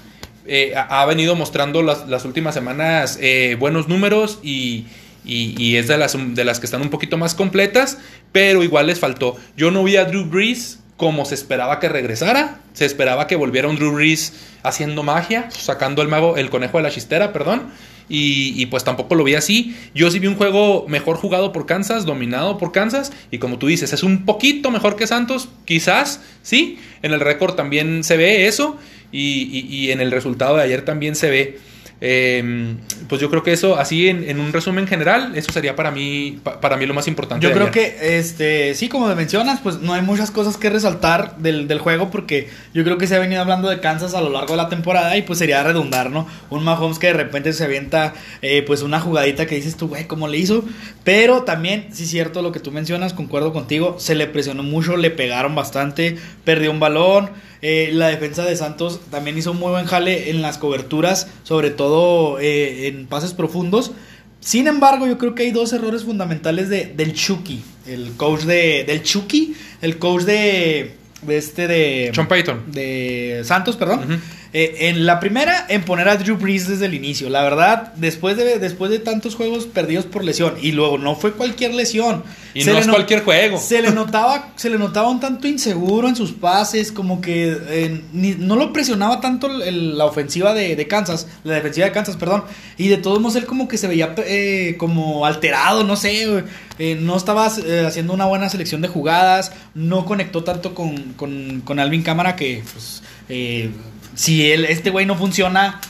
eh, 0.47 0.73
ha, 0.77 1.03
ha 1.03 1.07
venido 1.07 1.37
mostrando 1.37 1.83
las, 1.83 2.09
las 2.09 2.25
últimas 2.25 2.55
semanas 2.55 3.17
eh, 3.21 3.57
buenos 3.61 3.89
números 3.89 4.41
y, 4.43 4.87
y- 5.25 5.55
y 5.57 5.77
es 5.77 5.87
de 5.87 5.97
las, 5.99 6.17
de 6.35 6.45
las 6.45 6.59
que 6.59 6.67
están 6.67 6.83
un 6.83 6.91
poquito 6.91 7.17
más 7.17 7.35
completas, 7.35 7.99
pero 8.33 8.63
igual 8.65 8.89
les 8.89 8.99
faltó. 8.99 9.37
Yo 9.57 9.71
no 9.71 9.85
vi 9.85 9.97
a 9.97 10.05
Drew 10.07 10.25
Brees 10.25 10.81
como 10.97 11.25
se 11.27 11.35
esperaba 11.37 11.79
que 11.79 11.89
regresara. 11.89 12.59
Se 12.73 12.87
esperaba 12.87 13.27
que 13.27 13.37
volviera 13.37 13.69
un 13.69 13.77
Drew 13.77 13.93
Brees 13.93 14.33
haciendo 14.63 15.03
magia, 15.03 15.49
sacando 15.51 16.01
el 16.03 16.09
mago, 16.09 16.37
el 16.37 16.49
conejo 16.51 16.79
de 16.79 16.83
la 16.85 16.91
chistera, 16.91 17.33
perdón. 17.33 17.69
Y, 18.15 18.67
pues 18.67 18.85
tampoco 18.85 19.15
lo 19.15 19.25
vi 19.25 19.35
así. 19.37 19.75
Yo 19.95 20.11
sí 20.11 20.19
vi 20.19 20.27
un 20.27 20.35
juego 20.37 20.85
mejor 20.87 21.17
jugado 21.17 21.51
por 21.51 21.65
Kansas, 21.65 22.05
dominado 22.05 22.59
por 22.59 22.71
Kansas. 22.71 23.11
Y 23.31 23.39
como 23.39 23.57
tú 23.59 23.69
dices, 23.69 23.93
es 23.95 24.03
un 24.03 24.27
poquito 24.27 24.71
mejor 24.71 24.97
que 24.97 25.07
Santos, 25.07 25.49
quizás, 25.65 26.21
sí. 26.43 26.79
En 27.01 27.13
el 27.15 27.21
récord 27.21 27.55
también 27.55 28.05
se 28.05 28.19
ve 28.19 28.47
eso. 28.47 28.77
Y- 29.13 29.67
y 29.69 29.91
en 29.93 30.01
el 30.03 30.11
resultado 30.11 30.57
de 30.59 30.63
ayer 30.63 30.85
también 30.85 31.15
se 31.15 31.31
ve. 31.31 31.59
Eh, 32.05 32.75
pues 33.09 33.21
yo 33.21 33.31
creo 33.31 33.45
que 33.45 33.53
eso, 33.53 33.79
así 33.79 34.09
en, 34.09 34.29
en 34.29 34.41
un 34.41 34.53
resumen 34.53 34.89
general, 34.89 35.37
eso 35.37 35.53
sería 35.53 35.77
para 35.77 35.93
mí, 35.93 36.41
pa- 36.43 36.61
para 36.61 36.77
mí 36.77 36.85
lo 36.85 36.95
más 36.95 37.07
importante. 37.07 37.47
Yo 37.47 37.53
creo 37.53 37.69
ayer. 37.69 37.97
que, 37.97 38.19
este, 38.19 38.75
sí, 38.75 38.89
como 38.89 39.07
mencionas, 39.15 39.61
pues 39.63 39.79
no 39.81 39.95
hay 39.95 40.03
muchas 40.03 40.33
cosas 40.33 40.57
que 40.57 40.69
resaltar 40.69 41.37
del, 41.39 41.69
del 41.69 41.79
juego 41.79 42.11
porque 42.11 42.49
yo 42.75 42.83
creo 42.83 42.99
que 42.99 43.07
se 43.07 43.15
ha 43.15 43.21
venido 43.21 43.41
hablando 43.41 43.69
de 43.71 43.79
Kansas 43.79 44.15
a 44.15 44.21
lo 44.21 44.31
largo 44.31 44.51
de 44.51 44.57
la 44.57 44.69
temporada 44.69 45.17
y 45.17 45.23
pues 45.23 45.39
sería 45.39 45.63
redundar, 45.63 46.11
¿no? 46.11 46.27
Un 46.51 46.65
Mahomes 46.65 46.99
que 46.99 47.07
de 47.07 47.13
repente 47.13 47.53
se 47.53 47.63
avienta, 47.63 48.15
eh, 48.43 48.65
pues 48.67 48.83
una 48.83 48.99
jugadita 48.99 49.47
que 49.47 49.55
dices 49.55 49.77
tú, 49.77 49.87
güey, 49.87 50.09
¿cómo 50.09 50.27
le 50.27 50.39
hizo? 50.39 50.65
Pero 51.05 51.43
también, 51.45 51.87
sí 51.93 52.03
es 52.03 52.11
cierto 52.11 52.43
lo 52.43 52.51
que 52.51 52.59
tú 52.59 52.73
mencionas, 52.73 53.15
concuerdo 53.15 53.53
contigo, 53.53 53.95
se 54.01 54.17
le 54.17 54.27
presionó 54.27 54.65
mucho, 54.65 54.97
le 54.97 55.13
pegaron 55.13 55.55
bastante, 55.55 56.17
perdió 56.45 56.73
un 56.73 56.81
balón. 56.81 57.31
Eh, 57.63 57.91
la 57.93 58.09
defensa 58.09 58.45
de 58.45 58.57
Santos 58.57 59.01
también 59.11 59.39
hizo 59.39 59.53
un 59.53 59.59
muy 59.59 59.71
buen 59.71 59.87
jale 59.87 60.31
en 60.31 60.43
las 60.43 60.59
coberturas, 60.59 61.29
sobre 61.45 61.71
todo 61.71 62.41
eh, 62.41 62.89
en 62.89 63.07
pases 63.07 63.35
profundos. 63.35 63.93
Sin 64.41 64.67
embargo, 64.67 65.07
yo 65.07 65.17
creo 65.19 65.37
que 65.37 65.45
hay 65.45 65.53
dos 65.53 65.73
errores 65.73 66.03
fundamentales 66.03 66.69
de, 66.69 66.87
del 66.87 67.15
Chucky, 67.15 67.63
el 67.87 68.13
coach 68.17 68.41
de, 68.43 68.83
del 68.85 69.05
Chucky, 69.05 69.55
el 69.81 69.99
coach 69.99 70.23
de, 70.23 70.95
de 71.23 71.37
este 71.37 71.69
de... 71.69 72.11
Sean 72.13 72.27
Payton. 72.27 72.73
De 72.73 73.43
Santos, 73.45 73.77
perdón. 73.77 74.21
Eh, 74.55 74.89
en 74.91 75.07
la 75.07 75.19
primera, 75.19 75.65
en 75.71 75.83
poner 75.83 76.09
a 76.11 76.17
Drew 76.19 76.37
Brees 76.37 76.69
desde 76.69 76.85
el 76.85 76.93
inicio. 76.93 77.31
La 77.31 77.43
verdad, 77.43 77.95
después 77.97 78.37
de, 78.37 78.59
después 78.59 78.91
de 78.91 78.99
tantos 78.99 79.35
juegos 79.35 79.65
perdidos 79.65 80.05
por 80.05 80.23
lesión, 80.25 80.57
y 80.61 80.73
luego 80.73 80.99
no 80.99 81.17
fue 81.17 81.33
cualquier 81.33 81.73
lesión. 81.75 82.23
Y 82.53 82.63
no 82.65 82.77
es 82.77 82.87
no- 82.87 82.93
cualquier 82.93 83.23
juego. 83.25 83.57
Se 83.59 83.81
le 83.81 83.91
notaba, 83.95 84.53
se 84.57 84.69
le 84.69 84.77
notaba 84.77 85.09
un 85.09 85.21
tanto 85.21 85.49
inseguro 85.49 86.07
en 86.07 86.17
sus 86.17 86.33
pases, 86.33 86.93
como 86.93 87.23
que 87.23 87.57
eh, 87.69 88.03
ni- 88.13 88.35
no 88.35 88.57
lo 88.57 88.75
presionaba 88.75 89.21
tanto 89.23 89.47
el- 89.47 89.63
el- 89.63 89.97
la 89.97 90.05
ofensiva 90.05 90.53
de, 90.53 90.77
de 90.77 90.87
Kansas, 90.87 91.29
la 91.45 91.55
defensiva 91.55 91.87
de 91.87 91.93
Kansas, 91.93 92.17
perdón. 92.19 92.45
Y 92.77 92.89
de 92.89 92.99
todos 92.99 93.21
modos 93.21 93.37
él 93.37 93.47
como 93.47 93.69
que 93.69 93.79
se 93.79 93.89
veía 93.89 94.15
eh, 94.19 94.75
como 94.79 95.25
alterado, 95.25 95.83
no 95.83 95.97
sé. 95.97 96.45
Eh, 96.79 96.99
no 97.01 97.17
estaba 97.17 97.51
eh, 97.65 97.85
haciendo 97.87 98.13
una 98.13 98.27
buena 98.27 98.51
selección 98.51 98.83
de 98.83 98.89
jugadas, 98.89 99.53
no 99.75 100.05
conectó 100.05 100.45
tanto 100.45 100.75
con, 100.75 101.15
con, 101.15 101.63
con 101.65 101.79
Alvin 101.79 102.03
Cámara 102.03 102.37
que 102.37 102.63
pues, 102.71 103.03
eh, 103.31 103.71
si 104.15 104.51
él, 104.51 104.65
este 104.65 104.91
güey 104.91 105.07
no 105.07 105.17
funciona, 105.17 105.81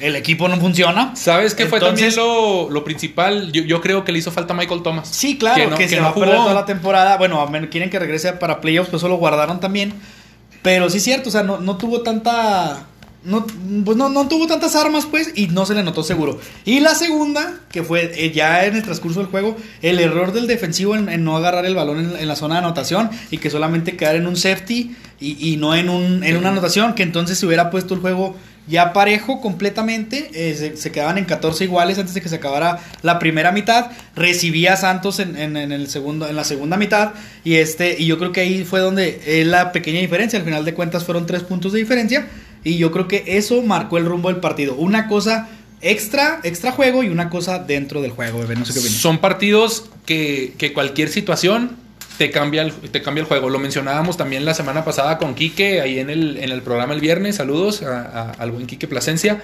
el 0.00 0.16
equipo 0.16 0.48
no 0.48 0.56
funciona. 0.58 1.14
¿Sabes 1.16 1.54
qué 1.54 1.66
fue 1.66 1.80
también 1.80 2.14
lo, 2.16 2.70
lo 2.70 2.84
principal? 2.84 3.50
Yo, 3.52 3.62
yo 3.62 3.80
creo 3.80 4.04
que 4.04 4.12
le 4.12 4.18
hizo 4.18 4.30
falta 4.30 4.54
a 4.54 4.56
Michael 4.56 4.82
Thomas. 4.82 5.08
Sí, 5.08 5.38
claro, 5.38 5.74
que, 5.76 5.84
no- 5.84 5.88
se 5.88 5.96
no 5.96 6.02
va 6.02 6.08
a 6.10 6.14
perder 6.14 6.36
toda 6.36 6.54
la 6.54 6.66
temporada. 6.66 7.16
Bueno, 7.16 7.46
quieren 7.70 7.90
que 7.90 7.98
regrese 7.98 8.32
para 8.34 8.60
playoffs, 8.60 8.90
pues 8.90 9.00
eso 9.00 9.08
lo 9.08 9.16
guardaron 9.16 9.60
también. 9.60 9.94
Pero 10.62 10.90
sí 10.90 10.98
es 10.98 11.04
cierto, 11.04 11.28
o 11.28 11.32
sea, 11.32 11.42
no, 11.44 11.58
no 11.58 11.76
tuvo 11.76 12.02
tanta. 12.02 12.87
No, 13.28 13.46
pues 13.84 13.96
no, 13.96 14.08
no 14.08 14.26
tuvo 14.26 14.46
tantas 14.46 14.74
armas, 14.74 15.06
pues, 15.06 15.32
y 15.34 15.48
no 15.48 15.66
se 15.66 15.74
le 15.74 15.82
notó 15.82 16.02
seguro. 16.02 16.40
Y 16.64 16.80
la 16.80 16.94
segunda, 16.94 17.60
que 17.70 17.82
fue 17.82 18.10
eh, 18.14 18.32
ya 18.32 18.64
en 18.64 18.74
el 18.76 18.82
transcurso 18.82 19.20
del 19.20 19.28
juego, 19.28 19.56
el 19.82 20.00
error 20.00 20.32
del 20.32 20.46
defensivo 20.46 20.96
en, 20.96 21.24
no 21.24 21.36
agarrar 21.36 21.66
el 21.66 21.74
balón 21.74 22.16
en, 22.18 22.26
la 22.28 22.36
zona 22.36 22.54
de 22.56 22.60
anotación 22.60 23.10
y 23.30 23.38
que 23.38 23.50
solamente 23.50 23.96
quedar 23.96 24.16
en 24.16 24.26
un 24.26 24.36
safety 24.36 24.96
y, 25.20 25.52
y 25.52 25.56
no 25.56 25.74
en, 25.76 25.88
un, 25.90 26.24
en 26.24 26.36
una 26.36 26.48
anotación, 26.50 26.94
que 26.94 27.02
entonces 27.02 27.38
se 27.38 27.46
hubiera 27.46 27.70
puesto 27.70 27.94
el 27.94 28.00
juego 28.00 28.34
ya 28.66 28.92
parejo 28.92 29.40
completamente, 29.40 30.30
eh, 30.34 30.54
se, 30.54 30.76
se 30.76 30.92
quedaban 30.92 31.16
en 31.16 31.24
14 31.24 31.64
iguales 31.64 31.98
antes 31.98 32.12
de 32.12 32.20
que 32.20 32.28
se 32.28 32.36
acabara 32.36 32.78
la 33.02 33.18
primera 33.18 33.50
mitad, 33.50 33.86
recibía 34.14 34.76
Santos 34.76 35.20
en, 35.20 35.36
en- 35.36 35.56
el 35.72 35.88
segundo, 35.88 36.28
en 36.28 36.36
la 36.36 36.44
segunda 36.44 36.76
mitad 36.76 37.12
y 37.44 37.54
este 37.54 37.96
y 37.98 38.04
yo 38.06 38.18
creo 38.18 38.30
que 38.32 38.40
ahí 38.42 38.64
fue 38.64 38.80
donde 38.80 39.22
es 39.26 39.46
la 39.46 39.72
pequeña 39.72 40.00
diferencia, 40.00 40.38
al 40.38 40.44
final 40.44 40.64
de 40.66 40.74
cuentas 40.74 41.04
fueron 41.04 41.24
tres 41.26 41.44
puntos 41.44 41.72
de 41.72 41.78
diferencia 41.78 42.26
y 42.64 42.78
yo 42.78 42.90
creo 42.92 43.08
que 43.08 43.24
eso 43.26 43.62
marcó 43.62 43.98
el 43.98 44.04
rumbo 44.06 44.28
del 44.28 44.40
partido, 44.40 44.74
una 44.74 45.06
cosa 45.08 45.48
extra, 45.80 46.40
extra 46.42 46.72
juego 46.72 47.02
y 47.04 47.08
una 47.08 47.30
cosa 47.30 47.58
dentro 47.60 48.02
del 48.02 48.10
juego, 48.10 48.40
bebé, 48.40 48.56
no 48.56 48.64
sé 48.64 48.72
qué 48.72 48.80
opinas. 48.80 48.96
Son 48.98 49.18
partidos 49.18 49.84
que, 50.06 50.54
que 50.58 50.72
cualquier 50.72 51.08
situación 51.08 51.76
te 52.18 52.32
cambia, 52.32 52.62
el, 52.62 52.72
te 52.72 53.00
cambia 53.00 53.20
el 53.22 53.28
juego. 53.28 53.48
Lo 53.48 53.60
mencionábamos 53.60 54.16
también 54.16 54.44
la 54.44 54.54
semana 54.54 54.84
pasada 54.84 55.18
con 55.18 55.36
Quique, 55.36 55.80
ahí 55.80 56.00
en 56.00 56.10
el, 56.10 56.36
en 56.38 56.50
el 56.50 56.62
programa 56.62 56.94
el 56.94 57.00
viernes. 57.00 57.36
Saludos 57.36 57.82
a- 57.82 58.32
al 58.32 58.50
buen 58.50 58.66
Quique 58.66 58.88
Plasencia. 58.88 59.40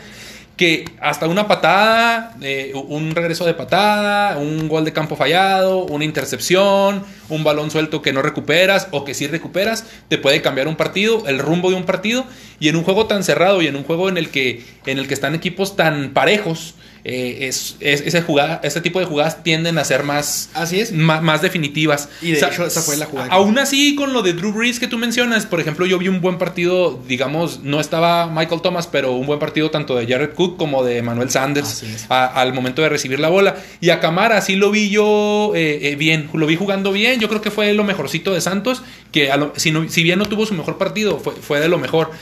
Que 0.57 0.85
hasta 1.01 1.27
una 1.27 1.49
patada, 1.49 2.37
eh, 2.40 2.73
un 2.75 3.14
regreso 3.14 3.45
de 3.45 3.55
patada, 3.55 4.38
un 4.38 4.69
gol 4.69 4.85
de 4.85 4.93
campo 4.93 5.17
fallado, 5.17 5.85
una 5.85 6.05
intercepción, 6.05 7.03
un 7.29 7.43
balón 7.43 7.71
suelto 7.71 8.03
que 8.03 8.12
no 8.12 8.23
recuperas 8.23 8.87
o 8.93 9.05
que 9.05 9.14
sí 9.14 9.27
recuperas, 9.27 9.85
te 10.09 10.17
puede 10.17 10.43
cambiar 10.43 10.69
un 10.69 10.77
partido, 10.77 11.27
el 11.27 11.40
rumbo 11.40 11.71
de 11.71 11.77
un 11.77 11.85
partido. 11.85 12.25
Y 12.61 12.69
en 12.69 12.77
un 12.77 12.85
juego 12.85 13.07
tan 13.07 13.25
cerrado 13.25 13.62
y 13.62 13.67
en 13.67 13.77
un 13.77 13.83
juego 13.83 14.09
en 14.09 14.17
el 14.17 14.31
que, 14.31 14.64
en 14.87 14.99
el 14.99 15.09
que 15.09 15.14
están 15.14 15.35
equipos 15.35 15.75
tan 15.75 16.11
parejos, 16.11 16.77
eh, 17.07 17.49
es, 17.49 17.77
es- 17.81 18.01
ese, 18.01 18.23
jugada, 18.23 18.61
ese 18.64 18.81
tipo 18.81 18.99
de 18.99 19.05
jugadas 19.05 19.43
tienden 19.43 19.77
a 19.77 19.85
ser 19.85 20.05
más, 20.05 20.49
Así 20.55 20.81
es. 20.81 20.90
ma- 20.93 21.21
más, 21.21 21.43
definitivas. 21.43 22.09
Y 22.23 22.31
de 22.33 22.38
hecho, 22.38 22.64
esa 22.64 22.81
fue 22.81 22.97
la 22.97 23.05
jugada 23.05 23.29
Aún 23.31 23.59
así, 23.59 23.95
con 23.95 24.14
lo 24.14 24.23
de 24.23 24.33
Drew 24.33 24.53
Brees 24.53 24.81
que 24.81 24.87
tú 24.88 24.97
mencionas, 24.97 25.45
por 25.45 25.61
ejemplo, 25.61 25.85
yo 25.85 25.99
vi 25.99 26.09
un 26.09 26.23
buen 26.23 26.38
partido, 26.38 26.99
digamos, 27.07 27.61
no 27.62 27.79
estaba 27.79 28.29
Michael 28.29 28.62
Thomas, 28.62 28.87
pero 28.87 29.12
un 29.12 29.27
buen 29.27 29.38
partido 29.38 29.71
tanto 29.71 29.97
de 29.97 30.07
Jared 30.07 30.31
Cook 30.33 30.57
como 30.57 30.83
de 30.83 31.03
Manuel 31.03 31.29
Sanders 31.31 31.85
a- 32.09 32.27
al 32.40 32.55
momento 32.55 32.81
de 32.81 32.88
recibir 32.88 33.21
la 33.21 33.29
bola. 33.29 33.57
Y 33.83 33.90
a 33.90 34.01
Camara 34.01 34.40
sí 34.40 34.57
lo 34.57 34.71
vi 34.71 34.88
yo 34.88 35.53
eh, 35.55 35.81
eh, 35.90 35.97
bien, 35.97 36.31
lo 36.33 36.47
vi 36.47 36.57
jugando 36.57 36.90
bien. 36.90 37.21
Yo 37.21 37.29
creo 37.29 37.43
que 37.43 37.51
fue 37.51 37.73
lo 37.75 37.85
mejorcito 37.85 38.33
de 38.33 38.40
Santos, 38.40 38.83
que 39.12 39.31
a 39.31 39.37
lo- 39.37 39.53
si, 39.57 39.73
no- 39.73 39.90
si 39.90 40.03
bien 40.03 40.19
no 40.19 40.25
tuvo 40.25 40.47
su 40.47 40.55
mejor 40.55 40.79
partido, 40.79 41.19
fue, 41.19 41.35
fue 41.35 41.61
de 41.61 41.69
lo 41.69 41.79
mejor. 41.79 42.12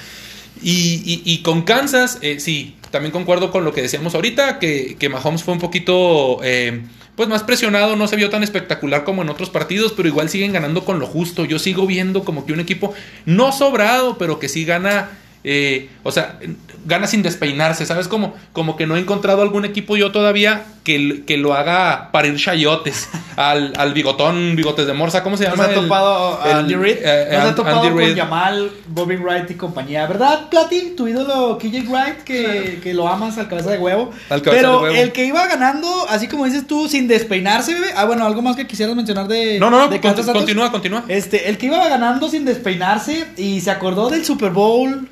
Y, 0.60 1.02
y- 1.04 1.22
y 1.24 1.38
con 1.42 1.62
Kansas, 1.62 2.18
eh, 2.20 2.38
sí, 2.40 2.74
también 2.92 3.10
concuerdo 3.10 3.50
con 3.50 3.64
lo 3.64 3.72
que 3.72 3.82
decíamos 3.82 4.14
ahorita, 4.14 4.60
que, 4.60 4.96
que 4.98 5.08
Mahomes 5.08 5.42
fue 5.42 5.54
un 5.54 5.60
poquito 5.60 6.38
eh, 6.44 6.82
pues 7.16 7.28
más 7.28 7.42
presionado, 7.42 7.96
no 7.96 8.06
se 8.06 8.16
vio 8.16 8.30
tan 8.30 8.42
espectacular 8.42 9.02
como 9.02 9.22
en 9.22 9.30
otros 9.30 9.50
partidos, 9.50 9.92
pero 9.96 10.06
igual 10.08 10.28
siguen 10.28 10.52
ganando 10.52 10.84
con 10.84 11.00
lo 11.00 11.06
justo. 11.06 11.44
Yo 11.44 11.58
sigo 11.58 11.86
viendo 11.86 12.22
como 12.22 12.46
que 12.46 12.52
un 12.52 12.60
equipo 12.60 12.94
no 13.26 13.50
sobrado, 13.50 14.16
pero 14.18 14.38
que 14.38 14.48
sí 14.48 14.64
gana, 14.64 15.10
eh, 15.42 15.88
o 16.04 16.12
sea, 16.12 16.38
gana 16.84 17.06
sin 17.06 17.22
despeinarse, 17.22 17.86
¿sabes? 17.86 18.08
Como, 18.08 18.34
como 18.52 18.76
que 18.76 18.86
no 18.86 18.96
he 18.96 19.00
encontrado 19.00 19.42
algún 19.42 19.64
equipo 19.64 19.96
yo 19.96 20.12
todavía 20.12 20.64
que, 20.84 21.24
que 21.26 21.38
lo 21.38 21.54
haga 21.54 22.10
parir 22.12 22.36
chayotes 22.36 23.08
al, 23.36 23.72
al 23.76 23.92
bigotón, 23.94 24.54
bigotes 24.56 24.86
de 24.86 24.92
morsa, 24.92 25.22
¿cómo 25.22 25.36
se 25.36 25.44
¿No 25.44 25.50
llama? 25.50 25.64
se 25.66 25.70
ha 25.72 25.74
topado 25.74 26.40
a 26.42 26.50
el- 26.50 26.56
Andy 26.58 26.74
Reid? 26.74 26.96
eh, 27.02 27.24
¿No 27.26 27.30
se 27.30 27.36
ha 27.36 27.42
Andy 27.44 27.54
topado 27.56 27.80
con 27.82 27.96
Reid. 27.98 28.16
Jamal, 28.16 28.70
Bobby 28.88 29.16
Wright 29.16 29.50
y 29.50 29.54
compañía? 29.54 30.06
¿Verdad, 30.06 30.48
Plati? 30.50 30.94
Tu 30.96 31.08
ídolo 31.08 31.58
KJ 31.58 31.88
Wright, 31.88 32.18
que, 32.24 32.80
que 32.82 32.94
lo 32.94 33.08
amas 33.08 33.38
al 33.38 33.48
cabeza 33.48 33.70
de 33.70 33.78
huevo. 33.78 34.10
Al 34.30 34.42
cabeza 34.42 34.60
Pero 34.62 34.72
de 34.78 34.82
huevo. 34.90 34.94
el 35.02 35.12
que 35.12 35.24
iba 35.26 35.46
ganando, 35.46 35.88
así 36.08 36.28
como 36.28 36.44
dices 36.44 36.66
tú, 36.66 36.88
sin 36.88 37.08
despeinarse, 37.08 37.74
bebé. 37.74 37.86
Ah, 37.96 38.04
bueno, 38.04 38.26
algo 38.26 38.42
más 38.42 38.56
que 38.56 38.66
quisieras 38.66 38.94
mencionar 38.96 39.28
de. 39.28 39.58
No, 39.58 39.70
no, 39.70 39.78
no, 39.78 39.88
de 39.88 40.00
continúa, 40.00 40.70
continúa. 40.70 41.04
Este, 41.08 41.48
el 41.48 41.58
que 41.58 41.66
iba 41.66 41.88
ganando 41.88 42.28
sin 42.28 42.44
despeinarse 42.44 43.26
y 43.36 43.60
se 43.60 43.70
acordó 43.70 44.10
del 44.10 44.24
Super 44.24 44.50
Bowl 44.50 45.08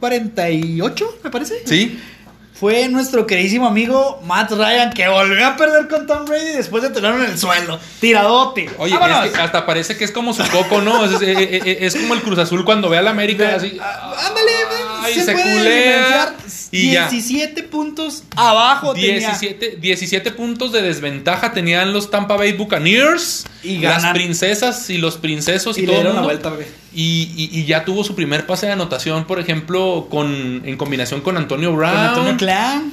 48, 0.00 1.18
me 1.24 1.30
parece. 1.30 1.62
Sí. 1.64 1.98
Fue 2.62 2.88
nuestro 2.88 3.26
queridísimo 3.26 3.66
amigo 3.66 4.22
Matt 4.24 4.52
Ryan 4.52 4.92
que 4.92 5.08
volvió 5.08 5.44
a 5.48 5.56
perder 5.56 5.88
con 5.88 6.06
Tom 6.06 6.26
Brady 6.26 6.52
después 6.54 6.80
de 6.84 6.90
tenerlo 6.90 7.24
en 7.24 7.32
el 7.32 7.36
suelo. 7.36 7.80
Tiradote. 8.00 8.70
Oye, 8.78 8.94
es 9.24 9.32
que 9.32 9.40
hasta 9.40 9.66
parece 9.66 9.96
que 9.96 10.04
es 10.04 10.12
como 10.12 10.32
su 10.32 10.44
coco, 10.48 10.80
¿no? 10.80 11.04
Es, 11.04 11.20
es- 11.20 11.38
es- 11.66 11.94
es 11.94 12.00
como 12.00 12.14
el 12.14 12.20
Cruz 12.22 12.38
Azul 12.38 12.64
cuando 12.64 12.88
ve 12.88 12.98
a 12.98 13.02
la 13.02 13.10
América 13.10 13.52
así. 13.56 13.76
Ah, 13.82 14.14
Ándale, 14.28 14.50
Ay, 15.00 15.14
se, 15.14 15.24
se 15.24 15.32
puede 15.32 15.52
culea 15.56 16.34
y 16.70 16.92
ya. 16.92 17.08
17 17.08 17.64
puntos 17.64 18.22
abajo 18.36 18.94
tenía. 18.94 19.14
17, 19.18 19.78
17 19.80 20.30
puntos 20.30 20.70
de 20.70 20.82
desventaja 20.82 21.52
tenían 21.52 21.92
los 21.92 22.12
Tampa 22.12 22.36
Bay 22.36 22.52
Buccaneers, 22.52 23.44
Y 23.64 23.78
las 23.78 23.96
ganan. 24.02 24.14
princesas 24.14 24.88
y 24.88 24.98
los 24.98 25.16
princesos 25.16 25.76
y, 25.78 25.82
y 25.82 25.86
todo 25.86 25.94
le 25.96 26.00
el 26.02 26.06
dieron 26.06 26.14
la 26.14 26.20
mundo. 26.22 26.28
vuelta, 26.34 26.50
bebé. 26.50 26.70
Y, 26.94 27.32
y- 27.36 27.58
y 27.60 27.64
ya 27.64 27.84
tuvo 27.86 28.04
su 28.04 28.14
primer 28.14 28.46
pase 28.46 28.66
de 28.66 28.72
anotación, 28.72 29.24
por 29.24 29.40
ejemplo, 29.40 30.08
con 30.10 30.62
en 30.64 30.76
combinación 30.76 31.22
con 31.22 31.36
Antonio 31.38 31.74
Brown. 31.74 31.90
Con 31.94 32.04
Antonio 32.04 32.36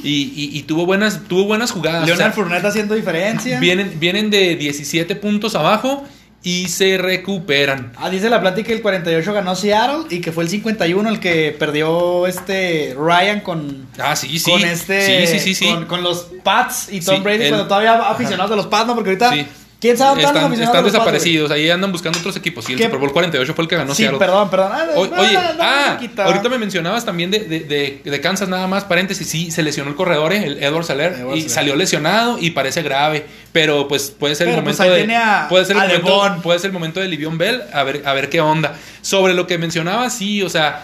Y, 0.03 0.33
y- 0.35 0.57
y 0.57 0.63
tuvo 0.63 0.85
buenas, 0.85 1.21
tuvo 1.27 1.45
buenas 1.45 1.71
jugadas. 1.71 2.05
Leonard 2.05 2.29
O 2.29 2.33
sea, 2.33 2.43
Fournette 2.43 2.65
haciendo 2.65 2.95
diferencia. 2.95 3.59
vienen, 3.59 3.99
vienen 3.99 4.29
de 4.29 4.55
17 4.55 5.15
puntos 5.15 5.55
abajo 5.55 6.03
y 6.41 6.69
se 6.69 6.97
recuperan. 6.97 7.91
Ah, 7.97 8.09
dice 8.09 8.29
la 8.29 8.39
plática 8.39 8.67
que 8.67 8.73
el 8.73 8.81
48 8.81 9.33
ganó 9.33 9.55
Seattle 9.55 10.05
y 10.09 10.21
que 10.21 10.31
fue 10.31 10.45
el 10.45 10.49
51 10.49 11.09
el 11.09 11.19
que 11.19 11.53
perdió 11.59 12.27
este 12.27 12.95
Ryan 12.97 13.41
con, 13.41 13.87
Ah, 13.97 14.15
sí, 14.15 14.39
sí. 14.39 14.49
con 14.49 14.63
este 14.63 15.27
Sí, 15.27 15.27
sí, 15.33 15.39
sí, 15.39 15.55
sí. 15.55 15.65
Con, 15.69 15.85
con 15.85 16.01
los 16.03 16.27
Pats 16.43 16.87
y 16.91 17.01
Tom 17.01 17.23
Brady 17.23 17.43
el- 17.43 17.49
cuando 17.49 17.67
todavía 17.67 18.09
aficionados 18.09 18.49
de 18.51 18.55
los 18.55 18.67
Pats, 18.67 18.87
¿no? 18.87 18.95
Porque 18.95 19.09
ahorita. 19.09 19.31
¿Quién 19.79 19.97
sabe 19.97 20.21
están 20.21 20.35
Están, 20.51 20.61
están 20.61 20.83
desaparecidos, 20.83 21.51
ahí 21.51 21.69
andan 21.69 21.91
buscando 21.93 22.19
otros 22.19 22.35
equipos. 22.35 22.65
Sí, 22.65 22.73
el 22.73 22.77
¿Qué? 22.79 22.83
Super 22.85 22.99
Bowl 22.99 23.13
48 23.13 23.53
fue 23.53 23.63
el 23.63 23.69
que 23.69 23.77
ganó 23.77 23.95
Sí, 23.95 24.03
Seattle. 24.03 24.19
perdón, 24.19 24.49
perdón. 24.49 24.71
Ah, 24.73 24.85
O- 24.95 24.99
oye, 25.03 25.11
no, 25.33 25.53
no, 25.53 25.63
ah, 25.63 25.97
ahorita 26.25 26.49
me 26.49 26.57
mencionabas 26.57 27.05
también 27.05 27.31
de, 27.31 27.39
de, 27.39 27.61
de- 27.61 28.01
de 28.03 28.21
Kansas 28.21 28.49
nada 28.49 28.67
más, 28.67 28.83
paréntesis, 28.83 29.25
sí, 29.29 29.51
se 29.51 29.63
lesionó 29.63 29.89
el 29.89 29.95
corredor, 29.95 30.33
eh, 30.33 30.43
el 30.43 30.61
Edward 30.61 30.83
Saler, 30.83 31.13
Edward 31.13 31.37
y 31.37 31.41
Saler. 31.43 31.49
salió 31.55 31.75
lesionado 31.77 32.37
y 32.39 32.49
parece 32.49 32.81
grave, 32.81 33.25
pero 33.53 33.87
pues 33.87 34.11
puede 34.11 34.35
ser 34.35 34.49
el 34.49 34.55
Pero, 34.55 34.65
pues, 34.65 34.77
momento 34.79 35.07
de... 35.07 35.15
a- 35.15 35.47
puede 35.47 35.63
ser 35.63 35.77
el 35.77 35.81
momento, 35.83 36.41
puede 36.43 36.59
ser 36.59 36.67
el 36.67 36.73
momento 36.73 36.99
de 36.99 37.07
Livion 37.07 37.37
Bell, 37.37 37.61
a 37.71 37.83
ver, 37.83 38.03
a 38.05 38.11
ver 38.13 38.29
qué 38.29 38.41
onda. 38.41 38.75
Sobre 39.01 39.33
lo 39.33 39.47
que 39.47 39.57
mencionabas, 39.57 40.13
sí, 40.13 40.41
o 40.41 40.49
sea, 40.49 40.83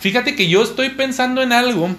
fíjate 0.00 0.34
que 0.34 0.48
yo 0.48 0.64
estoy 0.64 0.88
pensando 0.88 1.40
en 1.40 1.52
algo 1.52 1.90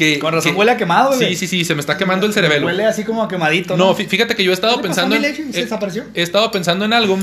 que... 0.00 0.18
Con 0.18 0.32
razón 0.32 0.52
que- 0.52 0.58
huele 0.58 0.72
a 0.72 0.76
quemado, 0.76 1.14
güey. 1.14 1.28
Sí, 1.30 1.36
sí, 1.36 1.46
sí, 1.46 1.64
se 1.64 1.74
me 1.74 1.80
está 1.80 1.96
quemando 1.96 2.26
el 2.26 2.32
cerebelo. 2.32 2.66
Huele 2.66 2.86
así 2.86 3.04
como 3.04 3.22
a 3.22 3.28
quemadito, 3.28 3.76
No, 3.76 3.86
¿no? 3.90 3.96
fí- 3.96 4.08
fíjate 4.08 4.34
que 4.34 4.42
yo 4.42 4.50
he 4.50 4.54
estado 4.54 4.76
¿Qué 4.80 4.82
le 4.82 4.88
pasó 4.88 5.02
a 5.02 5.04
pensando 5.04 5.16
en, 5.16 5.22
Miley? 5.36 5.52
¿Se 5.52 5.58
he- 5.60 5.62
desapareció? 5.64 6.04
he 6.14 6.22
estado 6.22 6.50
pensando 6.50 6.84
en 6.84 6.92
algo 6.92 7.18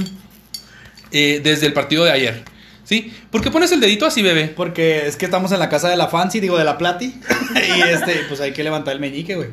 eh, 1.12 1.42
desde 1.44 1.66
el 1.66 1.74
partido 1.74 2.04
de 2.06 2.12
ayer. 2.12 2.44
¿Sí? 2.84 3.12
¿Por 3.32 3.42
qué 3.42 3.52
pones 3.52 3.72
el 3.74 3.82
dedito 3.82 4.06
así, 4.06 4.22
bebé? 4.22 4.48
Porque 4.48 5.08
es 5.08 5.18
que 5.18 5.26
estamos 5.26 5.52
en 5.52 5.60
la 5.60 5.68
casa 5.68 5.90
de 5.90 5.98
la 5.98 6.08
Fancy, 6.08 6.40
digo, 6.40 6.58
de 6.58 6.64
la 6.64 6.78
Plati. 6.78 7.06
y 7.56 7.82
este, 7.82 8.14
pues 8.30 8.40
hay 8.40 8.54
que 8.54 8.64
levantar 8.64 8.94
el 8.94 9.02
meñique, 9.02 9.36
güey. 9.36 9.50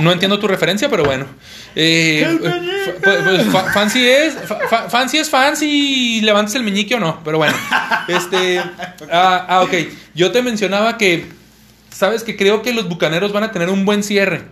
No 0.00 0.10
entiendo 0.10 0.40
tu 0.40 0.48
referencia, 0.48 0.88
pero 0.88 1.04
bueno. 1.04 1.26
Eh, 1.76 2.24
¡El 2.26 2.36
eh, 2.44 2.94
pues, 3.02 3.16
pues, 3.22 3.46
fa- 3.46 3.72
fancy 3.72 4.04
es 4.08 4.34
fa- 4.34 4.58
fa- 4.68 4.90
fancy 4.90 5.18
es 5.18 5.30
fancy 5.30 6.16
y 6.18 6.20
levantes 6.22 6.56
el 6.56 6.64
meñique 6.64 6.96
o 6.96 7.00
no, 7.00 7.20
pero 7.24 7.38
bueno. 7.38 7.54
Este, 8.08 8.58
ah, 9.12 9.46
ah, 9.48 9.62
ok. 9.62 9.72
Yo 10.16 10.32
te 10.32 10.42
mencionaba 10.42 10.98
que 10.98 11.26
sabes 11.94 12.24
que 12.24 12.36
creo 12.36 12.62
que 12.62 12.72
los 12.72 12.88
bucaneros 12.88 13.32
van 13.32 13.44
a 13.44 13.52
tener 13.52 13.70
un 13.70 13.84
buen 13.84 14.02
cierre. 14.02 14.42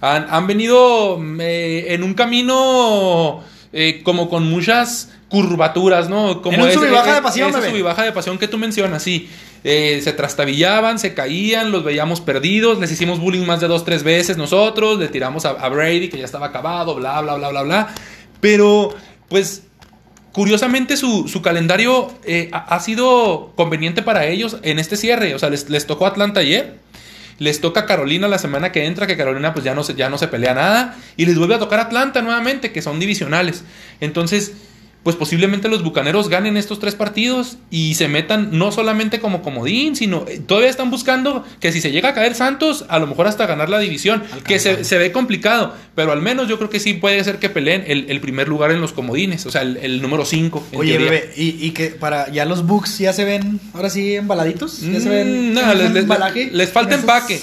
Han, 0.00 0.26
han 0.28 0.46
venido 0.46 1.18
mm, 1.18 1.40
eh, 1.40 1.94
en 1.94 2.02
un 2.02 2.14
camino 2.14 3.42
eh, 3.72 4.02
como 4.02 4.28
con 4.28 4.48
muchas 4.48 5.10
curvaturas, 5.28 6.08
¿no? 6.08 6.40
Como 6.40 6.56
En 6.56 6.62
un 6.62 6.72
sub 6.72 6.84
y 6.84 6.90
baja 6.90 7.12
eh, 7.12 7.14
de 7.16 7.22
pasión, 7.22 7.52
sub 7.52 7.76
y 7.76 7.82
baja 7.82 8.04
de 8.04 8.12
pasión 8.12 8.38
que 8.38 8.48
tú 8.48 8.58
mencionas, 8.58 9.02
sí. 9.02 9.28
Eh, 9.64 10.00
se 10.02 10.12
trastabillaban, 10.12 10.98
se 10.98 11.12
caían, 11.12 11.72
los 11.72 11.82
veíamos 11.82 12.20
perdidos, 12.20 12.78
les 12.78 12.92
hicimos 12.92 13.18
bullying 13.18 13.44
más 13.44 13.60
de 13.60 13.66
dos, 13.66 13.84
tres 13.84 14.04
veces 14.04 14.36
nosotros, 14.36 14.98
le 14.98 15.08
tiramos 15.08 15.44
a, 15.44 15.50
a 15.50 15.68
Brady 15.68 16.08
que 16.08 16.18
ya 16.18 16.24
estaba 16.24 16.46
acabado, 16.46 16.94
bla, 16.94 17.20
bla, 17.20 17.34
bla, 17.34 17.48
bla, 17.48 17.62
bla. 17.62 17.94
Pero, 18.40 18.94
pues, 19.28 19.64
curiosamente 20.30 20.96
su, 20.96 21.26
su 21.26 21.42
calendario 21.42 22.12
eh, 22.24 22.48
ha, 22.52 22.76
ha 22.76 22.80
sido 22.80 23.52
conveniente 23.56 24.02
para 24.02 24.26
ellos 24.26 24.58
en 24.62 24.78
este 24.78 24.96
cierre. 24.96 25.34
O 25.34 25.38
sea, 25.40 25.50
les, 25.50 25.68
les 25.68 25.86
tocó 25.86 26.06
Atlanta 26.06 26.40
ayer. 26.40 26.78
Les 27.38 27.60
toca 27.60 27.86
Carolina 27.86 28.28
la 28.28 28.38
semana 28.38 28.72
que 28.72 28.86
entra, 28.86 29.06
que 29.06 29.16
Carolina 29.16 29.52
pues 29.52 29.64
ya 29.64 29.74
no, 29.74 29.84
se, 29.84 29.94
ya 29.94 30.08
no 30.08 30.18
se 30.18 30.28
pelea 30.28 30.54
nada. 30.54 30.96
Y 31.16 31.26
les 31.26 31.38
vuelve 31.38 31.54
a 31.54 31.58
tocar 31.58 31.80
Atlanta 31.80 32.22
nuevamente, 32.22 32.72
que 32.72 32.82
son 32.82 32.98
divisionales. 32.98 33.64
Entonces, 34.00 34.52
pues 35.06 35.14
posiblemente 35.14 35.68
los 35.68 35.84
Bucaneros 35.84 36.28
ganen 36.28 36.56
estos 36.56 36.80
tres 36.80 36.96
partidos 36.96 37.58
y 37.70 37.94
se 37.94 38.08
metan 38.08 38.58
no 38.58 38.72
solamente 38.72 39.20
como 39.20 39.40
comodín, 39.40 39.94
sino 39.94 40.24
eh, 40.26 40.40
todavía 40.44 40.68
están 40.68 40.90
buscando 40.90 41.44
que 41.60 41.70
si 41.70 41.80
se 41.80 41.92
llega 41.92 42.08
a 42.08 42.12
caer 42.14 42.34
Santos, 42.34 42.84
a 42.88 42.98
lo 42.98 43.06
mejor 43.06 43.28
hasta 43.28 43.46
ganar 43.46 43.68
la 43.68 43.78
división, 43.78 44.24
que 44.44 44.58
se, 44.58 44.82
se 44.82 44.98
ve 44.98 45.12
complicado, 45.12 45.74
pero 45.94 46.10
al 46.10 46.22
menos 46.22 46.48
yo 46.48 46.58
creo 46.58 46.70
que 46.70 46.80
sí 46.80 46.94
puede 46.94 47.22
ser 47.22 47.38
que 47.38 47.48
peleen 47.48 47.84
el, 47.86 48.06
el 48.10 48.20
primer 48.20 48.48
lugar 48.48 48.72
en 48.72 48.80
los 48.80 48.92
comodines, 48.92 49.46
o 49.46 49.52
sea, 49.52 49.62
el, 49.62 49.76
el 49.76 50.02
número 50.02 50.24
5. 50.24 50.66
Oye, 50.74 50.98
bebé, 50.98 51.30
¿y, 51.36 51.50
y 51.64 51.70
que 51.70 51.90
para 51.90 52.28
ya 52.32 52.44
los 52.44 52.66
Bucks 52.66 52.98
ya 52.98 53.12
se 53.12 53.24
ven 53.24 53.60
ahora 53.74 53.90
sí 53.90 54.16
embaladitos? 54.16 54.80
¿Ya 54.80 54.98
se 54.98 55.08
ven? 55.08 55.50
Mm, 55.50 55.54
no, 55.54 55.60
¿tienen 55.60 55.78
les, 55.78 55.92
les- 55.92 56.06
les 56.52 56.68
falta 56.72 56.96
empaque. 56.96 57.38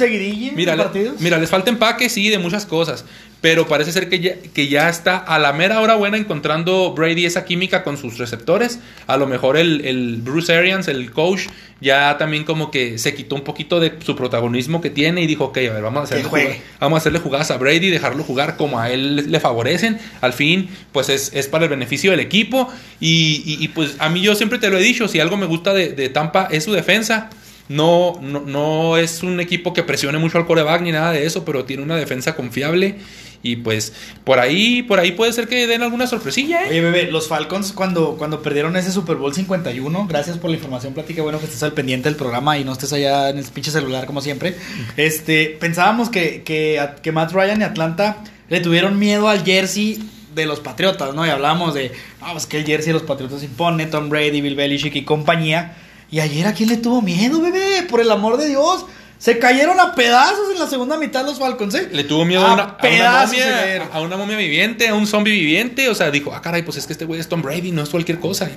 Mira, 0.54 0.76
le- 0.76 0.84
partidos? 0.84 1.22
mira, 1.22 1.38
les 1.38 1.50
falta 1.50 1.70
empaque, 1.70 2.10
sí, 2.10 2.28
de 2.28 2.40
muchas 2.40 2.66
cosas. 2.66 3.06
Pero 3.44 3.68
parece 3.68 3.92
ser 3.92 4.08
que 4.08 4.22
ya, 4.22 4.36
que 4.54 4.70
ya 4.70 4.88
está 4.88 5.18
a 5.18 5.38
la 5.38 5.52
mera 5.52 5.82
hora 5.82 5.96
buena 5.96 6.16
encontrando 6.16 6.94
Brady 6.94 7.26
esa 7.26 7.44
química 7.44 7.84
con 7.84 7.98
sus 7.98 8.18
receptores. 8.18 8.80
A 9.06 9.18
lo 9.18 9.28
mejor 9.28 9.58
el, 9.58 9.84
el 9.86 10.22
Bruce 10.22 10.56
Arians, 10.56 10.88
el 10.88 11.12
coach, 11.12 11.42
ya 11.82 12.18
también 12.18 12.46
como 12.46 12.72
que 12.72 12.98
se 12.98 13.14
quitó 13.14 13.36
un 13.36 13.42
poquito 13.42 13.82
de 13.82 13.92
su 14.02 14.16
protagonismo 14.16 14.80
que 14.80 14.90
tiene 14.90 15.22
y 15.24 15.28
dijo, 15.28 15.44
ok, 15.44 15.58
a 15.58 15.74
ver, 15.74 15.82
vamos 15.84 16.00
a 16.00 16.04
hacerle, 16.06 16.24
jugar- 16.30 16.48
vamos 16.80 16.96
a 16.96 17.00
hacerle 17.02 17.20
jugadas 17.20 17.52
a 17.52 17.58
Brady, 17.58 17.90
dejarlo 17.90 18.24
jugar 18.24 18.56
como 18.56 18.80
a 18.80 18.90
él 18.90 19.18
le- 19.18 19.22
le 19.24 19.40
favorecen. 19.42 20.00
Al 20.22 20.32
fin, 20.32 20.70
pues 20.94 21.10
es, 21.10 21.34
es 21.34 21.48
para 21.48 21.66
el 21.66 21.70
beneficio 21.70 22.12
del 22.12 22.22
equipo. 22.22 22.72
Y, 23.02 23.44
y- 23.46 23.62
y, 23.62 23.68
pues 23.68 23.98
a 24.00 24.08
mí 24.08 24.22
yo 24.22 24.36
siempre 24.36 24.58
te 24.58 24.70
lo 24.70 24.78
he 24.78 24.82
dicho, 24.82 25.10
si 25.10 25.20
algo 25.20 25.36
me 25.36 25.48
gusta 25.48 25.74
de, 25.74 25.90
de 25.90 26.08
Tampa 26.08 26.48
es 26.50 26.64
su 26.64 26.72
defensa. 26.72 27.30
No, 27.70 28.20
no, 28.22 28.42
no 28.42 28.98
es 28.98 29.24
un 29.24 29.40
equipo 29.40 29.74
que 29.74 29.84
presione 29.84 30.18
mucho 30.18 30.38
al 30.38 30.46
coreback 30.46 30.82
ni 30.82 30.92
nada 30.92 31.12
de 31.14 31.26
eso, 31.26 31.44
pero 31.46 31.64
tiene 31.66 31.82
una 31.84 31.96
defensa 31.96 32.36
confiable. 32.36 32.96
Y 33.44 33.58
pues 33.58 33.92
por 34.24 34.40
ahí, 34.40 34.84
por 34.84 35.00
ahí 35.00 35.12
puede 35.12 35.34
ser 35.34 35.50
que 35.50 35.68
den 35.68 35.84
alguna 35.84 36.08
sorpresilla, 36.08 36.64
¿eh? 36.64 36.70
Oye, 36.70 36.82
bebé, 36.82 37.12
los 37.12 37.28
Falcons 37.28 37.74
cuando, 37.74 38.16
cuando 38.18 38.42
perdieron 38.42 38.78
ese 38.78 38.92
Super 38.92 39.18
Bowl 39.18 39.34
51, 39.34 40.08
gracias 40.08 40.38
por 40.38 40.50
la 40.50 40.56
información, 40.56 40.94
platica, 40.94 41.22
bueno 41.22 41.40
que 41.40 41.46
estés 41.46 41.62
al 41.62 41.74
pendiente 41.74 42.08
del 42.08 42.16
programa 42.16 42.58
y 42.58 42.64
no 42.64 42.72
estés 42.72 42.94
allá 42.94 43.30
en 43.30 43.38
el 43.38 43.44
pinche 43.46 43.70
celular 43.70 44.06
como 44.06 44.22
siempre. 44.22 44.56
Este, 44.96 45.58
pensábamos 45.60 46.10
que, 46.10 46.44
que, 46.44 46.82
que 47.02 47.12
Matt 47.12 47.34
Ryan 47.34 47.60
y 47.60 47.64
Atlanta 47.66 48.24
le 48.48 48.62
tuvieron 48.62 48.98
miedo 48.98 49.28
al 49.28 49.44
jersey 49.44 50.02
de 50.34 50.46
los 50.46 50.60
Patriotas, 50.62 51.14
¿no? 51.14 51.26
Y 51.26 51.30
hablábamos 51.30 51.74
de, 51.74 51.92
ah, 52.22 52.30
pues 52.32 52.46
que 52.46 52.58
el 52.58 52.66
jersey 52.66 52.88
de 52.88 52.94
los 52.94 53.04
Patriotas 53.04 53.44
impone, 53.44 53.86
Tom 53.88 54.10
Brady, 54.10 54.42
Bill 54.42 54.56
Belichick 54.56 54.96
y 54.96 55.04
compañía. 55.04 55.76
Y 56.10 56.20
ayer, 56.20 56.46
¿a 56.48 56.54
quién 56.54 56.70
le 56.70 56.78
tuvo 56.78 57.02
miedo, 57.02 57.42
bebé? 57.42 57.84
Por 57.90 58.00
el 58.00 58.12
amor 58.12 58.38
de 58.38 58.48
Dios. 58.48 58.86
Se 59.24 59.40
cayeron 59.40 59.80
a 59.80 59.96
pedazos 59.96 60.52
en 60.52 60.60
la 60.60 60.68
segunda 60.68 60.98
mitad 60.98 61.26
los 61.26 61.40
Falcons, 61.40 61.74
¿eh? 61.76 61.88
Le 61.94 62.04
tuvo 62.04 62.26
miedo 62.26 62.46
A 62.46 62.50
a 62.52 62.54
una, 62.56 62.64
a 62.64 62.78
una 62.82 63.26
momia, 63.26 63.90
a 63.94 64.02
una 64.02 64.18
momia 64.18 64.36
viviente, 64.36 64.90
a 64.90 64.96
un 64.96 65.08
zombie 65.08 65.32
viviente. 65.32 65.88
O 65.88 65.96
sea, 65.96 66.12
dijo, 66.12 66.34
ah, 66.36 66.42
caray, 66.42 66.64
pues 66.64 66.76
es 66.76 66.86
que 66.86 66.92
este 66.92 67.06
güey 67.06 67.22
es 67.22 67.30
Tom 67.30 67.42
Brady, 67.42 67.72
no 67.72 67.84
es 67.84 67.88
cualquier 67.90 68.20
cosa. 68.20 68.52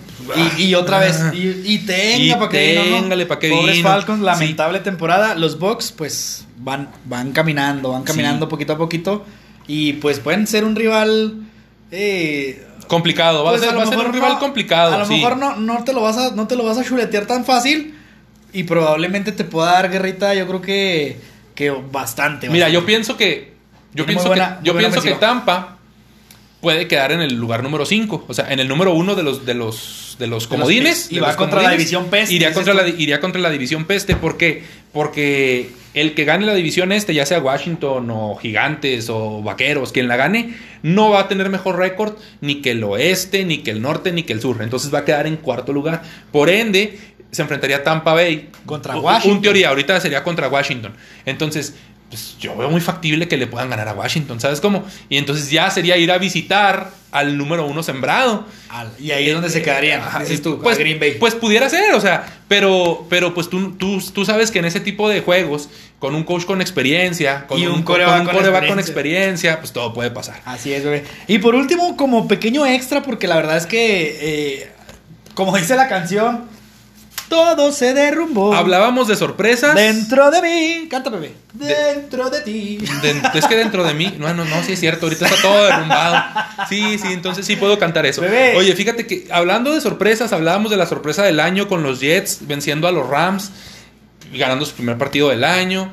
Y, 0.59 0.65
y 0.65 0.75
otra 0.75 0.99
vez, 0.99 1.21
Ah. 1.23 1.31
y, 1.33 1.63
y 1.65 1.79
tenga 1.87 2.41
para 2.41 2.51
que 2.51 2.83
téngale 2.99 3.27
pa' 3.27 3.39
que 3.39 3.49
Pobres 3.49 3.77
vino. 3.77 3.89
Falcons, 3.89 4.19
Sí. 4.19 4.25
lamentable 4.25 4.81
temporada. 4.81 5.37
Los 5.37 5.57
Bucks, 5.61 5.93
pues, 5.93 6.47
van, 6.57 6.91
van 7.05 7.31
caminando, 7.31 7.93
van 7.93 8.03
caminando 8.03 8.47
Sí. 8.47 8.51
poquito 8.51 8.73
a 8.73 8.77
poquito. 8.77 9.25
Y 9.69 9.93
pues 9.93 10.19
pueden 10.19 10.49
ser 10.49 10.65
un 10.65 10.75
rival. 10.75 11.43
Eh, 11.93 12.67
Complicado, 12.89 13.45
va 13.45 13.51
pues, 13.53 13.63
a 13.63 13.67
ser, 13.67 13.73
lo 13.75 13.79
va 13.79 13.85
a 13.85 13.89
ser 13.89 13.99
un 13.99 14.13
rival 14.13 14.41
complicado. 14.41 14.95
A 14.95 14.99
lo 14.99 15.07
sí. 15.07 15.15
mejor 15.15 15.37
no, 15.37 15.55
no 15.55 15.85
te 15.85 15.93
lo 15.93 16.01
vas 16.03 16.19
a, 16.19 16.33
no 16.33 16.49
te 16.49 16.57
lo 16.57 16.65
vas 16.65 16.77
a 16.79 16.83
chuletear 16.85 17.27
tan 17.27 17.45
fácil. 17.45 17.96
Y 18.57 18.65
probablemente 18.65 19.33
te 19.33 19.45
pueda 19.45 19.73
dar 19.73 19.91
guerrita, 19.91 20.35
yo 20.35 20.47
creo 20.47 20.63
que, 20.63 21.17
que 21.55 21.71
bastante. 21.71 22.49
Mira, 22.49 22.69
yo 22.69 22.87
pienso 22.87 23.17
que. 23.17 23.53
Yo 23.93 24.05
Tiene 24.05 24.15
pienso 24.15 24.29
buena- 24.29 24.59
que, 24.61 24.67
yo 24.67 24.77
pienso 24.77 25.03
que. 25.03 25.13
Tampa 25.13 25.79
puede 26.61 26.89
quedar 26.89 27.13
en 27.13 27.21
el 27.21 27.35
lugar 27.35 27.63
número 27.63 27.85
5. 27.87 28.25
O 28.29 28.35
sea, 28.35 28.51
en 28.53 28.61
el 28.61 28.69
número 28.69 28.93
1 28.95 29.15
de 29.15 29.23
los, 29.23 29.47
de 29.47 29.55
los, 29.55 30.17
de 30.19 30.27
los 30.27 30.47
comodines. 30.47 31.13
Y 31.13 31.19
va 31.19 31.37
contra 31.37 31.63
la 31.63 31.71
división 31.71 32.07
peste, 32.07 32.35
Iría 32.35 32.53
contra, 32.53 32.75
la, 32.75 32.89
iría 32.89 33.21
contra 33.21 33.41
la 33.41 33.51
división 33.51 33.85
peste. 33.85 34.17
¿Por 34.17 34.37
qué? 34.37 34.65
Porque 34.93 35.71
el 35.95 36.15
que 36.15 36.25
gane 36.25 36.45
la 36.45 36.55
división 36.55 36.93
este, 36.93 37.15
ya 37.15 37.25
sea 37.25 37.39
Washington 37.41 38.11
o 38.11 38.37
Gigantes 38.37 39.09
o 39.11 39.43
Vaqueros, 39.43 39.93
quien 39.93 40.09
la 40.09 40.17
gane, 40.17 40.55
no 40.83 41.11
va 41.11 41.21
a 41.21 41.29
tener 41.29 41.49
mejor 41.51 41.79
récord 41.79 42.15
ni 42.41 42.61
que 42.61 42.73
el 42.73 42.85
oeste, 42.85 43.45
ni 43.45 43.59
que 43.59 43.71
el 43.71 43.81
norte, 43.81 44.13
ni 44.13 44.23
que 44.25 44.33
el 44.33 44.41
sur. 44.41 44.61
Entonces 44.63 44.93
va 44.93 45.01
a 45.01 45.05
quedar 45.05 45.27
en 45.27 45.37
cuarto 45.37 45.73
lugar. 45.73 46.03
Por 46.33 46.51
ende, 46.51 46.99
se 47.31 47.43
enfrentaría 47.43 47.83
Tampa 47.85 48.13
Bay. 48.15 48.51
Contra 48.67 48.97
Un- 48.97 49.05
Washington. 49.05 49.37
Un 49.37 49.43
teoría, 49.43 49.69
ahorita 49.71 50.01
sería 50.01 50.23
contra 50.23 50.49
Washington. 50.49 50.93
Entonces, 51.25 51.75
pues 52.09 52.37
yo 52.39 52.57
veo 52.57 52.71
muy 52.71 52.81
factible 52.81 53.27
que 53.27 53.37
le 53.37 53.47
puedan 53.49 53.69
ganar 53.69 53.89
a 53.89 53.93
Washington, 53.93 54.39
¿sabes 54.41 54.61
cómo? 54.61 54.85
Y 55.09 55.17
entonces 55.19 55.51
ya 55.51 55.69
sería 55.71 55.97
ir 55.97 56.13
a 56.13 56.19
visitar 56.19 56.91
al 57.11 57.37
número 57.37 57.67
uno 57.67 57.83
sembrado. 57.83 58.47
Al- 58.69 58.93
y 59.01 59.11
ahí 59.11 59.27
es 59.29 59.35
donde 59.35 59.51
se 59.51 59.61
quedarían, 59.63 60.01
Ajá, 60.03 60.21
dices 60.21 60.41
tú, 60.41 60.61
pues, 60.63 60.79
Green 60.79 61.01
Bay. 61.01 61.17
Pues 61.19 61.35
pudiera 61.35 61.69
ser, 61.69 61.95
o 61.95 62.01
sea, 62.01 62.25
pero, 62.47 63.07
pero 63.11 63.35
pues 63.35 63.51
tú, 63.51 63.73
tú, 63.73 64.01
tú 64.13 64.25
sabes 64.25 64.51
que 64.53 64.61
en 64.61 64.67
ese 64.67 64.79
tipo 64.81 65.09
de 65.09 65.21
juegos, 65.21 65.69
con 65.99 66.15
un 66.15 66.23
coach 66.25 66.45
con 66.45 66.61
experiencia, 66.61 67.47
con 67.49 67.59
Y 67.59 67.67
un 67.67 67.77
un, 67.77 67.83
coreback 67.83 68.69
con 68.69 68.79
experiencia, 68.79 69.59
pues 69.59 69.73
todo 69.73 69.93
puede 69.93 70.11
pasar. 70.13 70.41
Así 70.45 70.73
es, 70.73 70.85
bebé. 70.85 71.05
Y 71.27 71.39
por 71.39 71.55
último, 71.57 71.97
como 71.97 72.29
pequeño 72.29 72.67
extra, 72.67 73.03
porque 73.03 73.27
la 73.27 73.35
verdad 73.37 73.57
es 73.57 73.67
que, 73.67 74.19
eh, 74.21 74.71
como 75.35 75.57
dice 75.57 75.75
la 75.75 75.89
canción, 75.89 76.45
todo 77.29 77.73
se 77.73 77.93
derrumbó. 77.95 78.55
Hablábamos 78.55 79.09
de 79.09 79.17
sorpresas. 79.17 79.75
Dentro 79.75 80.31
de 80.31 80.43
mí. 80.43 80.89
Canta, 80.89 81.11
bebé. 81.11 81.33
De- 81.53 81.67
Dentro 81.75 82.31
de 82.31 82.41
ti. 82.43 82.79
De- 83.03 83.23
es 83.39 83.47
que 83.47 83.57
dentro 83.57 83.83
de 83.85 83.95
mí, 83.95 84.15
no, 84.19 84.33
no, 84.35 84.45
no, 84.45 84.63
sí 84.63 84.73
es 84.73 84.81
cierto, 84.81 85.07
ahorita 85.07 85.27
está 85.27 85.41
todo 85.43 85.65
derrumbado. 85.65 86.25
Sí, 86.69 86.99
sí, 86.99 87.09
entonces 87.13 87.45
sí 87.47 87.57
puedo 87.57 87.79
cantar 87.79 88.07
eso. 88.07 88.21
Bebé. 88.21 88.55
Oye, 88.57 88.75
fíjate 88.75 89.07
que 89.07 89.27
hablando 89.31 89.73
de 89.75 89.81
sorpresas, 89.81 90.33
hablábamos 90.33 90.71
de 90.71 90.77
la 90.77 90.87
sorpresa 90.87 91.23
del 91.23 91.41
año 91.41 91.69
con 91.69 91.83
los 91.83 92.01
Jets 92.01 92.47
venciendo 92.47 92.87
a 92.89 92.93
los 92.93 93.09
Rams, 93.09 93.51
ganando 94.33 94.65
su 94.67 94.73
primer 94.75 94.99
partido 94.99 95.29
del 95.31 95.45
año. 95.45 95.93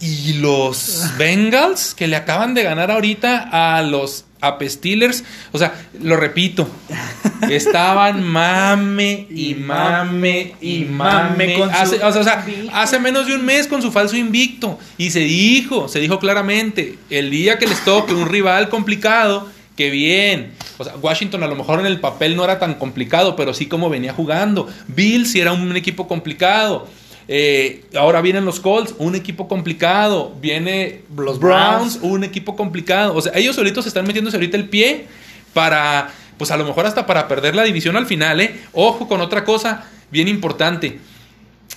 Y 0.00 0.34
los 0.34 1.16
Bengals 1.16 1.94
que 1.94 2.06
le 2.06 2.16
acaban 2.16 2.52
de 2.54 2.62
ganar 2.62 2.90
ahorita 2.90 3.48
a 3.50 3.82
los 3.82 4.24
Ape 4.40 4.68
Steelers. 4.68 5.24
O 5.52 5.58
sea, 5.58 5.74
lo 6.00 6.16
repito, 6.16 6.68
estaban 7.50 8.22
mame 8.22 9.26
y 9.30 9.54
mame 9.54 10.54
y 10.60 10.84
mame. 10.84 11.58
con 11.58 11.70
Hace, 11.70 11.96
o 12.02 12.12
sea, 12.12 12.20
o 12.20 12.24
sea, 12.24 12.44
hace 12.72 12.98
menos 12.98 13.26
de 13.26 13.34
un 13.34 13.44
mes 13.44 13.66
con 13.66 13.82
su 13.82 13.90
falso 13.90 14.16
invicto. 14.16 14.78
Y 14.98 15.10
se 15.10 15.20
dijo, 15.20 15.88
se 15.88 16.00
dijo 16.00 16.18
claramente, 16.18 16.98
el 17.10 17.30
día 17.30 17.58
que 17.58 17.66
les 17.66 17.82
toque 17.84 18.14
un 18.14 18.28
rival 18.28 18.68
complicado, 18.68 19.48
que 19.76 19.90
bien. 19.90 20.52
O 20.78 20.84
sea, 20.84 20.94
Washington 20.96 21.42
a 21.42 21.46
lo 21.46 21.56
mejor 21.56 21.80
en 21.80 21.86
el 21.86 22.00
papel 22.00 22.36
no 22.36 22.44
era 22.44 22.58
tan 22.58 22.74
complicado, 22.74 23.36
pero 23.36 23.54
sí 23.54 23.66
como 23.66 23.88
venía 23.88 24.12
jugando. 24.12 24.68
Bills 24.88 25.32
sí 25.32 25.40
era 25.40 25.52
un 25.52 25.76
equipo 25.76 26.06
complicado. 26.06 26.88
Eh, 27.26 27.84
ahora 27.96 28.20
vienen 28.20 28.44
los 28.44 28.60
Colts, 28.60 28.94
un 28.98 29.14
equipo 29.14 29.48
complicado. 29.48 30.34
Viene 30.40 31.02
Los 31.16 31.38
Browns, 31.38 31.98
un 32.02 32.24
equipo 32.24 32.56
complicado. 32.56 33.14
O 33.14 33.20
sea, 33.20 33.32
ellos 33.34 33.56
solitos 33.56 33.86
están 33.86 34.06
metiéndose 34.06 34.36
ahorita 34.36 34.56
el 34.56 34.68
pie 34.68 35.06
para, 35.52 36.10
pues 36.36 36.50
a 36.50 36.56
lo 36.56 36.64
mejor 36.64 36.86
hasta 36.86 37.06
para 37.06 37.28
perder 37.28 37.54
la 37.54 37.64
división 37.64 37.96
al 37.96 38.06
final, 38.06 38.40
¿eh? 38.40 38.60
Ojo 38.72 39.08
con 39.08 39.20
otra 39.20 39.44
cosa 39.44 39.84
bien 40.10 40.28
importante. 40.28 40.98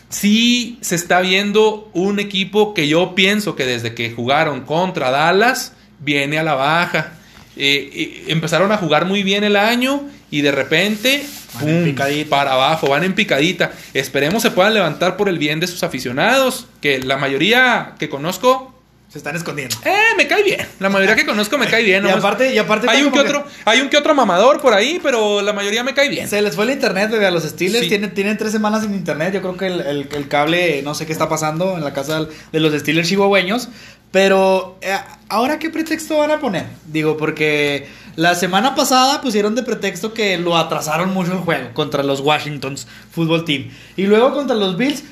Sí 0.09 0.77
se 0.81 0.95
está 0.95 1.21
viendo 1.21 1.89
un 1.93 2.19
equipo 2.19 2.73
que 2.73 2.87
yo 2.87 3.15
pienso 3.15 3.55
que 3.55 3.65
desde 3.65 3.93
que 3.93 4.11
jugaron 4.11 4.61
contra 4.61 5.11
Dallas 5.11 5.73
viene 5.99 6.37
a 6.37 6.43
la 6.43 6.55
baja. 6.55 7.13
Eh, 7.55 7.89
eh, 7.93 8.23
empezaron 8.27 8.71
a 8.71 8.77
jugar 8.77 9.05
muy 9.05 9.23
bien 9.23 9.43
el 9.43 9.55
año 9.55 10.03
y 10.29 10.41
de 10.41 10.51
repente 10.51 11.25
Van 11.59 11.69
en 11.69 11.75
¡pum! 11.75 11.83
picadita. 11.85 12.29
para 12.29 12.53
abajo, 12.53 12.87
van 12.87 13.03
en 13.03 13.13
picadita. 13.13 13.71
Esperemos 13.93 14.41
se 14.43 14.51
puedan 14.51 14.73
levantar 14.73 15.17
por 15.17 15.29
el 15.29 15.37
bien 15.39 15.59
de 15.59 15.67
sus 15.67 15.83
aficionados, 15.83 16.67
que 16.81 16.99
la 16.99 17.17
mayoría 17.17 17.93
que 17.99 18.09
conozco 18.09 18.73
Se 19.09 19.17
están 19.19 19.35
escondiendo. 19.37 19.75
eh, 19.85 19.95
me 20.17 20.27
cae 20.27 20.43
bien. 20.43 20.67
La 20.79 20.89
mayoría 20.89 21.15
que 21.15 21.25
conozco 21.25 21.57
me 21.57 21.67
cae 21.67 21.81
bien. 21.83 22.03
Y 22.05 22.07
nomás- 22.09 22.19
aparte- 22.19 22.53
y 22.53 22.57
aparte 22.57 22.87
hay 22.89 23.03
un 23.03 23.05
que 23.05 23.11
como 23.11 23.23
que- 23.23 23.29
otro, 23.29 23.45
hay 23.65 23.79
un 23.81 23.89
que 23.89 23.97
otro 23.97 24.13
mamador 24.13 24.59
por 24.61 24.73
ahí, 24.73 24.99
pero 25.01 25.41
la 25.41 25.53
mayoría 25.53 25.81
me 25.83 25.93
cae 25.93 26.09
bien. 26.09 26.27
Se 26.27 26.41
les 26.41 26.55
fue 26.55 26.65
el 26.65 26.71
internet, 26.71 27.09
bebé, 27.09 27.25
a 27.25 27.31
los 27.31 27.43
Steelers. 27.43 27.83
Sí. 27.83 27.89
Tienen, 27.89 28.13
tienen 28.13 28.37
tres 28.37 28.51
semanas 28.51 28.81
sin 28.83 28.93
internet. 28.93 29.33
Yo 29.33 29.41
creo 29.41 29.55
que 29.55 29.67
el, 29.67 29.79
el- 29.81 30.09
el 30.11 30.27
cable, 30.27 30.81
no 30.83 30.93
sé 30.93 31.05
qué 31.05 31.13
está 31.13 31.29
pasando 31.29 31.77
en 31.77 31.83
la 31.85 31.93
casa 31.93 32.27
de 32.51 32.59
los 32.59 32.73
Steelers 32.77 33.07
chihuahueños. 33.07 33.69
Pero, 34.11 34.77
eh, 34.81 34.97
¿ahora 35.29 35.59
qué 35.59 35.69
pretexto 35.69 36.17
van 36.17 36.31
a 36.31 36.39
poner? 36.39 36.65
Digo, 36.85 37.17
porque 37.17 37.87
la 38.15 38.35
semana 38.35 38.73
pasada 38.73 39.21
pusieron 39.21 39.53
de 39.55 39.63
pretexto 39.63 40.13
que 40.13 40.37
lo 40.37 40.57
atrasaron 40.57 41.13
mucho 41.13 41.33
el 41.33 41.39
juego 41.39 41.69
contra 41.73 42.03
los 42.03 42.21
Washingtons 42.21 42.87
Football 43.11 43.45
Team. 43.45 43.69
Y 43.95 44.03
luego 44.03 44.33
contra 44.33 44.55
los 44.55 44.77
Bills, 44.77 45.03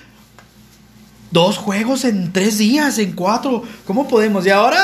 dos 1.32 1.58
juegos 1.58 2.06
en 2.06 2.32
tres 2.32 2.58
días, 2.58 2.98
en 2.98 3.12
cuatro. 3.12 3.64
¿Cómo 3.86 4.08
podemos? 4.08 4.46
Y 4.46 4.50
ahora, 4.50 4.80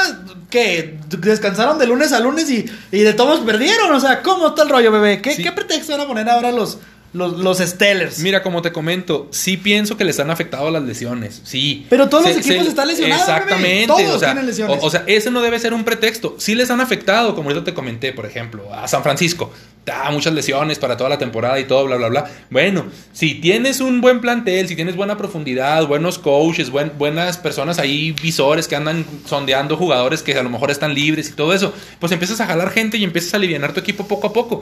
¿qué? 0.49 0.99
Descansaron 1.07 1.79
de 1.79 1.87
lunes 1.87 2.11
a 2.11 2.19
lunes 2.19 2.49
y, 2.51 2.65
y 2.91 2.99
de 2.99 3.13
todos 3.13 3.39
perdieron. 3.39 3.91
O 3.91 3.99
sea, 3.99 4.21
¿cómo 4.21 4.49
está 4.49 4.63
el 4.63 4.69
rollo, 4.69 4.91
bebé? 4.91 5.21
¿Qué, 5.21 5.35
Sí. 5.35 5.43
¿qué 5.43 5.51
pretexto 5.53 5.93
van 5.93 6.01
a 6.01 6.07
poner 6.07 6.29
ahora 6.29 6.51
los, 6.51 6.79
los, 7.13 7.39
los 7.39 7.57
Steelers? 7.59 8.19
Mira, 8.19 8.41
como 8.41 8.61
te 8.61 8.71
comento, 8.71 9.27
sí 9.31 9.57
pienso 9.57 9.97
que 9.97 10.03
les 10.05 10.19
han 10.19 10.31
afectado 10.31 10.69
las 10.71 10.83
lesiones. 10.83 11.41
Sí. 11.43 11.85
Pero 11.89 12.07
todos 12.09 12.25
los 12.25 12.37
equipos 12.37 12.67
están 12.67 12.87
lesionados. 12.87 13.27
Exactamente. 13.27 13.87
Todos 13.87 14.15
o, 14.15 14.19
sea, 14.19 14.29
tienen 14.29 14.45
lesiones. 14.45 14.77
o, 14.81 14.85
o 14.85 14.89
sea, 14.89 15.03
ese 15.07 15.29
no 15.31 15.41
debe 15.41 15.59
ser 15.59 15.73
un 15.73 15.83
pretexto. 15.83 16.35
Sí 16.37 16.55
les 16.55 16.69
han 16.71 16.79
afectado, 16.81 17.35
como 17.35 17.49
ahorita 17.49 17.65
te 17.65 17.73
comenté, 17.73 18.13
por 18.13 18.25
ejemplo, 18.25 18.73
a 18.73 18.87
San 18.87 19.03
Francisco. 19.03 19.51
Da 19.85 20.11
muchas 20.11 20.33
lesiones 20.33 20.77
para 20.77 20.95
toda 20.95 21.09
la 21.09 21.17
temporada 21.17 21.59
y 21.59 21.63
todo, 21.63 21.85
bla, 21.85 21.95
bla, 21.97 22.07
bla. 22.09 22.29
Bueno, 22.51 22.85
si 23.13 23.33
tienes 23.35 23.79
un 23.79 23.99
buen 23.99 24.21
plantel, 24.21 24.67
si 24.67 24.75
tienes 24.75 24.95
buena 24.95 25.17
profundidad, 25.17 25.87
buenos 25.87 26.19
coaches, 26.19 26.69
buen- 26.69 26.91
buenas 26.99 27.37
personas 27.39 27.79
ahí, 27.79 28.11
visores 28.11 28.67
que 28.67 28.75
andan 28.75 29.05
sondeando 29.27 29.75
jugadores 29.77 30.21
que 30.21 30.35
a 30.37 30.43
lo 30.43 30.49
mejor 30.51 30.69
están 30.69 30.93
libres 30.93 31.29
y 31.29 31.33
todo 31.33 31.53
eso, 31.53 31.73
pues 31.99 32.11
empiezas 32.11 32.39
a 32.41 32.45
jalar 32.45 32.69
gente 32.69 32.97
y 32.97 33.03
empiezas 33.03 33.33
a 33.33 33.37
aliviar 33.37 33.73
tu 33.73 33.79
equipo 33.79 34.07
poco 34.07 34.27
a 34.27 34.33
poco. 34.33 34.61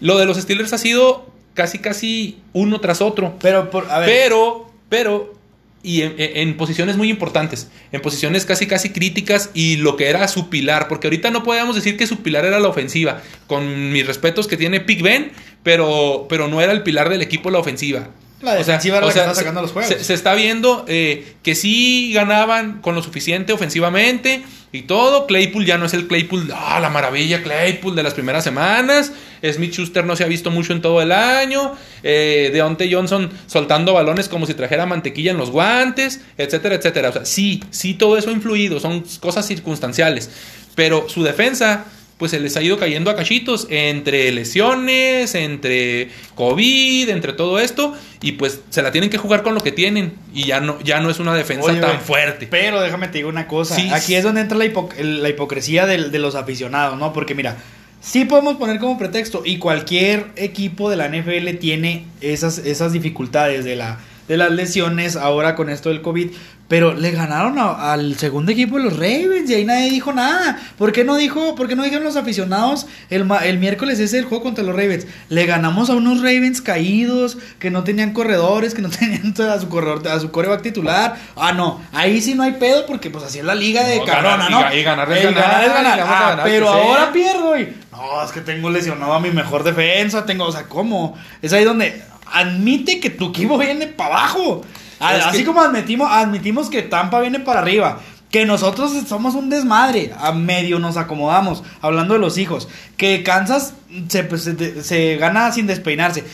Lo 0.00 0.18
de 0.18 0.26
los 0.26 0.36
Steelers 0.36 0.72
ha 0.72 0.78
sido 0.78 1.37
casi, 1.58 1.80
casi 1.80 2.38
uno 2.52 2.80
tras 2.80 3.02
otro. 3.02 3.34
Pero, 3.42 3.68
por, 3.70 3.90
a 3.90 3.98
ver. 3.98 4.08
Pero, 4.08 4.70
pero, 4.88 5.34
y 5.82 6.02
en, 6.02 6.14
en- 6.18 6.36
en 6.48 6.56
posiciones 6.56 6.96
muy 6.96 7.10
importantes, 7.10 7.68
en 7.90 8.00
posiciones 8.00 8.44
casi, 8.44 8.66
casi 8.68 8.90
críticas 8.90 9.50
y 9.54 9.76
lo 9.76 9.96
que 9.96 10.06
era 10.08 10.26
su 10.28 10.48
pilar, 10.48 10.86
porque 10.88 11.08
ahorita 11.08 11.30
no 11.32 11.42
podíamos 11.42 11.74
decir 11.74 11.96
que 11.96 12.06
su 12.06 12.18
pilar 12.22 12.44
era 12.44 12.60
la 12.60 12.68
ofensiva, 12.68 13.20
con 13.48 13.92
mis 13.92 14.06
respetos 14.06 14.46
que 14.46 14.56
tiene 14.56 14.80
Pick 14.80 15.02
Ben, 15.02 15.32
pero, 15.64 16.26
pero 16.28 16.46
no 16.46 16.60
era 16.60 16.70
el 16.72 16.82
pilar 16.84 17.08
del 17.08 17.22
equipo 17.22 17.50
la 17.50 17.58
ofensiva. 17.58 18.08
La 18.40 18.54
defensiva 18.54 18.98
era 18.98 19.06
la 19.06 19.12
que 19.12 19.18
estaba 19.18 19.34
se- 19.34 19.40
sacando 19.40 19.62
los 19.62 19.72
juegos. 19.72 19.92
Se, 19.92 20.04
se 20.04 20.14
está 20.14 20.34
viendo 20.34 20.84
eh, 20.86 21.34
que 21.42 21.54
sí 21.56 22.12
ganaban 22.14 22.80
con 22.80 22.94
lo 22.94 23.02
suficiente 23.02 23.52
ofensivamente 23.52 24.44
y 24.70 24.82
todo. 24.82 25.26
Claypool 25.26 25.66
ya 25.66 25.76
no 25.76 25.86
es 25.86 25.94
el 25.94 26.06
Claypool, 26.06 26.52
ah, 26.54 26.78
la 26.80 26.88
maravilla 26.88 27.42
Claypool 27.42 27.96
de 27.96 28.02
las 28.04 28.14
primeras 28.14 28.44
semanas. 28.44 29.12
Smith 29.52 29.72
Schuster 29.72 30.04
no 30.04 30.14
se 30.14 30.22
ha 30.22 30.28
visto 30.28 30.50
mucho 30.52 30.72
en 30.72 30.80
todo 30.82 31.02
el 31.02 31.10
año. 31.10 31.72
Eh, 32.04 32.50
Deontay 32.52 32.92
Johnson 32.92 33.28
soltando 33.46 33.92
balones 33.94 34.28
como 34.28 34.46
si 34.46 34.54
trajera 34.54 34.86
mantequilla 34.86 35.32
en 35.32 35.36
los 35.38 35.50
guantes, 35.50 36.20
etcétera, 36.36 36.76
etcétera. 36.76 37.08
O 37.08 37.12
sea, 37.12 37.24
sí, 37.24 37.62
sí, 37.70 37.94
todo 37.94 38.16
eso 38.18 38.30
ha 38.30 38.32
influido, 38.32 38.78
son 38.78 39.04
cosas 39.20 39.46
circunstanciales. 39.46 40.30
Pero 40.76 41.08
su 41.08 41.24
defensa, 41.24 41.86
pues 42.18 42.32
se 42.32 42.40
les 42.40 42.56
ha 42.56 42.62
ido 42.62 42.78
cayendo 42.78 43.10
a 43.10 43.16
cachitos 43.16 43.66
entre 43.70 44.30
lesiones, 44.32 45.34
entre 45.34 46.10
COVID, 46.34 47.08
entre 47.10 47.32
todo 47.32 47.58
esto, 47.58 47.94
y 48.20 48.32
pues 48.32 48.60
se 48.70 48.82
la 48.82 48.90
tienen 48.92 49.08
que 49.08 49.18
jugar 49.18 49.42
con 49.42 49.54
lo 49.54 49.60
que 49.60 49.72
tienen, 49.72 50.14
y 50.34 50.44
ya 50.44 50.60
no, 50.60 50.80
ya 50.82 51.00
no 51.00 51.10
es 51.10 51.20
una 51.20 51.34
defensa 51.34 51.70
Oye, 51.70 51.80
tan 51.80 52.00
fuerte. 52.00 52.46
Pero 52.50 52.80
déjame 52.80 53.08
te 53.08 53.18
digo 53.18 53.28
una 53.28 53.46
cosa. 53.46 53.76
Sí. 53.76 53.88
Aquí 53.92 54.14
es 54.16 54.24
donde 54.24 54.40
entra 54.40 54.58
la, 54.58 54.66
la 55.00 55.28
hipocresía 55.28 55.86
del- 55.86 56.10
de 56.10 56.18
los 56.18 56.34
aficionados, 56.34 56.98
¿no? 56.98 57.12
Porque 57.12 57.34
mira, 57.36 57.56
sí 58.00 58.24
podemos 58.24 58.56
poner 58.56 58.78
como 58.80 58.98
pretexto, 58.98 59.42
y 59.44 59.58
cualquier 59.58 60.26
equipo 60.36 60.90
de 60.90 60.96
la 60.96 61.06
NFL 61.08 61.56
tiene 61.60 62.04
esas, 62.20 62.58
esas 62.58 62.92
dificultades 62.92 63.64
de, 63.64 63.76
la, 63.76 64.00
de 64.28 64.36
las 64.36 64.50
lesiones 64.50 65.16
ahora 65.16 65.54
con 65.54 65.70
esto 65.70 65.88
del 65.88 66.02
COVID. 66.02 66.30
Pero 66.68 66.92
le 66.92 67.12
ganaron 67.12 67.58
a- 67.58 67.94
al 67.94 68.18
segundo 68.18 68.52
equipo 68.52 68.76
de 68.76 68.84
los 68.84 68.92
Ravens 68.92 69.48
y 69.48 69.54
ahí 69.54 69.64
nadie 69.64 69.88
dijo 69.90 70.12
nada. 70.12 70.58
¿Por 70.76 70.92
qué 70.92 71.02
no 71.02 71.16
dijo, 71.16 71.54
por 71.54 71.66
qué 71.66 71.74
no 71.74 71.82
dijeron 71.82 72.04
los 72.04 72.16
aficionados 72.16 72.86
el, 73.08 73.26
el 73.44 73.58
miércoles 73.58 73.98
ese 74.00 74.18
el 74.18 74.26
juego 74.26 74.44
contra 74.44 74.62
los 74.62 74.76
Ravens? 74.76 75.06
Le 75.30 75.46
ganamos 75.46 75.88
a 75.88 75.94
unos 75.94 76.18
Ravens 76.18 76.60
caídos, 76.60 77.38
que 77.58 77.70
no 77.70 77.84
tenían 77.84 78.12
corredores, 78.12 78.74
que 78.74 78.82
no 78.82 78.90
tenían 78.90 79.34
a 79.50 79.58
su 79.58 79.70
corredor, 79.70 80.06
a 80.08 80.20
su 80.20 80.30
coreback 80.30 80.60
titular. 80.60 81.16
Ah, 81.36 81.52
no, 81.52 81.80
ahí 81.94 82.20
sí 82.20 82.34
no 82.34 82.42
hay 82.42 82.52
pedo 82.52 82.84
porque 82.84 83.08
pues 83.08 83.24
así 83.24 83.38
es 83.38 83.46
la 83.46 83.54
liga 83.54 83.82
de 83.84 83.96
No, 83.96 84.04
cabrona, 84.04 84.50
¿no? 84.50 84.60
y- 84.74 84.80
y 84.80 84.82
ganar 84.82 85.10
es 85.10 85.24
El 85.24 85.34
ganar, 85.34 85.64
es 85.64 85.72
ganar. 85.72 86.00
Ah, 86.00 86.26
ganar, 86.30 86.44
pero 86.44 86.66
que 86.66 86.72
sea. 86.72 86.82
ahora 86.82 87.12
pierdo 87.14 87.58
y 87.58 87.72
no, 87.92 88.22
es 88.24 88.30
que 88.30 88.42
tengo 88.42 88.68
lesionado 88.68 89.14
a 89.14 89.20
mi 89.20 89.30
mejor 89.30 89.64
defensa, 89.64 90.26
tengo, 90.26 90.44
o 90.44 90.52
sea, 90.52 90.64
¿cómo? 90.64 91.16
Es 91.40 91.52
ahí 91.54 91.64
donde 91.64 92.02
admite 92.32 93.00
que 93.00 93.10
tu 93.10 93.28
equipo 93.30 93.58
viene 93.58 93.86
para 93.86 94.14
abajo. 94.14 94.62
Es 95.00 95.24
Así 95.26 95.38
que- 95.38 95.44
como 95.44 95.60
admitimos, 95.60 96.08
admitimos 96.10 96.68
que 96.70 96.82
Tampa 96.82 97.20
viene 97.20 97.40
para 97.40 97.60
arriba. 97.60 98.00
Que 98.30 98.44
nosotros 98.44 98.92
somos 99.08 99.34
un 99.34 99.48
desmadre. 99.48 100.12
A 100.18 100.32
medio 100.32 100.78
nos 100.78 100.96
acomodamos. 100.98 101.62
Hablando 101.80 102.14
de 102.14 102.20
los 102.20 102.36
hijos. 102.36 102.68
Que 102.98 103.22
Kansas 103.22 103.72
se, 104.08 104.22
pues, 104.24 104.42
se, 104.44 104.82
se 104.82 105.16
gana 105.16 105.50
sin 105.52 105.66
despeinarse. 105.66 106.24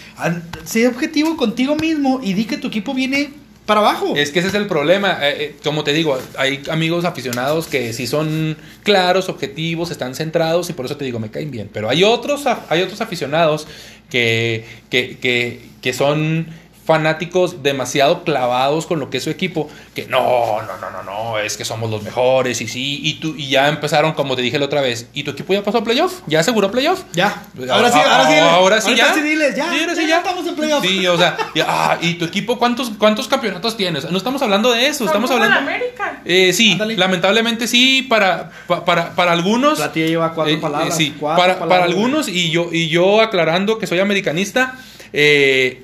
Sé 0.65 0.89
objetivo 0.89 1.37
contigo 1.37 1.77
mismo 1.77 2.21
y 2.23 2.33
di 2.33 2.47
que 2.47 2.57
tu 2.57 2.67
equipo 2.69 2.95
viene 2.95 3.31
para 3.67 3.81
abajo. 3.81 4.15
Es 4.17 4.31
que 4.31 4.41
ese 4.41 4.49
es 4.49 4.55
el 4.55 4.67
problema. 4.67 5.19
eh, 5.23 5.37
eh, 5.39 5.57
como 5.63 5.85
te 5.85 5.93
digo, 5.93 6.19
hay 6.37 6.63
amigos 6.71 7.05
aficionados 7.05 7.67
que 7.67 7.93
sí 7.93 8.07
son 8.07 8.57
claros, 8.83 9.29
objetivos, 9.29 9.91
están 9.91 10.15
centrados 10.15 10.71
y 10.71 10.73
por 10.73 10.87
eso 10.87 10.97
te 10.97 11.05
digo, 11.05 11.19
me 11.19 11.31
caen 11.31 11.51
bien. 11.51 11.71
Pero 11.73 11.89
hay 11.89 12.05
otros, 12.05 12.45
hay 12.69 12.83
otros 12.83 13.01
aficionados 13.01 13.67
que, 14.11 14.65
que, 14.91 15.61
que 15.81 15.93
son 15.93 16.47
fanáticos 16.85 17.63
demasiado 17.63 18.25
clavados 18.25 18.87
con 18.87 19.01
lo 19.01 19.09
que 19.09 19.17
es 19.19 19.25
su 19.25 19.31
equipo, 19.31 19.71
que 19.95 20.07
no, 20.07 20.61
no, 20.63 20.77
no, 20.79 20.91
no, 20.91 21.03
no, 21.03 21.39
es 21.39 21.57
que 21.57 21.65
somos 21.65 21.91
los 21.91 22.03
mejores 22.03 22.61
y 22.61 22.69
sí, 22.69 23.01
y, 23.03 23.15
tú, 23.15 23.35
y 23.37 23.49
ya 23.49 23.69
empezaron, 23.69 24.13
como 24.13 24.37
te 24.37 24.43
dije 24.43 24.59
la 24.59 24.67
otra 24.67 24.81
vez, 24.83 25.09
¿y 25.15 25.23
tu 25.23 25.31
equipo 25.31 25.55
ya 25.55 25.63
pasó 25.63 25.79
a 25.79 25.85
playoff? 25.85 26.21
¿Ya 26.27 26.41
aseguró 26.41 26.71
playoff? 26.71 27.05
Ya. 27.15 27.43
Ahora 27.71 27.91
sí, 27.91 27.99
ahora 27.99 28.29
sí. 28.29 28.35
Ahora 28.39 28.81
sí 28.81 28.97
ya. 28.97 29.15
ya. 29.55 29.73
Sí, 29.73 29.81
ahora 29.81 29.95
sí 29.95 30.07
ya 30.07 30.19
estamos 30.19 30.47
en 30.47 30.55
playoff. 30.55 30.85
Sí, 30.85 31.07
o 31.07 31.17
sea, 31.17 31.37
ya, 31.55 31.65
ah, 31.69 31.99
¿y 32.03 32.15
tu 32.15 32.27
equipo 32.27 32.59
cuántos, 32.59 32.91
cuántos 32.99 33.29
campeonatos 33.29 33.77
tienes? 33.77 34.11
No 34.11 34.19
estamos 34.19 34.43
hablando 34.43 34.71
de 34.73 34.87
eso, 34.87 35.07
estamos 35.07 35.31
hablando... 35.31 35.55
la 35.55 35.63
América. 35.63 36.21
Eh, 36.25 36.53
sí, 36.53 36.73
Ándale. 36.73 36.97
lamentablemente 36.97 37.67
sí, 37.67 38.03
para, 38.03 38.51
pa- 38.67 38.85
para, 38.85 39.15
para 39.15 39.33
algunos... 39.33 39.79
Platilla 39.79 40.07
lleva 40.07 40.33
cuatro 40.35 40.53
eh, 40.53 40.57
eh, 40.57 40.61
palabras. 40.61 40.97
sí, 40.97 41.15
cuatro 41.19 41.43
para, 41.43 41.55
palabras, 41.59 41.79
para 41.79 41.85
algunos, 41.85 42.29
y 42.29 42.51
yo, 42.51 42.69
y 42.73 42.89
yo 42.89 43.21
aclarando 43.23 43.79
que 43.79 43.87
soy 43.87 44.01
americanista, 44.01 44.79
eh, 45.13 45.83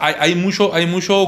hay, 0.00 0.14
hay 0.18 0.34
mucho, 0.34 0.74
hay 0.74 0.86
mucho 0.86 1.26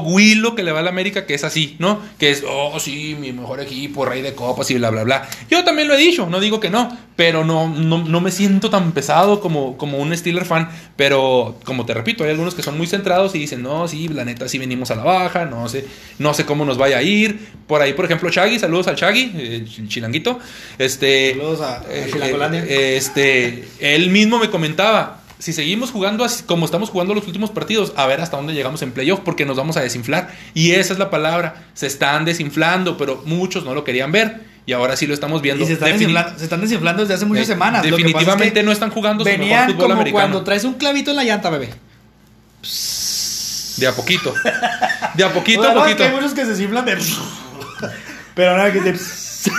que 0.55 0.63
le 0.63 0.71
va 0.71 0.79
a 0.79 0.83
la 0.83 0.89
América 0.89 1.25
que 1.25 1.33
es 1.33 1.43
así, 1.43 1.75
¿no? 1.79 1.99
Que 2.19 2.29
es, 2.31 2.43
oh, 2.47 2.79
sí, 2.79 3.15
mi 3.19 3.31
mejor 3.33 3.59
equipo, 3.59 4.05
rey 4.05 4.21
de 4.21 4.33
copas 4.33 4.69
y 4.71 4.75
bla, 4.75 4.89
bla, 4.91 5.03
bla. 5.03 5.27
Yo 5.49 5.63
también 5.63 5.87
lo 5.87 5.95
he 5.95 5.97
dicho, 5.97 6.27
no 6.29 6.39
digo 6.39 6.59
que 6.59 6.69
no, 6.69 6.95
pero 7.15 7.43
no, 7.43 7.67
no, 7.69 8.03
no 8.03 8.21
me 8.21 8.31
siento 8.31 8.69
tan 8.69 8.91
pesado 8.91 9.39
como, 9.39 9.77
como 9.77 9.97
un 9.97 10.15
Steeler 10.15 10.45
fan. 10.45 10.69
Pero, 10.95 11.57
como 11.65 11.85
te 11.85 11.93
repito, 11.93 12.23
hay 12.23 12.29
algunos 12.31 12.53
que 12.53 12.61
son 12.61 12.77
muy 12.77 12.85
centrados 12.87 13.33
y 13.35 13.39
dicen, 13.39 13.63
no, 13.63 13.87
sí, 13.87 14.07
la 14.09 14.25
neta, 14.25 14.47
sí 14.47 14.59
venimos 14.59 14.91
a 14.91 14.95
la 14.95 15.03
baja, 15.03 15.45
no 15.45 15.67
sé, 15.67 15.85
no 16.19 16.33
sé 16.33 16.45
cómo 16.45 16.65
nos 16.65 16.77
vaya 16.77 16.97
a 16.97 17.01
ir. 17.01 17.39
Por 17.67 17.81
ahí, 17.81 17.93
por 17.93 18.05
ejemplo, 18.05 18.29
Chagui, 18.29 18.59
saludos 18.59 18.87
al 18.87 18.95
Chagui, 18.95 19.31
eh, 19.35 19.65
el 19.77 19.87
chilanguito. 19.89 20.39
Este, 20.77 21.31
Saludos 21.31 21.61
a- 21.61 21.79
a 21.81 21.83
eh, 21.89 22.09
Chilangolandia. 22.11 22.63
eh, 22.67 22.97
este, 22.97 23.63
él 23.79 24.09
mismo 24.11 24.37
me 24.39 24.49
comentaba, 24.49 25.22
si 25.39 25.53
seguimos 25.53 25.91
jugando 25.91 26.23
así 26.23 26.43
como 26.43 26.65
estamos 26.65 26.89
jugando 26.89 27.13
los 27.13 27.27
últimos 27.27 27.51
partidos, 27.51 27.93
a 27.95 28.05
ver 28.07 28.21
hasta 28.21 28.37
dónde 28.37 28.53
llegamos 28.53 28.81
en 28.81 28.91
playoff, 28.91 29.21
porque 29.21 29.45
nos 29.45 29.57
vamos 29.57 29.77
a 29.77 29.81
desinflar. 29.81 30.33
Y 30.53 30.71
esa 30.71 30.93
es 30.93 30.99
la 30.99 31.09
palabra, 31.09 31.65
se 31.73 31.87
están 31.87 32.25
desinflando, 32.25 32.97
pero 32.97 33.21
muchos 33.25 33.65
no 33.65 33.73
lo 33.73 33.83
querían 33.83 34.11
ver. 34.11 34.53
Y 34.65 34.71
ahora 34.71 34.95
sí 34.95 35.07
lo 35.07 35.13
estamos 35.13 35.41
viendo. 35.41 35.63
Y 35.63 35.67
se 35.67 35.73
están, 35.73 35.91
desinflando, 35.91 36.37
se 36.37 36.43
están 36.45 36.61
desinflando 36.61 37.01
desde 37.01 37.15
hace 37.15 37.25
muchas 37.25 37.43
eh, 37.43 37.47
semanas. 37.47 37.85
Lo 37.85 37.97
que 37.97 38.03
pasa 38.03 38.07
es 38.07 38.13
Definitivamente 38.13 38.53
que 38.53 38.63
no 38.63 38.71
están 38.71 38.91
jugando 38.91 39.25
su 39.25 39.29
mejor 39.29 39.65
fútbol 39.65 39.77
como 39.77 39.93
americano. 39.93 40.21
cuando 40.21 40.43
traes 40.43 40.63
un 40.63 40.75
clavito 40.75 41.11
en 41.11 41.17
la 41.17 41.23
llanta, 41.25 41.49
bebé. 41.49 41.69
De 43.77 43.87
a 43.87 43.91
poquito. 43.93 44.33
De 45.15 45.23
a 45.23 45.33
poquito 45.33 45.63
a 45.63 45.73
poquito. 45.73 45.97
que 45.97 46.03
hay 46.03 46.11
muchos 46.11 46.33
que 46.33 46.43
se 46.43 46.51
desinflan 46.51 46.85
de... 46.85 46.97
Pero 48.35 48.57
no, 48.57 48.71
que 48.71 48.97
se... 48.97 49.51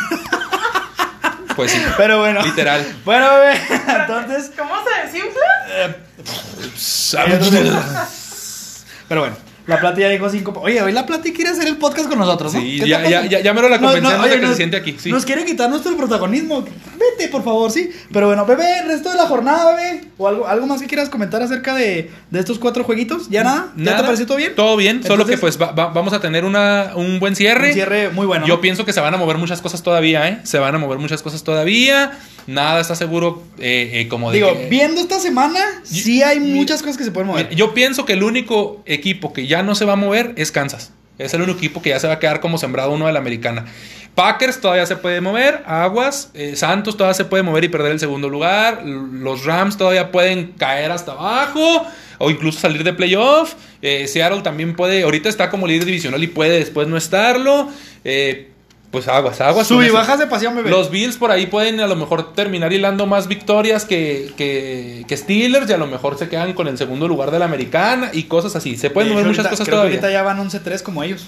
Pues 1.54 1.70
sí. 1.70 1.78
Pero 1.96 2.20
bueno. 2.20 2.42
Literal. 2.42 2.84
Bueno, 3.04 3.28
bebé, 3.34 3.60
entonces... 3.86 4.50
¿Cómo 4.56 4.74
se 4.84 5.06
desinfla? 5.06 5.53
Pero 9.08 9.20
bueno, 9.20 9.36
la 9.66 9.80
Plata 9.80 10.00
ya 10.00 10.08
dijo 10.10 10.28
cinco... 10.28 10.52
Oye, 10.62 10.80
hoy 10.82 10.92
la 10.92 11.06
Plata 11.06 11.24
quiere 11.34 11.50
hacer 11.50 11.66
el 11.66 11.76
podcast 11.78 12.08
con 12.08 12.18
nosotros, 12.18 12.52
¿no? 12.54 12.60
Sí, 12.60 12.80
¿Qué 12.82 12.88
ya- 12.88 13.02
ya- 13.08 13.24
ya- 13.26 13.40
ya 13.40 13.52
mero 13.54 13.68
la 13.68 13.78
convencemos 13.78 14.22
de 14.24 14.30
que 14.30 14.36
se 14.36 14.42
nos- 14.42 14.56
siente 14.56 14.76
aquí, 14.76 14.94
sí. 14.98 15.10
Nos 15.10 15.24
quiere 15.24 15.44
quitar 15.44 15.70
nuestro 15.70 15.96
protagonismo. 15.96 16.64
Vete, 16.98 17.28
por 17.30 17.42
favor, 17.42 17.70
sí. 17.70 17.90
Pero 18.12 18.26
bueno, 18.26 18.44
bebé, 18.46 18.80
el 18.80 18.88
resto 18.88 19.10
de 19.10 19.16
la 19.16 19.26
jornada, 19.26 19.74
bebé. 19.74 20.02
¿O 20.18 20.28
algo, 20.28 20.46
algo 20.46 20.66
más 20.66 20.80
que 20.80 20.86
quieras 20.86 21.08
comentar 21.08 21.42
acerca 21.42 21.74
de, 21.74 22.10
de 22.30 22.40
estos 22.40 22.58
cuatro 22.58 22.84
jueguitos? 22.84 23.28
¿Ya 23.30 23.42
nada? 23.42 23.72
¿Ya 23.76 23.82
Nada. 23.84 23.96
te 23.98 24.04
pareció 24.04 24.26
todo 24.26 24.36
bien? 24.36 24.54
Todo 24.54 24.76
bien, 24.76 25.02
solo 25.02 25.24
que 25.26 25.32
Entonces, 25.34 25.40
pues 25.40 25.60
va- 25.60 25.72
va- 25.72 25.92
vamos 25.92 26.12
a 26.12 26.20
tener 26.20 26.44
una, 26.44 26.92
un 26.94 27.18
buen 27.18 27.34
cierre. 27.34 27.68
Un 27.68 27.74
cierre 27.74 28.10
muy 28.10 28.26
bueno. 28.26 28.46
Yo 28.46 28.54
¿no? 28.56 28.60
pienso 28.60 28.84
que 28.84 28.92
se 28.92 29.00
van 29.00 29.14
a 29.14 29.16
mover 29.16 29.38
muchas 29.38 29.60
cosas 29.62 29.82
todavía, 29.82 30.28
¿eh? 30.28 30.38
Se 30.44 30.58
van 30.58 30.74
a 30.74 30.78
mover 30.78 30.98
muchas 30.98 31.22
cosas 31.22 31.42
todavía. 31.42 32.12
Nada 32.46 32.80
está 32.82 32.94
seguro 32.94 33.42
eh, 33.58 33.90
eh, 33.94 34.08
como 34.08 34.30
de 34.30 34.36
Digo, 34.36 34.52
que- 34.52 34.68
viendo 34.68 35.00
esta 35.00 35.18
semana, 35.18 35.58
sí 35.82 36.22
hay 36.22 36.40
muchas 36.40 36.82
cosas 36.82 36.98
que 36.98 37.04
se 37.04 37.10
pueden 37.10 37.28
mover. 37.28 37.54
Yo 37.54 37.72
pienso 37.72 38.04
que 38.04 38.12
el 38.12 38.22
único 38.22 38.82
equipo 38.84 39.32
que 39.32 39.46
ya 39.46 39.53
no 39.62 39.74
se 39.74 39.84
va 39.84 39.94
a 39.94 39.96
mover 39.96 40.32
es 40.36 40.50
Kansas. 40.50 40.92
Es 41.18 41.32
el 41.32 41.42
único 41.42 41.58
equipo 41.58 41.80
que 41.80 41.90
ya 41.90 42.00
se 42.00 42.08
va 42.08 42.14
a 42.14 42.18
quedar 42.18 42.40
como 42.40 42.58
sembrado 42.58 42.90
uno 42.90 43.06
de 43.06 43.12
la 43.12 43.20
americana. 43.20 43.66
Packers 44.14 44.60
todavía 44.60 44.86
se 44.86 44.96
puede 44.96 45.20
mover, 45.20 45.62
Aguas, 45.66 46.30
eh, 46.34 46.54
Santos 46.54 46.96
todavía 46.96 47.14
se 47.14 47.24
puede 47.24 47.42
mover 47.42 47.64
y 47.64 47.68
perder 47.68 47.92
el 47.92 48.00
segundo 48.00 48.28
lugar, 48.28 48.82
los 48.84 49.44
Rams 49.44 49.76
todavía 49.76 50.12
pueden 50.12 50.52
caer 50.52 50.92
hasta 50.92 51.12
abajo 51.12 51.84
o 52.18 52.30
incluso 52.30 52.60
salir 52.60 52.84
de 52.84 52.92
playoff, 52.92 53.54
eh, 53.82 54.06
Seattle 54.06 54.42
también 54.42 54.76
puede, 54.76 55.02
ahorita 55.02 55.28
está 55.28 55.50
como 55.50 55.66
líder 55.66 55.84
divisional 55.84 56.22
y 56.22 56.28
puede 56.28 56.60
después 56.60 56.86
no 56.86 56.96
estarlo, 56.96 57.68
eh, 58.04 58.50
pues 58.94 59.08
aguas, 59.08 59.40
aguas. 59.42 59.66
Sub 59.66 59.82
y 59.82 59.90
bajas 59.90 60.18
de 60.18 60.26
pasión, 60.26 60.54
bebé. 60.56 60.70
Los 60.70 60.90
Bills 60.90 61.16
por 61.18 61.30
ahí 61.30 61.46
pueden 61.46 61.80
a 61.80 61.86
lo 61.86 61.96
mejor 61.96 62.32
terminar 62.32 62.72
hilando 62.72 63.06
más 63.06 63.28
victorias 63.28 63.84
que, 63.84 64.32
que, 64.38 65.04
que 65.06 65.16
Steelers 65.16 65.68
y 65.68 65.72
a 65.74 65.76
lo 65.76 65.86
mejor 65.86 66.16
se 66.18 66.28
quedan 66.28 66.54
con 66.54 66.68
el 66.68 66.78
segundo 66.78 67.06
lugar 67.08 67.30
de 67.30 67.38
la 67.38 67.44
americana 67.44 68.10
y 68.12 68.22
cosas 68.22 68.56
así. 68.56 68.76
Se 68.78 68.88
pueden 68.90 69.08
De 69.10 69.14
mover 69.16 69.26
muchas 69.26 69.48
cosas 69.48 69.66
creo 69.66 69.82
que 69.82 69.98
todavía. 69.98 69.98
ahorita 70.00 70.10
ya 70.12 70.22
van 70.22 70.38
11-3 70.48 70.82
como 70.82 71.02
ellos. 71.02 71.26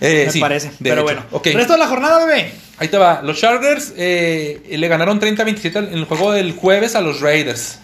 Eh, 0.00 0.24
me 0.26 0.32
sí, 0.32 0.40
parece. 0.40 0.72
Pero 0.82 0.96
hecho. 0.96 1.02
bueno. 1.04 1.22
Ok. 1.30 1.46
Resto 1.54 1.72
de 1.74 1.78
la 1.78 1.86
jornada, 1.86 2.26
bebé. 2.26 2.52
Ahí 2.78 2.88
te 2.88 2.98
va. 2.98 3.22
Los 3.22 3.38
Chargers 3.40 3.94
eh, 3.96 4.60
le 4.68 4.88
ganaron 4.88 5.20
30-27 5.20 5.76
en 5.88 5.94
el 5.94 6.04
juego 6.04 6.32
del 6.32 6.52
jueves 6.52 6.96
a 6.96 7.00
los 7.00 7.20
Raiders. 7.20 7.78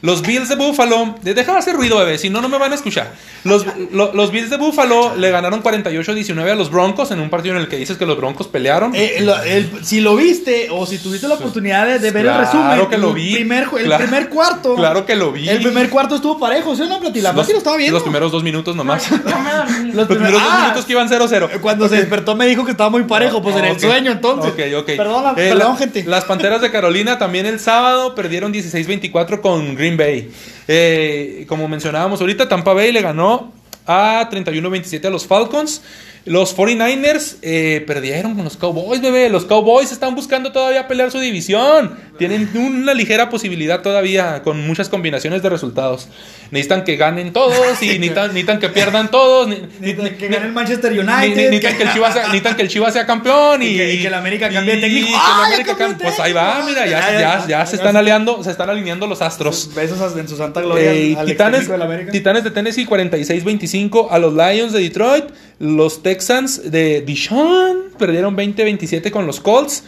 Los 0.00 0.22
Bills 0.22 0.48
de 0.48 0.54
Buffalo. 0.54 1.16
de- 1.22 1.34
Deja 1.34 1.52
de 1.52 1.58
hacer 1.58 1.74
ruido, 1.74 1.98
bebé, 1.98 2.16
si 2.18 2.30
no, 2.30 2.40
no 2.40 2.48
me 2.48 2.56
van 2.56 2.70
a 2.70 2.76
escuchar. 2.76 3.12
Los, 3.44 3.64
lo- 3.92 4.12
los 4.14 4.30
Bills 4.32 4.50
de 4.50 4.56
Buffalo 4.56 5.14
le 5.16 5.30
ganaron 5.30 5.62
48-19 5.62 6.50
a 6.50 6.54
los 6.54 6.70
Broncos 6.70 7.10
en 7.12 7.20
un 7.20 7.30
partido 7.30 7.54
en 7.54 7.60
el 7.60 7.68
que 7.68 7.76
dices 7.76 7.96
que 7.96 8.04
los 8.06 8.16
Broncos 8.16 8.48
pelearon. 8.48 8.94
Eh, 8.94 9.16
el- 9.18 9.70
si 9.84 10.00
lo 10.00 10.16
viste 10.16 10.68
o 10.70 10.86
si 10.86 10.98
tuviste 10.98 11.28
la 11.28 11.34
oportunidad 11.34 11.86
de, 11.86 11.98
de 11.98 12.10
ver 12.10 12.24
Claro 12.24 12.40
el 12.40 12.46
resumen, 12.46 12.86
que 12.90 12.98
lo 12.98 13.08
el 13.10 13.14
vi. 13.14 13.34
Primer, 13.34 13.62
el 13.78 13.84
Claro- 13.86 14.04
primer 14.04 14.28
cuarto. 14.28 14.74
claro 14.74 15.06
que 15.06 15.14
lo 15.16 15.32
vi. 15.32 15.48
El 15.48 15.62
primer 15.62 15.88
cuarto 15.88 16.16
estuvo 16.16 16.38
parejo, 16.38 16.74
¿sí 16.74 16.82
o 16.82 16.86
no, 16.86 16.98
Plati? 17.00 17.20
La 17.20 17.32
los, 17.32 17.48
lo 17.48 17.58
estaba 17.58 17.76
viendo. 17.76 17.94
los 17.94 18.02
primeros 18.02 18.32
dos 18.32 18.42
minutos 18.42 18.74
nomás. 18.74 19.08
Los 19.10 19.20
Los 19.20 20.06
primer- 20.06 20.06
primeros 20.08 20.32
dos 20.42 20.42
ah, 20.52 20.60
minutos 20.62 20.84
que 20.84 20.92
iban 20.92 21.08
0-0. 21.08 21.60
Cuando 21.60 21.88
se 21.88 21.96
despertó 21.96 22.34
me 22.34 22.46
dijo 22.46 22.64
que 22.64 22.72
estaba 22.72 22.90
muy 22.90 23.04
parejo, 23.04 23.40
pues 23.42 23.56
en 23.56 23.64
el 23.66 23.78
sueño 23.80 24.10
entonces. 24.12 24.52
Ok, 24.52 24.60
ok. 24.80 24.96
Perdón, 24.96 25.24
la- 25.24 25.30
Eh, 25.32 25.50
perdón 25.50 25.72
la- 25.72 25.76
gente. 25.76 26.04
Las 26.04 26.24
Panteras 26.24 26.60
de 26.60 26.70
Carolina 26.70 27.18
también 27.18 27.46
el 27.46 27.60
sábado 27.60 28.14
perdieron 28.14 28.52
16-24 28.52 29.40
con 29.40 29.74
Green 29.74 29.96
Bay. 29.96 30.30
Eh, 30.70 31.46
como 31.48 31.66
mencionábamos 31.66 32.20
ahorita, 32.20 32.48
Tampa 32.48 32.74
Bay 32.74 32.92
le 32.92 33.00
ganó 33.00 33.52
a 33.88 34.28
31-27 34.30 35.04
a 35.06 35.10
los 35.10 35.26
Falcons. 35.26 35.82
Los 36.24 36.54
49ers 36.54 37.36
eh, 37.40 37.82
perdieron 37.86 38.34
con 38.34 38.44
los 38.44 38.58
Cowboys, 38.58 39.00
bebé. 39.00 39.30
Los 39.30 39.46
Cowboys 39.46 39.90
están 39.92 40.14
buscando 40.14 40.52
todavía 40.52 40.86
pelear 40.86 41.10
su 41.10 41.18
división. 41.20 41.96
Tienen 42.18 42.50
una 42.54 42.92
ligera 42.92 43.30
posibilidad 43.30 43.80
todavía 43.80 44.42
con 44.42 44.66
muchas 44.66 44.90
combinaciones 44.90 45.42
de 45.42 45.48
resultados. 45.48 46.08
Necesitan 46.50 46.84
que 46.84 46.96
ganen 46.96 47.32
todos 47.32 47.82
y 47.82 47.86
necesitan, 47.86 48.26
necesitan 48.34 48.58
que 48.58 48.68
pierdan 48.68 49.10
todos. 49.10 49.48
ni- 49.48 49.94
que 50.18 50.28
gane 50.28 50.46
el 50.48 50.52
Manchester 50.52 50.92
ni- 50.92 50.98
United. 50.98 51.28
ni- 51.50 51.56
Necesitan 51.56 51.76
que 51.78 51.82
el 51.84 51.92
Chivas 51.94 52.12
sea, 52.12 52.22
necesitan 52.24 52.56
que 52.56 52.62
el 52.62 52.68
Chivas 52.68 52.92
sea 52.92 53.06
campeón 53.06 53.62
y, 53.62 53.66
Y 53.68 53.76
que- 53.78 53.94
y 53.94 53.98
que 54.02 54.06
el 54.08 54.14
América 54.14 54.50
cambie 54.50 54.72
de 54.74 54.78
y 54.78 54.82
técnico. 54.82 55.06
que 55.06 55.14
¡Ah, 55.16 55.44
América 55.46 55.76
cambió 55.76 55.88
de 55.88 55.94
cambie- 55.94 56.02
Pues 56.08 56.20
ahí 56.20 56.32
va, 56.34 56.62
mira, 56.66 56.86
ya, 56.86 57.18
Ya, 57.20 57.46
ya, 57.46 57.64
se 57.66 57.76
están 57.76 57.96
aliando, 57.96 58.44
se 58.44 58.50
están 58.50 58.68
alineando 58.68 59.06
los 59.06 59.22
astros. 59.22 59.70
Besos 59.74 60.14
en 60.18 60.28
su 60.28 60.36
santa 60.36 60.60
gloria 60.60 60.92
Eh, 60.92 61.16
al, 61.18 61.24
Titanes, 61.26 61.70
América. 61.70 62.12
Titanes 62.12 62.44
de 62.44 62.50
Tennessee 62.50 62.84
46-25 62.84 63.77
a 64.10 64.18
los 64.18 64.34
Lions 64.34 64.72
de 64.72 64.80
Detroit. 64.80 65.24
Los 65.60 66.02
Texans 66.02 66.70
de 66.70 67.00
Dishon 67.02 67.84
perdieron 67.98 68.36
20-27 68.36 69.10
con 69.10 69.26
los 69.26 69.40
Colts. 69.40 69.84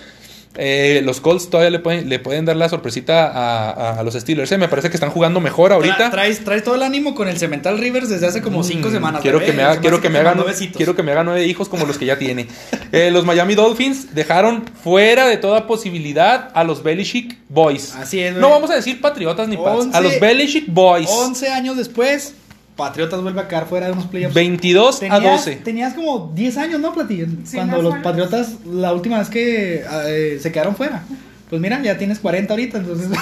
Eh, 0.57 1.01
los 1.05 1.21
Colts 1.21 1.49
todavía 1.49 1.71
le 1.71 1.79
pueden, 1.79 2.09
le 2.09 2.19
pueden 2.19 2.45
dar 2.45 2.57
la 2.57 2.69
sorpresita 2.69 3.29
a, 3.29 3.71
a- 3.71 4.01
a 4.01 4.03
los 4.03 4.15
Steelers. 4.15 4.51
eh. 4.51 4.59
Me 4.59 4.67
parece 4.67 4.91
que 4.91 4.97
están 4.97 5.11
jugando 5.11 5.39
mejor 5.39 5.73
ahorita. 5.73 6.09
Tra- 6.09 6.11
traes, 6.11 6.43
traes 6.45 6.65
todo 6.65 6.75
el 6.75 6.83
ánimo 6.83 7.15
con 7.15 7.29
el 7.29 7.39
Cemental 7.39 7.79
Rivers 7.79 8.09
desde 8.09 8.27
hace 8.27 8.43
como 8.43 8.65
cinco 8.65 8.89
Mm, 8.89 8.93
semanas. 8.93 9.23
Quiero 9.23 9.39
que 9.39 9.53
me 9.53 9.63
haga, 9.63 9.81
quiero 9.81 9.97
hace 9.99 10.03
que 10.03 10.09
me 10.09 10.15
te 10.15 10.21
haga, 10.21 10.31
mandó 10.31 10.45
nue- 10.45 10.49
besitos. 10.53 10.77
quiero 10.77 10.97
que 10.97 11.05
me 11.05 11.13
haga 11.13 11.23
nueve 11.23 11.47
hijos 11.47 11.69
como 11.69 11.87
los 11.87 11.99
que 11.99 12.07
ya 12.07 12.19
tiene. 12.19 12.49
Eh, 12.91 13.13
los 13.13 13.25
Miami 13.25 13.55
Dolphins 13.55 14.13
dejaron 14.13 14.65
fuera 14.83 15.29
de 15.29 15.37
toda 15.37 15.69
posibilidad 15.69 16.51
a 16.53 16.65
los 16.65 16.83
Belichick 16.83 17.39
Boys. 17.49 17.95
Así 17.95 18.19
es, 18.19 18.35
No 18.35 18.51
vamos 18.51 18.71
a 18.71 18.75
decir 18.75 19.01
patriotas 19.01 19.47
ni 19.47 19.57
pats. 19.57 19.95
A 19.95 20.01
los 20.01 20.19
Belichick 20.19 20.65
Boys. 20.67 21.09
11 21.09 21.49
años 21.53 21.77
después, 21.77 22.35
Patriotas 22.81 23.21
vuelve 23.21 23.43
a 23.43 23.49
quedar 23.49 23.67
fuera 23.69 23.87
de 23.87 23.93
unos 23.93 24.07
playoffs. 24.07 24.35
22 24.35 24.97
a 24.97 25.01
Tenías, 25.01 25.23
12. 25.23 25.57
tenías 25.57 25.95
como 25.95 26.33
10 26.35 26.57
años, 26.57 26.81
¿no, 26.81 26.95
Plati? 26.95 27.27
Sí, 27.45 27.57
Cuando 27.57 27.83
los. 27.83 27.99
Patriotas, 27.99 28.55
la 28.67 28.93
última 28.95 29.19
vez 29.19 29.29
que 29.29 29.85
eh, 30.07 30.39
se 30.41 30.51
quedaron 30.51 30.75
fuera. 30.75 31.03
Pues 31.51 31.61
mira, 31.61 31.83
ya 31.83 31.99
tienes 31.99 32.19
40 32.21 32.53
ahorita, 32.53 32.79
entonces. 32.79 33.11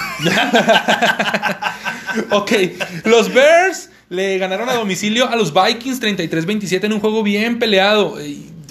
Ok, 2.30 2.52
los 3.04 3.32
Bears 3.32 3.90
le 4.09 4.38
ganaron 4.38 4.68
a 4.68 4.74
domicilio 4.74 5.28
a 5.28 5.36
los 5.36 5.52
Vikings 5.52 6.00
33-27 6.00 6.84
en 6.84 6.94
un 6.94 7.00
juego 7.00 7.22
bien 7.22 7.59
peleado. 7.59 8.16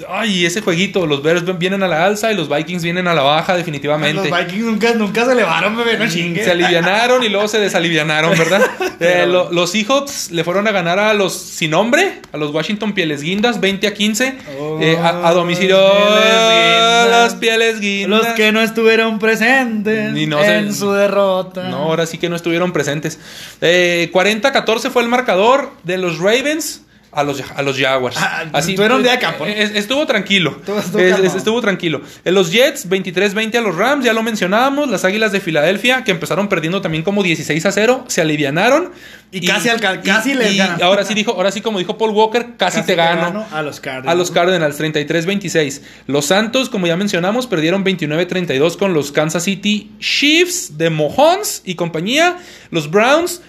Ay, 0.09 0.45
ese 0.45 0.61
jueguito, 0.61 1.05
los 1.07 1.23
Bears 1.23 1.43
vienen 1.57 1.81
a 1.81 1.87
la 1.87 2.05
alza 2.05 2.31
y 2.31 2.35
los 2.35 2.47
Vikings 2.49 2.83
vienen 2.83 3.07
a 3.07 3.13
la 3.15 3.23
baja 3.23 3.55
definitivamente. 3.55 4.29
los 4.29 4.39
Vikings 4.39 4.63
nunca, 4.65 4.93
nunca 4.93 5.25
se 5.25 5.31
elevaron, 5.31 5.75
bebé, 5.75 5.97
no 5.97 6.07
chingues. 6.07 6.45
Se 6.45 6.51
alivianaron 6.51 7.23
y 7.23 7.29
luego 7.29 7.47
se 7.47 7.59
desalivianaron, 7.59 8.37
¿verdad? 8.37 8.61
Eh, 8.99 9.25
lo- 9.27 9.51
los 9.51 9.69
Seahawks 9.71 10.31
le 10.31 10.43
fueron 10.43 10.67
a 10.67 10.71
ganar 10.71 10.97
a 10.97 11.13
los 11.13 11.33
sin 11.33 11.69
nombre, 11.69 12.19
a 12.33 12.37
los 12.37 12.51
Washington 12.51 12.93
Pieles 12.93 13.21
Guindas, 13.21 13.59
20 13.59 13.85
a 13.85 13.93
15. 13.93 14.37
Oh, 14.59 14.79
eh, 14.81 14.97
a, 14.97 15.27
a 15.27 15.33
domicilio, 15.33 15.77
Pieles 15.77 17.09
las 17.11 17.35
Pieles 17.35 17.79
Guindas. 17.79 18.23
Los 18.23 18.33
que 18.33 18.51
no 18.51 18.61
estuvieron 18.61 19.19
presentes 19.19 20.17
Y 20.17 20.25
no 20.25 20.41
se- 20.41 20.57
en 20.57 20.73
su 20.73 20.91
derrota. 20.93 21.69
No, 21.69 21.77
ahora 21.83 22.05
sí 22.07 22.17
que 22.17 22.27
no 22.27 22.35
estuvieron 22.35 22.73
presentes. 22.73 23.19
Eh, 23.61 24.09
40-14 24.13 24.89
fue 24.89 25.03
el 25.03 25.09
marcador 25.09 25.71
de 25.83 25.97
los 25.99 26.17
Ravens 26.17 26.81
a 27.11 27.23
los, 27.23 27.41
a 27.55 27.61
los 27.61 27.79
Jaguars. 27.79 28.15
Ah, 28.19 28.43
tuvieron 28.75 29.01
día 29.01 29.13
de 29.13 29.19
campo, 29.19 29.45
¿no? 29.45 29.51
eh, 29.51 29.71
Estuvo 29.75 30.05
tranquilo. 30.05 30.57
Estuvo- 30.59 30.79
estuvo 30.79 30.99
Es- 31.01 31.35
estuvo 31.35 31.61
tranquilo. 31.61 32.01
En 32.25 32.33
los 32.35 32.51
Jets, 32.51 32.87
23-20 32.89 33.57
a 33.57 33.61
los 33.61 33.75
Rams, 33.75 34.05
ya 34.05 34.13
lo 34.13 34.21
mencionábamos. 34.23 34.89
Las 34.89 35.05
Águilas 35.05 35.31
de 35.31 35.39
Filadelfia, 35.39 36.03
que 36.03 36.11
empezaron 36.11 36.47
perdiendo 36.49 36.81
también 36.81 37.03
como 37.03 37.23
16 37.23 37.65
a 37.65 37.71
0, 37.71 38.03
se 38.07 38.21
alivianaron. 38.21 38.91
Y 39.31 39.45
casi 39.45 39.67
alca- 39.69 40.01
casi 40.01 40.33
les 40.33 40.53
y 40.53 40.57
ganan. 40.57 40.81
ahora 40.81 41.03
sí 41.03 41.13
dijo, 41.13 41.31
ahora 41.31 41.51
sí 41.51 41.59
como 41.61 41.79
dijo 41.79 41.97
Paul 41.97 42.11
Walker, 42.11 42.55
casi, 42.57 42.81
te 42.83 42.95
gano. 42.95 43.45
a 43.51 43.61
los 43.61 43.79
Cardinals. 43.79 44.07
A 44.11 44.15
los 44.15 44.31
Cardinals, 44.31 44.77
33-26. 44.79 45.81
Los 46.07 46.25
Santos, 46.27 46.69
como 46.69 46.87
ya 46.87 46.95
mencionamos, 46.97 47.45
perdieron 47.47 47.83
29-32 47.83 48.77
con 48.77 48.93
los 48.93 49.11
Kansas 49.11 49.43
City 49.43 49.91
Chiefs 49.99 50.77
de 50.77 50.89
Mohons 50.89 51.61
y 51.65 51.75
compañía. 51.75 52.37
Los 52.71 52.89
Browns 52.91 53.41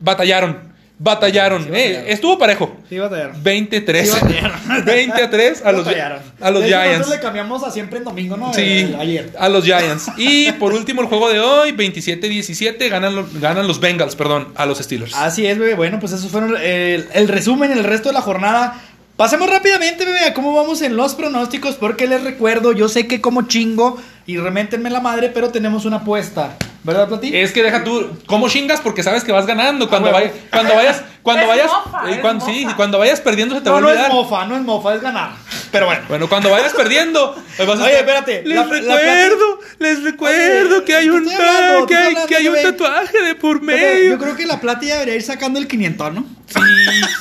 batallaron. 0.00 0.71
Batallaron. 1.02 1.64
Sí, 1.64 1.68
Eh, 1.72 1.72
batallaron. 1.72 2.08
estuvo 2.12 2.38
parejo. 2.38 2.76
Sí, 2.88 2.98
batallaron. 2.98 3.42
23. 3.42 4.08
Sí, 4.08 4.20
batallaron. 4.20 4.84
20 4.84 5.22
a 5.22 5.30
3 5.30 5.62
a 5.64 5.72
los, 5.72 5.84
Batallaron. 5.84 6.18
a 6.40 6.50
los 6.52 6.60
hecho, 6.64 6.68
Giants. 6.68 6.98
Nosotros 6.98 7.16
le 7.16 7.20
cambiamos 7.22 7.62
a 7.64 7.70
siempre 7.72 7.98
en 7.98 8.04
domingo, 8.04 8.36
¿no? 8.36 8.54
Sí, 8.54 8.62
El- 8.62 8.94
ayer. 9.00 9.30
a 9.38 9.48
los 9.48 9.64
Giants. 9.64 10.06
Y 10.16 10.52
por 10.52 10.72
último, 10.72 11.00
el 11.02 11.08
juego 11.08 11.28
de 11.30 11.40
hoy, 11.40 11.72
27-17, 11.72 12.88
ganan, 12.88 13.16
los- 13.16 13.40
ganan 13.40 13.66
los 13.66 13.80
Bengals, 13.80 14.14
perdón, 14.14 14.48
a 14.54 14.64
los 14.66 14.78
Steelers. 14.78 15.14
Así 15.16 15.44
es, 15.46 15.58
bebé. 15.58 15.74
Bueno, 15.74 15.98
pues 15.98 16.12
esos 16.12 16.30
fueron 16.30 16.56
el, 16.56 17.08
el 17.12 17.28
resumen, 17.28 17.72
el 17.72 17.82
resto 17.82 18.10
de 18.10 18.12
la 18.14 18.22
jornada. 18.22 18.80
Pasemos 19.16 19.50
rápidamente, 19.50 20.04
bebé, 20.04 20.20
a 20.26 20.34
cómo 20.34 20.54
vamos 20.54 20.82
en 20.82 20.96
los 20.96 21.14
pronósticos, 21.14 21.74
porque 21.74 22.06
les 22.06 22.22
recuerdo, 22.24 22.72
yo 22.72 22.88
sé 22.88 23.06
que 23.06 23.20
como 23.20 23.42
chingo 23.48 23.98
y 24.26 24.38
reméntenme 24.38 24.90
la 24.90 25.00
madre, 25.00 25.28
pero 25.30 25.50
tenemos 25.50 25.84
una 25.84 25.96
apuesta. 25.98 26.56
¿Verdad, 26.84 27.08
Plati? 27.08 27.36
Es 27.36 27.52
que 27.52 27.62
deja 27.62 27.84
tú, 27.84 28.10
¿cómo 28.26 28.48
chingas? 28.48 28.80
Porque 28.80 29.02
sabes 29.04 29.22
que 29.22 29.30
vas 29.32 29.46
ganando. 29.46 29.88
Cuando, 29.88 30.08
huevo. 30.08 30.18
vayas, 30.18 30.32
cuando 30.50 30.74
vayas, 30.74 31.02
cuando 31.22 31.42
Es 31.42 31.48
vayas, 31.48 31.70
mofa, 31.70 32.08
eh, 32.08 32.12
es 32.14 32.18
cuando, 32.18 32.44
sí, 32.44 32.64
mofa. 32.64 32.76
cuando 32.76 32.98
vayas 32.98 33.20
perdiendo 33.20 33.54
se 33.54 33.60
te 33.60 33.66
no, 33.70 33.72
va 33.74 33.78
a 33.78 33.80
no 33.82 33.88
es 33.90 33.94
olvidar. 33.96 34.12
mofa, 34.12 34.44
no 34.46 34.56
es 34.56 34.62
mofa, 34.62 34.94
es 34.94 35.00
ganar. 35.00 35.30
Pero 35.72 35.86
bueno. 35.86 36.02
Bueno, 36.08 36.28
cuando 36.28 36.50
vayas 36.50 36.72
perdiendo, 36.74 37.34
vas 37.58 37.60
a 37.60 37.62
Oye, 37.72 37.72
estar, 37.72 37.92
espérate, 37.94 38.42
Les 38.44 38.56
la- 38.58 38.64
la 38.64 38.96
recuerdo, 38.96 39.60
les 39.78 40.02
recuerdo 40.02 40.76
Oye, 40.76 40.84
que 40.84 40.94
hay 40.94 41.08
un 41.08 41.26
hablando, 41.32 41.86
que 41.86 41.96
hay, 41.96 42.14
que 42.28 42.36
hay 42.36 42.62
tatuaje 42.62 43.22
de 43.22 43.34
por 43.34 43.62
medio. 43.62 44.10
yo 44.10 44.18
creo 44.18 44.36
que 44.36 44.44
la 44.46 44.60
Plati 44.60 44.86
ya 44.88 44.94
debería 44.94 45.14
ir 45.16 45.22
sacando 45.22 45.58
el 45.58 45.66
500, 45.66 46.12
¿no? 46.12 46.26
Sí, 46.46 46.60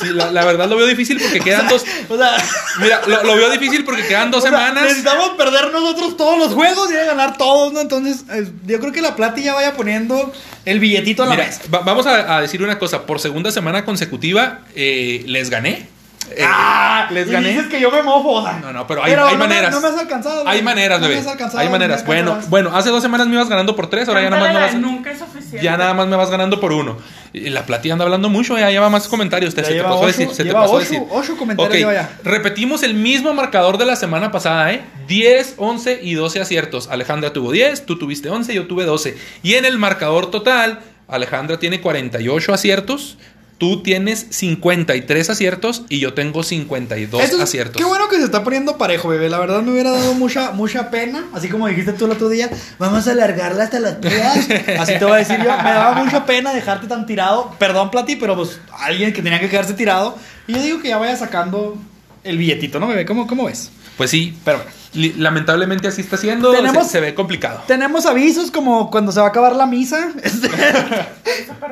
sí, 0.02 0.08
la, 0.14 0.30
la 0.32 0.44
verdad 0.44 0.68
lo 0.68 0.76
veo 0.76 0.86
difícil 0.88 1.18
porque 1.22 1.40
quedan 1.40 1.70
dos. 1.70 1.86
O 2.10 2.18
sea, 2.18 2.36
Mira, 2.82 3.02
lo, 3.08 3.24
lo 3.24 3.36
veo 3.38 3.50
difícil 3.50 3.86
porque 3.86 4.06
quedan 4.06 4.30
dos 4.30 4.44
o 4.44 4.48
sea, 4.50 4.52
semanas. 4.52 4.84
necesitamos 4.84 5.30
perder 5.38 5.72
nosotros 5.72 6.18
todos 6.18 6.38
los 6.38 6.54
juegos 6.54 6.92
y 6.92 6.96
ganar 6.96 7.38
todos, 7.38 7.72
¿no? 7.72 7.80
Entonces, 7.80 8.26
eh, 8.34 8.48
yo 8.66 8.82
creo 8.82 8.92
que 8.92 9.02
la 9.02 9.16
Plati 9.16 9.44
ya 9.44 9.54
vaya 9.54 9.74
poniendo 9.74 10.34
el 10.66 10.80
billetito 10.82 11.24
a 11.24 11.28
la 11.28 11.32
Mira, 11.36 11.46
mesa. 11.48 11.62
va- 11.74 11.80
vamos 11.80 12.06
a, 12.06 12.36
a 12.36 12.42
decir 12.42 12.62
una 12.62 12.78
cosa. 12.78 13.06
Por 13.06 13.22
segunda 13.22 13.50
semana 13.52 13.86
consecutiva, 13.86 14.60
eh, 14.76 15.24
les 15.28 15.50
gané. 15.50 15.88
Eh, 16.30 16.44
ah, 16.48 17.08
les 17.12 17.28
y 17.28 17.32
gané. 17.32 17.50
dices 17.50 17.68
que 17.68 17.80
yo 17.82 17.92
me 17.92 18.02
mofo. 18.04 18.42
No, 18.62 18.72
no, 18.72 18.88
pero 18.88 19.04
hay, 19.04 19.12
hay 19.12 19.18
no 19.18 19.30
me- 19.32 19.38
maneras. 19.38 19.72
no 19.74 19.82
me 19.82 19.88
has 19.88 19.98
alcanzado. 19.98 20.48
Hay 20.48 20.62
maneras, 20.62 21.00
No 21.02 21.08
me 21.08 21.16
bebé. 21.16 21.22
has 21.22 21.28
alcanzado, 21.28 21.60
hay 21.60 21.66
me 21.68 21.72
maneras. 21.74 22.06
Bueno, 22.06 22.38
bueno, 22.48 22.76
hace 22.76 22.90
dos 22.90 23.02
semanas 23.02 23.28
me 23.28 23.34
ibas 23.34 23.50
ganando 23.50 23.76
por 23.76 23.90
tres, 23.90 24.08
ahora 24.08 24.22
ya 24.22 24.30
nada 24.30 24.42
más 24.44 24.54
me 24.54 24.60
vas, 24.60 24.72
Cántale, 24.72 24.94
Nunca 24.94 25.12
es 25.12 25.20
suficiente. 25.20 25.62
ya 25.62 25.76
nada 25.78 25.94
más 25.94 26.08
me 26.08 26.16
vas 26.16 26.30
ganando 26.30 26.60
por 26.62 26.72
uno. 26.72 26.98
Y 27.34 27.50
la 27.50 27.66
platilla 27.66 27.94
anda 27.94 28.06
hablando 28.06 28.30
mucho, 28.30 28.58
ya 28.58 28.70
lleva 28.70 28.90
más 28.90 29.08
comentarios. 29.08 29.54
Te, 29.56 29.64
se 29.66 29.74
te 29.74 29.82
pasó 29.84 29.94
a 29.96 29.98
ocho- 29.98 30.08
decir. 30.08 30.30
Se 30.30 30.36
te 30.38 30.44
lleva 30.50 30.62
pasó 30.62 30.74
a 30.74 30.78
ocho- 30.78 30.84
decir. 30.90 31.02
ocho 31.12 31.38
comentarios 31.38 31.74
Ok, 31.74 31.78
lleva 31.80 31.94
ya. 31.94 32.10
Repetimos 32.24 32.84
el 32.84 32.94
mismo 32.94 33.34
marcador 33.34 33.78
de 33.78 33.86
la 33.86 33.96
semana 33.96 34.32
pasada, 34.32 34.72
¿eh? 34.72 34.82
10, 35.08 35.56
11 35.58 36.00
y 36.02 36.14
12 36.14 36.40
aciertos. 36.40 36.88
Alejandra 36.90 37.34
tuvo 37.34 37.52
10, 37.52 37.86
tú 37.86 37.98
tuviste 37.98 38.30
11, 38.30 38.54
yo 38.54 38.68
tuve 38.68 38.86
12. 38.86 39.18
Y 39.44 39.56
en 39.56 39.66
el 39.66 39.78
marcador 39.78 40.30
total, 40.32 40.80
Alejandra 41.08 41.58
tiene 41.60 41.82
48 41.82 42.54
aciertos. 42.54 43.18
Tú 43.62 43.84
tienes 43.84 44.26
53 44.32 45.30
aciertos 45.30 45.84
y 45.88 46.00
yo 46.00 46.16
tengo 46.16 46.42
52 46.42 47.22
Eso 47.22 47.36
es- 47.36 47.42
aciertos. 47.44 47.78
Qué 47.78 47.84
bueno 47.84 48.10
que 48.10 48.16
se 48.18 48.24
está 48.24 48.44
poniendo 48.44 48.76
parejo, 48.80 49.10
bebé. 49.10 49.30
La 49.30 49.38
verdad 49.38 49.62
me 49.62 49.72
hubiera 49.72 49.92
dado 49.92 50.16
mucha, 50.16 50.50
mucha 50.50 50.90
pena. 50.90 51.26
Así 51.32 51.48
como 51.48 51.68
dijiste 51.68 51.94
tú 51.94 52.06
el 52.06 52.12
otro 52.14 52.28
día, 52.28 52.50
vamos 52.80 53.08
a 53.08 53.12
alargarla 53.12 53.66
hasta 53.66 53.80
las 53.80 54.02
días. 54.02 54.48
Así 54.80 54.94
te 54.98 55.06
voy 55.06 55.14
a 55.14 55.18
decir 55.18 55.38
yo. 55.38 55.56
Me 55.58 55.70
daba 55.70 55.94
mucha 56.04 56.26
pena 56.26 56.56
dejarte 56.56 56.88
tan 56.88 57.06
tirado. 57.06 57.56
Perdón, 57.60 57.92
Plati, 57.92 58.16
pero 58.16 58.36
pues 58.36 58.60
alguien 58.80 59.14
que 59.14 59.22
tenía 59.22 59.40
que 59.40 59.48
quedarse 59.48 59.76
tirado. 59.76 60.18
Y 60.48 60.54
yo 60.54 60.62
digo 60.64 60.82
que 60.82 60.88
ya 60.88 60.98
vaya 60.98 61.16
sacando 61.16 61.78
el 62.24 62.40
billetito, 62.40 62.80
¿no, 62.80 62.88
bebé? 62.88 63.06
¿Cómo, 63.06 63.28
cómo 63.28 63.46
ves? 63.46 63.70
Pues 63.96 64.10
sí, 64.10 64.36
Pero 64.44 64.58
bueno. 64.58 64.72
Lamentablemente 64.94 65.88
así 65.88 66.02
está 66.02 66.18
siendo. 66.18 66.52
Tenemos- 66.52 66.86
se, 66.86 66.94
se 66.94 67.00
ve 67.00 67.14
complicado. 67.16 67.62
Tenemos 67.68 68.06
avisos 68.06 68.52
como 68.52 68.90
cuando 68.92 69.12
se 69.12 69.20
va 69.20 69.28
a 69.28 69.30
acabar 69.30 69.56
la 69.56 69.66
misa. 69.66 70.10
Este, 70.24 70.50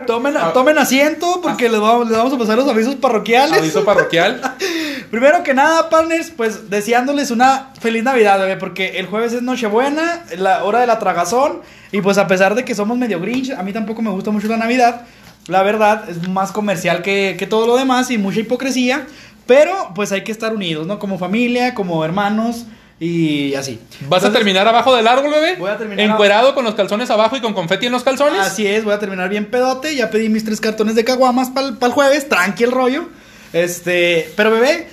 tomen, 0.08 0.34
tomen 0.54 0.78
asiento 0.78 1.40
porque 1.42 1.70
les 1.70 1.80
vamos, 1.80 2.08
les 2.08 2.18
vamos 2.18 2.34
a 2.34 2.38
pasar 2.38 2.58
los 2.58 2.68
avisos 2.68 2.96
parroquiales. 2.96 3.58
Aviso 3.60 3.84
parroquial. 3.86 4.42
Primero 5.12 5.44
que 5.44 5.54
nada, 5.54 5.90
partners, 5.90 6.32
pues 6.36 6.70
deseándoles 6.70 7.32
una 7.32 7.70
feliz 7.80 8.04
Navidad, 8.04 8.40
bebé, 8.40 8.58
porque 8.58 9.00
el 9.00 9.08
jueves 9.08 9.34
es 9.34 9.42
Nochebuena, 9.42 10.24
la 10.38 10.64
hora 10.64 10.82
de 10.82 10.88
la 10.88 11.00
tragazón, 11.00 11.62
y 11.92 12.02
pues 12.02 12.18
a 12.20 12.28
pesar 12.28 12.54
de 12.56 12.64
que 12.64 12.76
somos 12.76 12.98
medio 12.98 13.20
grinch, 13.20 13.52
a 13.52 13.64
mí 13.64 13.74
tampoco 13.74 14.02
me 14.04 14.12
gusta 14.12 14.30
mucho 14.30 14.48
la 14.48 14.58
Navidad, 14.58 15.02
la 15.48 15.64
verdad 15.64 16.08
es 16.10 16.28
más 16.30 16.52
comercial 16.52 17.02
que, 17.02 17.36
que 17.40 17.48
todo 17.48 17.66
lo 17.66 17.76
demás 17.76 18.12
y 18.12 18.20
mucha 18.20 18.40
hipocresía, 18.40 19.08
pero 19.48 19.92
pues 19.96 20.12
hay 20.12 20.24
que 20.24 20.32
estar 20.32 20.54
unidos, 20.54 20.86
¿no? 20.86 21.00
Como 21.00 21.18
familia, 21.18 21.74
como 21.74 22.06
hermanos 22.06 22.66
y 23.00 23.54
así. 23.56 23.80
¿Vas 24.10 24.24
a 24.26 24.32
terminar 24.34 24.68
abajo 24.68 24.96
del 24.96 25.08
árbol, 25.08 25.32
bebé? 25.32 25.56
Voy 25.58 25.70
a 25.70 25.78
terminar 25.78 26.06
Encuerado 26.06 26.54
con 26.54 26.66
los 26.66 26.76
calzones 26.76 27.10
abajo 27.10 27.38
y 27.38 27.42
con 27.42 27.54
confeti 27.54 27.86
en 27.86 27.92
los 27.94 28.04
calzones. 28.04 28.40
Así 28.42 28.68
es, 28.68 28.84
voy 28.84 28.94
a 28.94 29.00
terminar 29.00 29.30
bien 29.30 29.46
pedote. 29.46 29.96
Ya 29.96 30.10
pedí 30.10 30.30
mis 30.30 30.44
tres 30.44 30.60
cartones 30.60 30.96
de 30.96 31.04
caguamas 31.06 31.50
para 31.50 31.68
el 31.70 31.92
jueves. 31.92 32.28
Tranqui 32.28 32.64
el 32.66 32.72
rollo. 32.72 33.08
Este, 33.54 34.32
pero 34.36 34.52
bebé, 34.52 34.88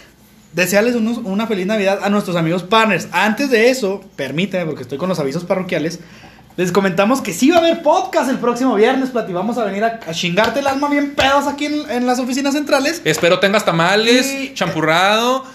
desearles 0.53 0.95
unos- 0.95 1.19
una 1.19 1.47
feliz 1.47 1.67
Navidad 1.67 2.01
a 2.03 2.09
nuestros 2.09 2.37
amigos 2.37 2.63
partners. 2.63 3.09
Antes 3.13 3.51
de 3.51 3.71
eso, 3.71 4.03
permíteme, 4.17 4.67
porque 4.67 4.83
estoy 4.83 4.99
con 4.99 5.09
los 5.09 5.19
avisos 5.19 5.45
parroquiales. 5.45 6.01
Les 6.57 6.73
comentamos 6.73 7.21
que 7.21 7.35
sí 7.35 7.51
va 7.51 7.57
a 7.57 7.59
haber 7.59 7.83
podcast 7.83 8.31
el 8.31 8.39
próximo 8.39 8.77
viernes, 8.77 9.11
Plati. 9.11 9.31
Vamos 9.35 9.59
a 9.59 9.65
venir 9.65 9.85
a, 9.85 10.01
a 10.07 10.13
chingarte 10.15 10.61
el 10.61 10.67
alma 10.67 10.89
bien 10.89 11.15
pedos 11.15 11.47
aquí 11.47 11.67
en, 11.67 11.91
en 11.91 12.07
las 12.07 12.19
oficinas 12.19 12.55
centrales. 12.55 13.03
Espero 13.05 13.41
tengas 13.41 13.67
tamales, 13.67 14.33
Y- 14.33 14.55
champurrado, 14.55 15.45
eh, 15.45 15.49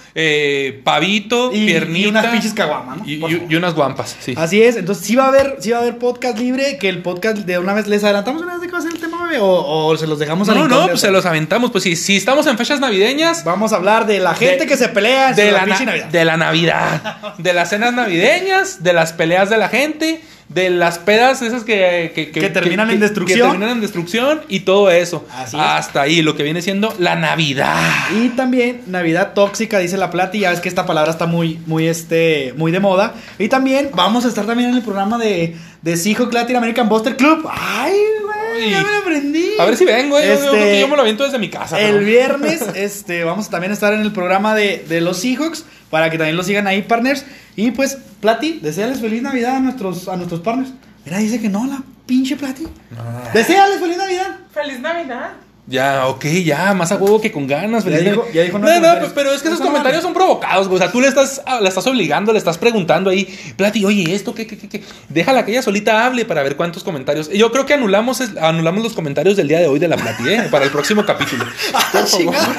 pavito, 0.83 1.51
Y- 1.53 1.65
piernita. 1.65 1.99
y 1.99 2.09
unas 2.09 2.25
pinches 2.27 2.53
caguamas, 2.53 2.97
¿no? 2.99 3.03
Y, 3.07 3.55
unas 3.55 3.73
guampas, 3.73 4.15
sí. 4.19 4.33
Así 4.37 4.61
es, 4.61 4.75
entonces 4.75 5.05
sí 5.05 5.15
va 5.15 5.25
a 5.25 5.27
haber, 5.29 5.57
sí 5.59 5.71
va 5.71 5.77
a 5.77 5.81
haber 5.81 5.97
podcast 5.97 6.37
libre, 6.37 6.77
que 6.77 6.89
el 6.89 7.01
podcast 7.01 7.37
de 7.37 7.57
una 7.59 7.73
vez 7.73 7.87
les 7.87 8.03
adelantamos 8.03 8.41
una 8.41 8.53
vez 8.53 8.61
de 8.61 8.67
qué 8.67 8.73
va 8.73 8.79
a 8.79 8.81
ser 8.81 8.91
el 8.91 8.99
tema, 8.99 9.23
bebé, 9.25 9.39
o, 9.39 9.47
o 9.87 9.97
se 9.97 10.07
los 10.07 10.19
dejamos 10.19 10.47
No, 10.47 10.67
no, 10.67 10.87
pues 10.87 11.01
se 11.01 11.11
los 11.11 11.25
aventamos. 11.25 11.71
Pues 11.71 11.83
sí, 11.83 11.95
si 11.95 12.17
estamos 12.17 12.45
en 12.47 12.57
fechas 12.57 12.79
navideñas, 12.79 13.43
Vamos 13.43 13.73
a 13.73 13.77
hablar 13.77 14.05
de 14.05 14.19
la 14.19 14.33
gente 14.35 14.59
De- 14.59 14.67
que 14.67 14.77
se 14.77 14.89
pelea 14.89 15.33
de 15.33 15.51
la, 15.51 15.65
Navidad. 15.65 16.05
de 16.05 16.25
la 16.25 16.37
Navidad, 16.37 17.35
de 17.37 17.53
las 17.53 17.69
cenas 17.69 17.93
navideñas, 17.93 18.83
de 18.83 18.93
las 18.93 19.13
peleas 19.13 19.49
de 19.49 19.57
la 19.57 19.69
gente, 19.69 20.21
de 20.53 20.69
las 20.69 20.99
pedas 20.99 21.41
esas 21.41 21.63
que, 21.63 22.11
Que 22.33 22.49
terminan 22.49 22.89
en 22.89 22.99
destrucción. 22.99 23.39
Que 23.39 23.43
terminan 23.43 23.77
en 23.77 23.81
destrucción 23.81 24.41
y 24.49 24.61
todo 24.61 24.91
eso. 24.91 25.25
Así 25.33 25.55
es. 25.55 25.63
Hasta 25.63 26.01
ahí, 26.01 26.21
lo 26.21 26.35
que 26.35 26.43
viene 26.43 26.61
siendo 26.61 26.93
la 26.99 27.15
Navidad. 27.15 27.79
Y 28.21 28.29
también 28.29 28.81
Navidad 28.87 29.33
tóxica, 29.33 29.79
dice 29.79 29.97
la 29.97 30.11
plata, 30.11 30.35
y 30.37 30.41
ya 30.41 30.51
ves 30.51 30.59
que 30.59 30.69
esta 30.69 30.85
palabra 30.85 31.11
está 31.11 31.25
muy, 31.25 31.59
muy, 31.65 31.87
este, 31.87 32.53
muy 32.57 32.71
de 32.71 32.79
moda. 32.79 33.13
Y 33.39 33.47
también 33.47 33.89
vamos 33.93 34.25
a 34.25 34.27
estar 34.27 34.45
también 34.45 34.69
en 34.69 34.75
el 34.75 34.81
programa 34.81 35.17
de, 35.17 35.55
de 35.81 35.97
Seahawk 35.97 36.33
Latin 36.33 36.57
American 36.57 36.89
Buster 36.89 37.15
Club. 37.15 37.47
Ay, 37.49 37.93
ya 38.69 38.83
me 38.83 38.89
lo 38.91 38.97
aprendí. 38.97 39.49
A 39.59 39.65
ver 39.65 39.75
si 39.77 39.85
vengo, 39.85 40.17
eh, 40.19 40.23
yo- 40.23 40.27
yo, 40.27 40.33
Este, 40.33 40.49
creo 40.49 40.63
que 40.65 40.79
yo 40.81 40.87
me 40.87 40.95
lo 40.95 41.01
aviento 41.01 41.23
desde 41.23 41.39
mi 41.39 41.49
casa. 41.49 41.79
El 41.79 41.93
pero- 41.95 42.05
viernes, 42.05 42.61
este, 42.75 43.23
vamos 43.23 43.47
a 43.47 43.49
también 43.49 43.71
estar 43.71 43.93
en 43.93 44.01
el 44.01 44.11
programa 44.11 44.53
de, 44.55 44.85
de 44.87 45.01
los 45.01 45.17
Seahawks 45.19 45.65
para 45.89 46.09
que 46.09 46.17
también 46.17 46.37
lo 46.37 46.43
sigan 46.43 46.67
ahí, 46.67 46.81
partners. 46.83 47.25
Y 47.55 47.71
pues, 47.71 47.97
Plati, 48.21 48.59
deseales 48.61 48.99
feliz 49.01 49.21
Navidad 49.21 49.55
a 49.55 49.59
nuestros, 49.59 50.07
a 50.07 50.15
nuestros 50.15 50.41
partners. 50.41 50.71
Mira, 51.05 51.17
dice 51.17 51.41
que 51.41 51.49
no, 51.49 51.65
la 51.65 51.81
pinche 52.05 52.35
Plati. 52.35 52.67
Deseales 53.33 53.79
feliz 53.79 53.97
Navidad. 53.97 54.37
¡Feliz 54.53 54.79
Navidad! 54.79 55.31
Ya, 55.67 56.07
ok, 56.07 56.25
ya, 56.43 56.73
más 56.73 56.91
a 56.91 56.97
huevo 56.97 57.21
que 57.21 57.31
con 57.31 57.47
ganas. 57.47 57.85
Ya 57.85 57.97
dijo- 57.99 58.25
ya 58.33 58.41
dijo 58.41 58.57
no, 58.59 58.65
no, 58.65 58.73
comentarios. 58.73 59.11
pero 59.13 59.31
es 59.31 59.41
que 59.41 59.47
esos 59.47 59.59
No, 59.59 59.65
no, 59.65 59.71
comentarios 59.71 60.01
no. 60.01 60.07
son 60.09 60.13
provocados, 60.15 60.67
güey. 60.67 60.77
O 60.79 60.81
sea, 60.83 60.91
tú 60.91 60.99
le 60.99 61.07
estás, 61.07 61.41
ah, 61.45 61.59
la 61.61 61.69
estás 61.69 61.85
obligando, 61.87 62.33
le 62.33 62.39
estás 62.39 62.57
preguntando 62.57 63.09
ahí, 63.11 63.25
Plati, 63.55 63.85
oye, 63.85 64.13
esto, 64.13 64.33
¿qué, 64.33 64.47
qué, 64.47 64.57
qué, 64.57 64.67
qué? 64.67 64.83
Déjala 65.07 65.45
que 65.45 65.51
ella 65.51 65.61
solita 65.61 66.05
hable 66.05 66.25
para 66.25 66.41
ver 66.43 66.55
cuántos 66.57 66.83
comentarios. 66.83 67.29
Yo 67.29 67.51
creo 67.51 67.65
que 67.65 67.73
anulamos, 67.75 68.21
anulamos 68.41 68.83
los 68.83 68.93
comentarios 68.93 69.37
del 69.37 69.47
día 69.47 69.59
de 69.59 69.67
hoy 69.67 69.79
de 69.79 69.87
la 69.87 69.97
Plati, 69.97 70.27
¿eh? 70.27 70.47
Para 70.51 70.65
el 70.65 70.71
próximo 70.71 71.05
capítulo. 71.05 71.45
chingada. 72.05 72.55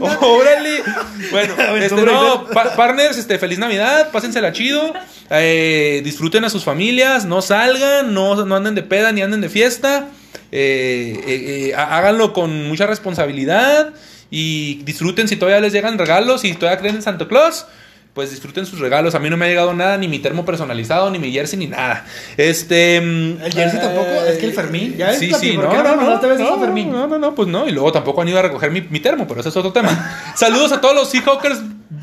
¡Órale! 0.22 0.82
Bueno, 1.30 1.54
este, 1.76 2.02
no, 2.02 2.46
pa- 2.46 2.76
partners, 2.76 3.16
este, 3.16 3.38
feliz 3.38 3.58
Navidad, 3.58 4.10
pásensela 4.12 4.52
chido, 4.52 4.92
eh, 5.30 6.02
disfruten 6.04 6.44
a 6.44 6.50
sus 6.50 6.62
familias, 6.62 7.24
no 7.24 7.42
salgan, 7.42 8.12
no, 8.14 8.44
no 8.44 8.56
anden 8.56 8.74
de 8.74 8.82
peda 8.82 9.12
ni 9.12 9.22
anden 9.22 9.40
de 9.40 9.48
fiesta, 9.48 10.08
eh, 10.52 11.20
eh, 11.26 11.68
eh, 11.70 11.74
há- 11.74 11.98
háganlo 11.98 12.32
con 12.32 12.68
mucha 12.68 12.86
responsabilidad 12.86 13.90
y 14.30 14.82
disfruten 14.84 15.28
si 15.28 15.36
todavía 15.36 15.60
les 15.60 15.72
llegan 15.72 15.98
regalos, 15.98 16.40
si 16.42 16.52
todavía 16.54 16.78
creen 16.80 16.96
en 16.96 17.02
Santa 17.02 17.28
Claus. 17.28 17.66
Pues 18.14 18.30
disfruten 18.30 18.64
sus 18.64 18.78
regalos. 18.80 19.14
A 19.14 19.18
mí 19.18 19.28
no 19.28 19.36
me 19.36 19.44
ha 19.44 19.48
llegado 19.50 19.74
nada, 19.74 19.98
ni 19.98 20.08
mi 20.08 20.18
termo 20.20 20.46
personalizado, 20.46 21.10
ni 21.10 21.18
mi 21.18 21.30
jersey, 21.32 21.58
ni 21.58 21.66
nada. 21.66 22.06
Este. 22.38 22.98
mm, 22.98 23.42
El 23.44 23.52
jersey 23.52 23.78
tampoco, 23.78 24.08
es 24.26 24.38
que 24.38 24.46
el 24.46 24.54
Fermín, 24.54 24.96
ya 24.96 25.12
Sí, 25.12 25.30
sí, 25.38 25.52
¿por 25.52 25.64
no, 25.64 25.70
no, 26.92 27.06
no, 27.06 27.18
no, 27.18 27.34
pues 27.34 27.46
no. 27.46 27.68
Y 27.68 27.72
luego 27.72 27.92
tampoco 27.92 28.22
han 28.22 28.28
ido 28.28 28.38
a 28.38 28.42
recoger 28.42 28.70
mi, 28.70 28.80
mi 28.80 29.00
termo, 29.00 29.28
pero 29.28 29.40
ese 29.40 29.50
es 29.50 29.56
otro 29.58 29.70
tema. 29.70 30.32
Saludos 30.34 30.72
a 30.72 30.80
todos 30.80 30.94
los 30.94 31.10
Seahawkers 31.10 31.58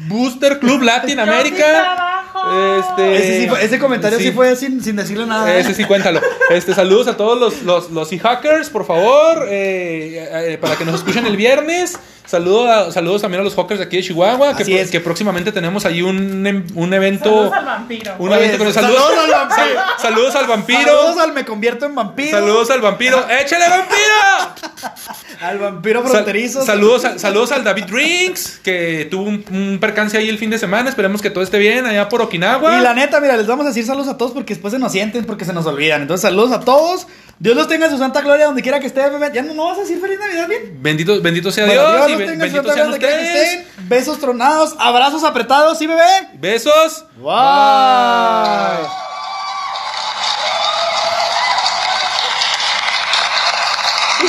Booster 0.07 0.59
Club 0.59 0.81
Latinoamérica. 0.81 1.57
trabajo! 1.65 2.79
Este, 2.79 3.17
Ese, 3.17 3.41
sí 3.41 3.47
fue- 3.47 3.63
ese 3.63 3.79
comentario 3.79 4.19
sí, 4.19 4.31
fue 4.31 4.55
sin, 4.55 4.83
sin 4.83 4.95
decirle 4.95 5.25
nada. 5.25 5.55
Ese 5.57 5.73
sí, 5.73 5.85
cuéntalo. 5.85 6.19
Este, 6.49 6.73
saludos 6.73 7.07
a 7.07 7.15
todos 7.15 7.39
los, 7.39 7.61
los, 7.63 7.91
los 7.91 8.09
Seahawkers, 8.09 8.69
por 8.69 8.85
favor, 8.85 9.45
eh, 9.49 10.27
eh, 10.53 10.57
para 10.59 10.75
que 10.75 10.83
nos 10.85 10.95
escuchen 10.95 11.25
el 11.25 11.37
viernes. 11.37 11.97
Saludo 12.25 12.71
a- 12.71 12.91
saludos 12.91 13.21
también 13.21 13.41
a 13.41 13.43
los 13.43 13.53
Hawkers 13.55 13.79
de 13.79 13.85
aquí 13.85 13.97
de 13.97 14.03
Chihuahua, 14.03 14.55
que, 14.55 14.63
Así 14.63 14.77
es. 14.77 14.89
que 14.89 14.99
próximamente 15.01 15.51
tenemos 15.51 15.85
ahí 15.85 16.01
un, 16.01 16.47
em- 16.47 16.65
un 16.73 16.93
evento. 16.93 17.25
Saludos 17.29 17.53
al 17.53 17.65
vampiro. 17.65 18.15
Un 18.17 18.29
Oye, 18.31 18.45
evento 18.45 18.63
con 18.63 18.73
saludos 18.73 19.01
saludos, 19.01 19.23
al 19.25 19.31
vampiro. 19.31 19.75
sal- 19.75 19.85
saludos 20.01 20.35
al 20.35 20.47
vampiro. 20.47 20.79
Saludos 20.81 21.17
al 21.17 21.33
me 21.33 21.45
convierto 21.45 21.85
en 21.85 21.95
vampiro. 21.95 22.31
Saludos 22.31 22.71
al 22.71 22.81
vampiro. 22.81 23.23
¡Échale 23.29 23.69
vampiro! 23.69 24.63
al 25.41 25.57
vampiro 25.59 26.01
Sal- 26.01 26.11
fronterizo. 26.11 26.65
saludos, 26.65 27.05
a- 27.05 27.19
saludos 27.19 27.51
al 27.51 27.63
David 27.63 27.85
Drinks, 27.85 28.59
que 28.63 29.07
tuvo 29.11 29.23
un, 29.23 29.43
un 29.51 29.77
percance 29.81 30.17
ahí 30.17 30.29
el 30.29 30.37
fin 30.37 30.49
de 30.49 30.57
semana. 30.57 30.89
Esperemos 30.89 31.21
que 31.21 31.29
todo 31.29 31.43
esté 31.43 31.59
bien 31.59 31.85
allá 31.85 32.07
por 32.09 32.21
Okinawa. 32.21 32.79
Y 32.79 32.81
la 32.81 32.93
neta, 32.93 33.19
mira, 33.19 33.35
les 33.37 33.47
vamos 33.47 33.65
a 33.65 33.69
decir 33.69 33.85
saludos 33.85 34.07
a 34.07 34.17
todos 34.17 34.31
porque 34.31 34.53
después 34.53 34.71
se 34.73 34.79
nos 34.79 34.91
sienten, 34.91 35.25
porque 35.25 35.45
se 35.45 35.53
nos 35.53 35.65
olvidan. 35.65 36.01
Entonces, 36.01 36.21
saludos 36.21 36.51
a 36.53 36.61
todos. 36.61 37.05
Dios 37.43 37.57
los 37.57 37.67
tenga 37.67 37.87
en 37.87 37.91
su 37.91 37.97
santa 37.97 38.21
gloria 38.21 38.45
donde 38.45 38.61
quiera 38.61 38.79
que 38.79 38.87
esté. 38.87 39.09
bebé. 39.09 39.29
Ya 39.33 39.41
no, 39.41 39.53
no 39.53 39.65
vas 39.65 39.77
a 39.77 39.81
decir 39.81 39.99
feliz 39.99 40.17
Navidad, 40.17 40.47
bien. 40.47 40.77
Bendito, 40.81 41.21
bendito 41.21 41.51
sea 41.51 41.65
Bueno, 41.65 41.81
Dios, 41.91 42.07
y 42.07 42.11
los 42.11 42.19
be- 42.19 42.25
tenga 42.27 42.45
en 42.45 42.49
su 42.51 42.55
santa 42.55 42.61
gloria 42.73 42.83
donde 42.85 42.99
quiera 42.99 43.17
que 43.17 43.43
estén. 43.43 43.67
Besos 43.89 44.17
tronados, 44.19 44.75
abrazos 44.79 45.25
apretados, 45.25 45.77
¿sí, 45.77 45.85
bebé? 45.85 46.29
Besos. 46.35 47.05
Bye. 47.17 48.87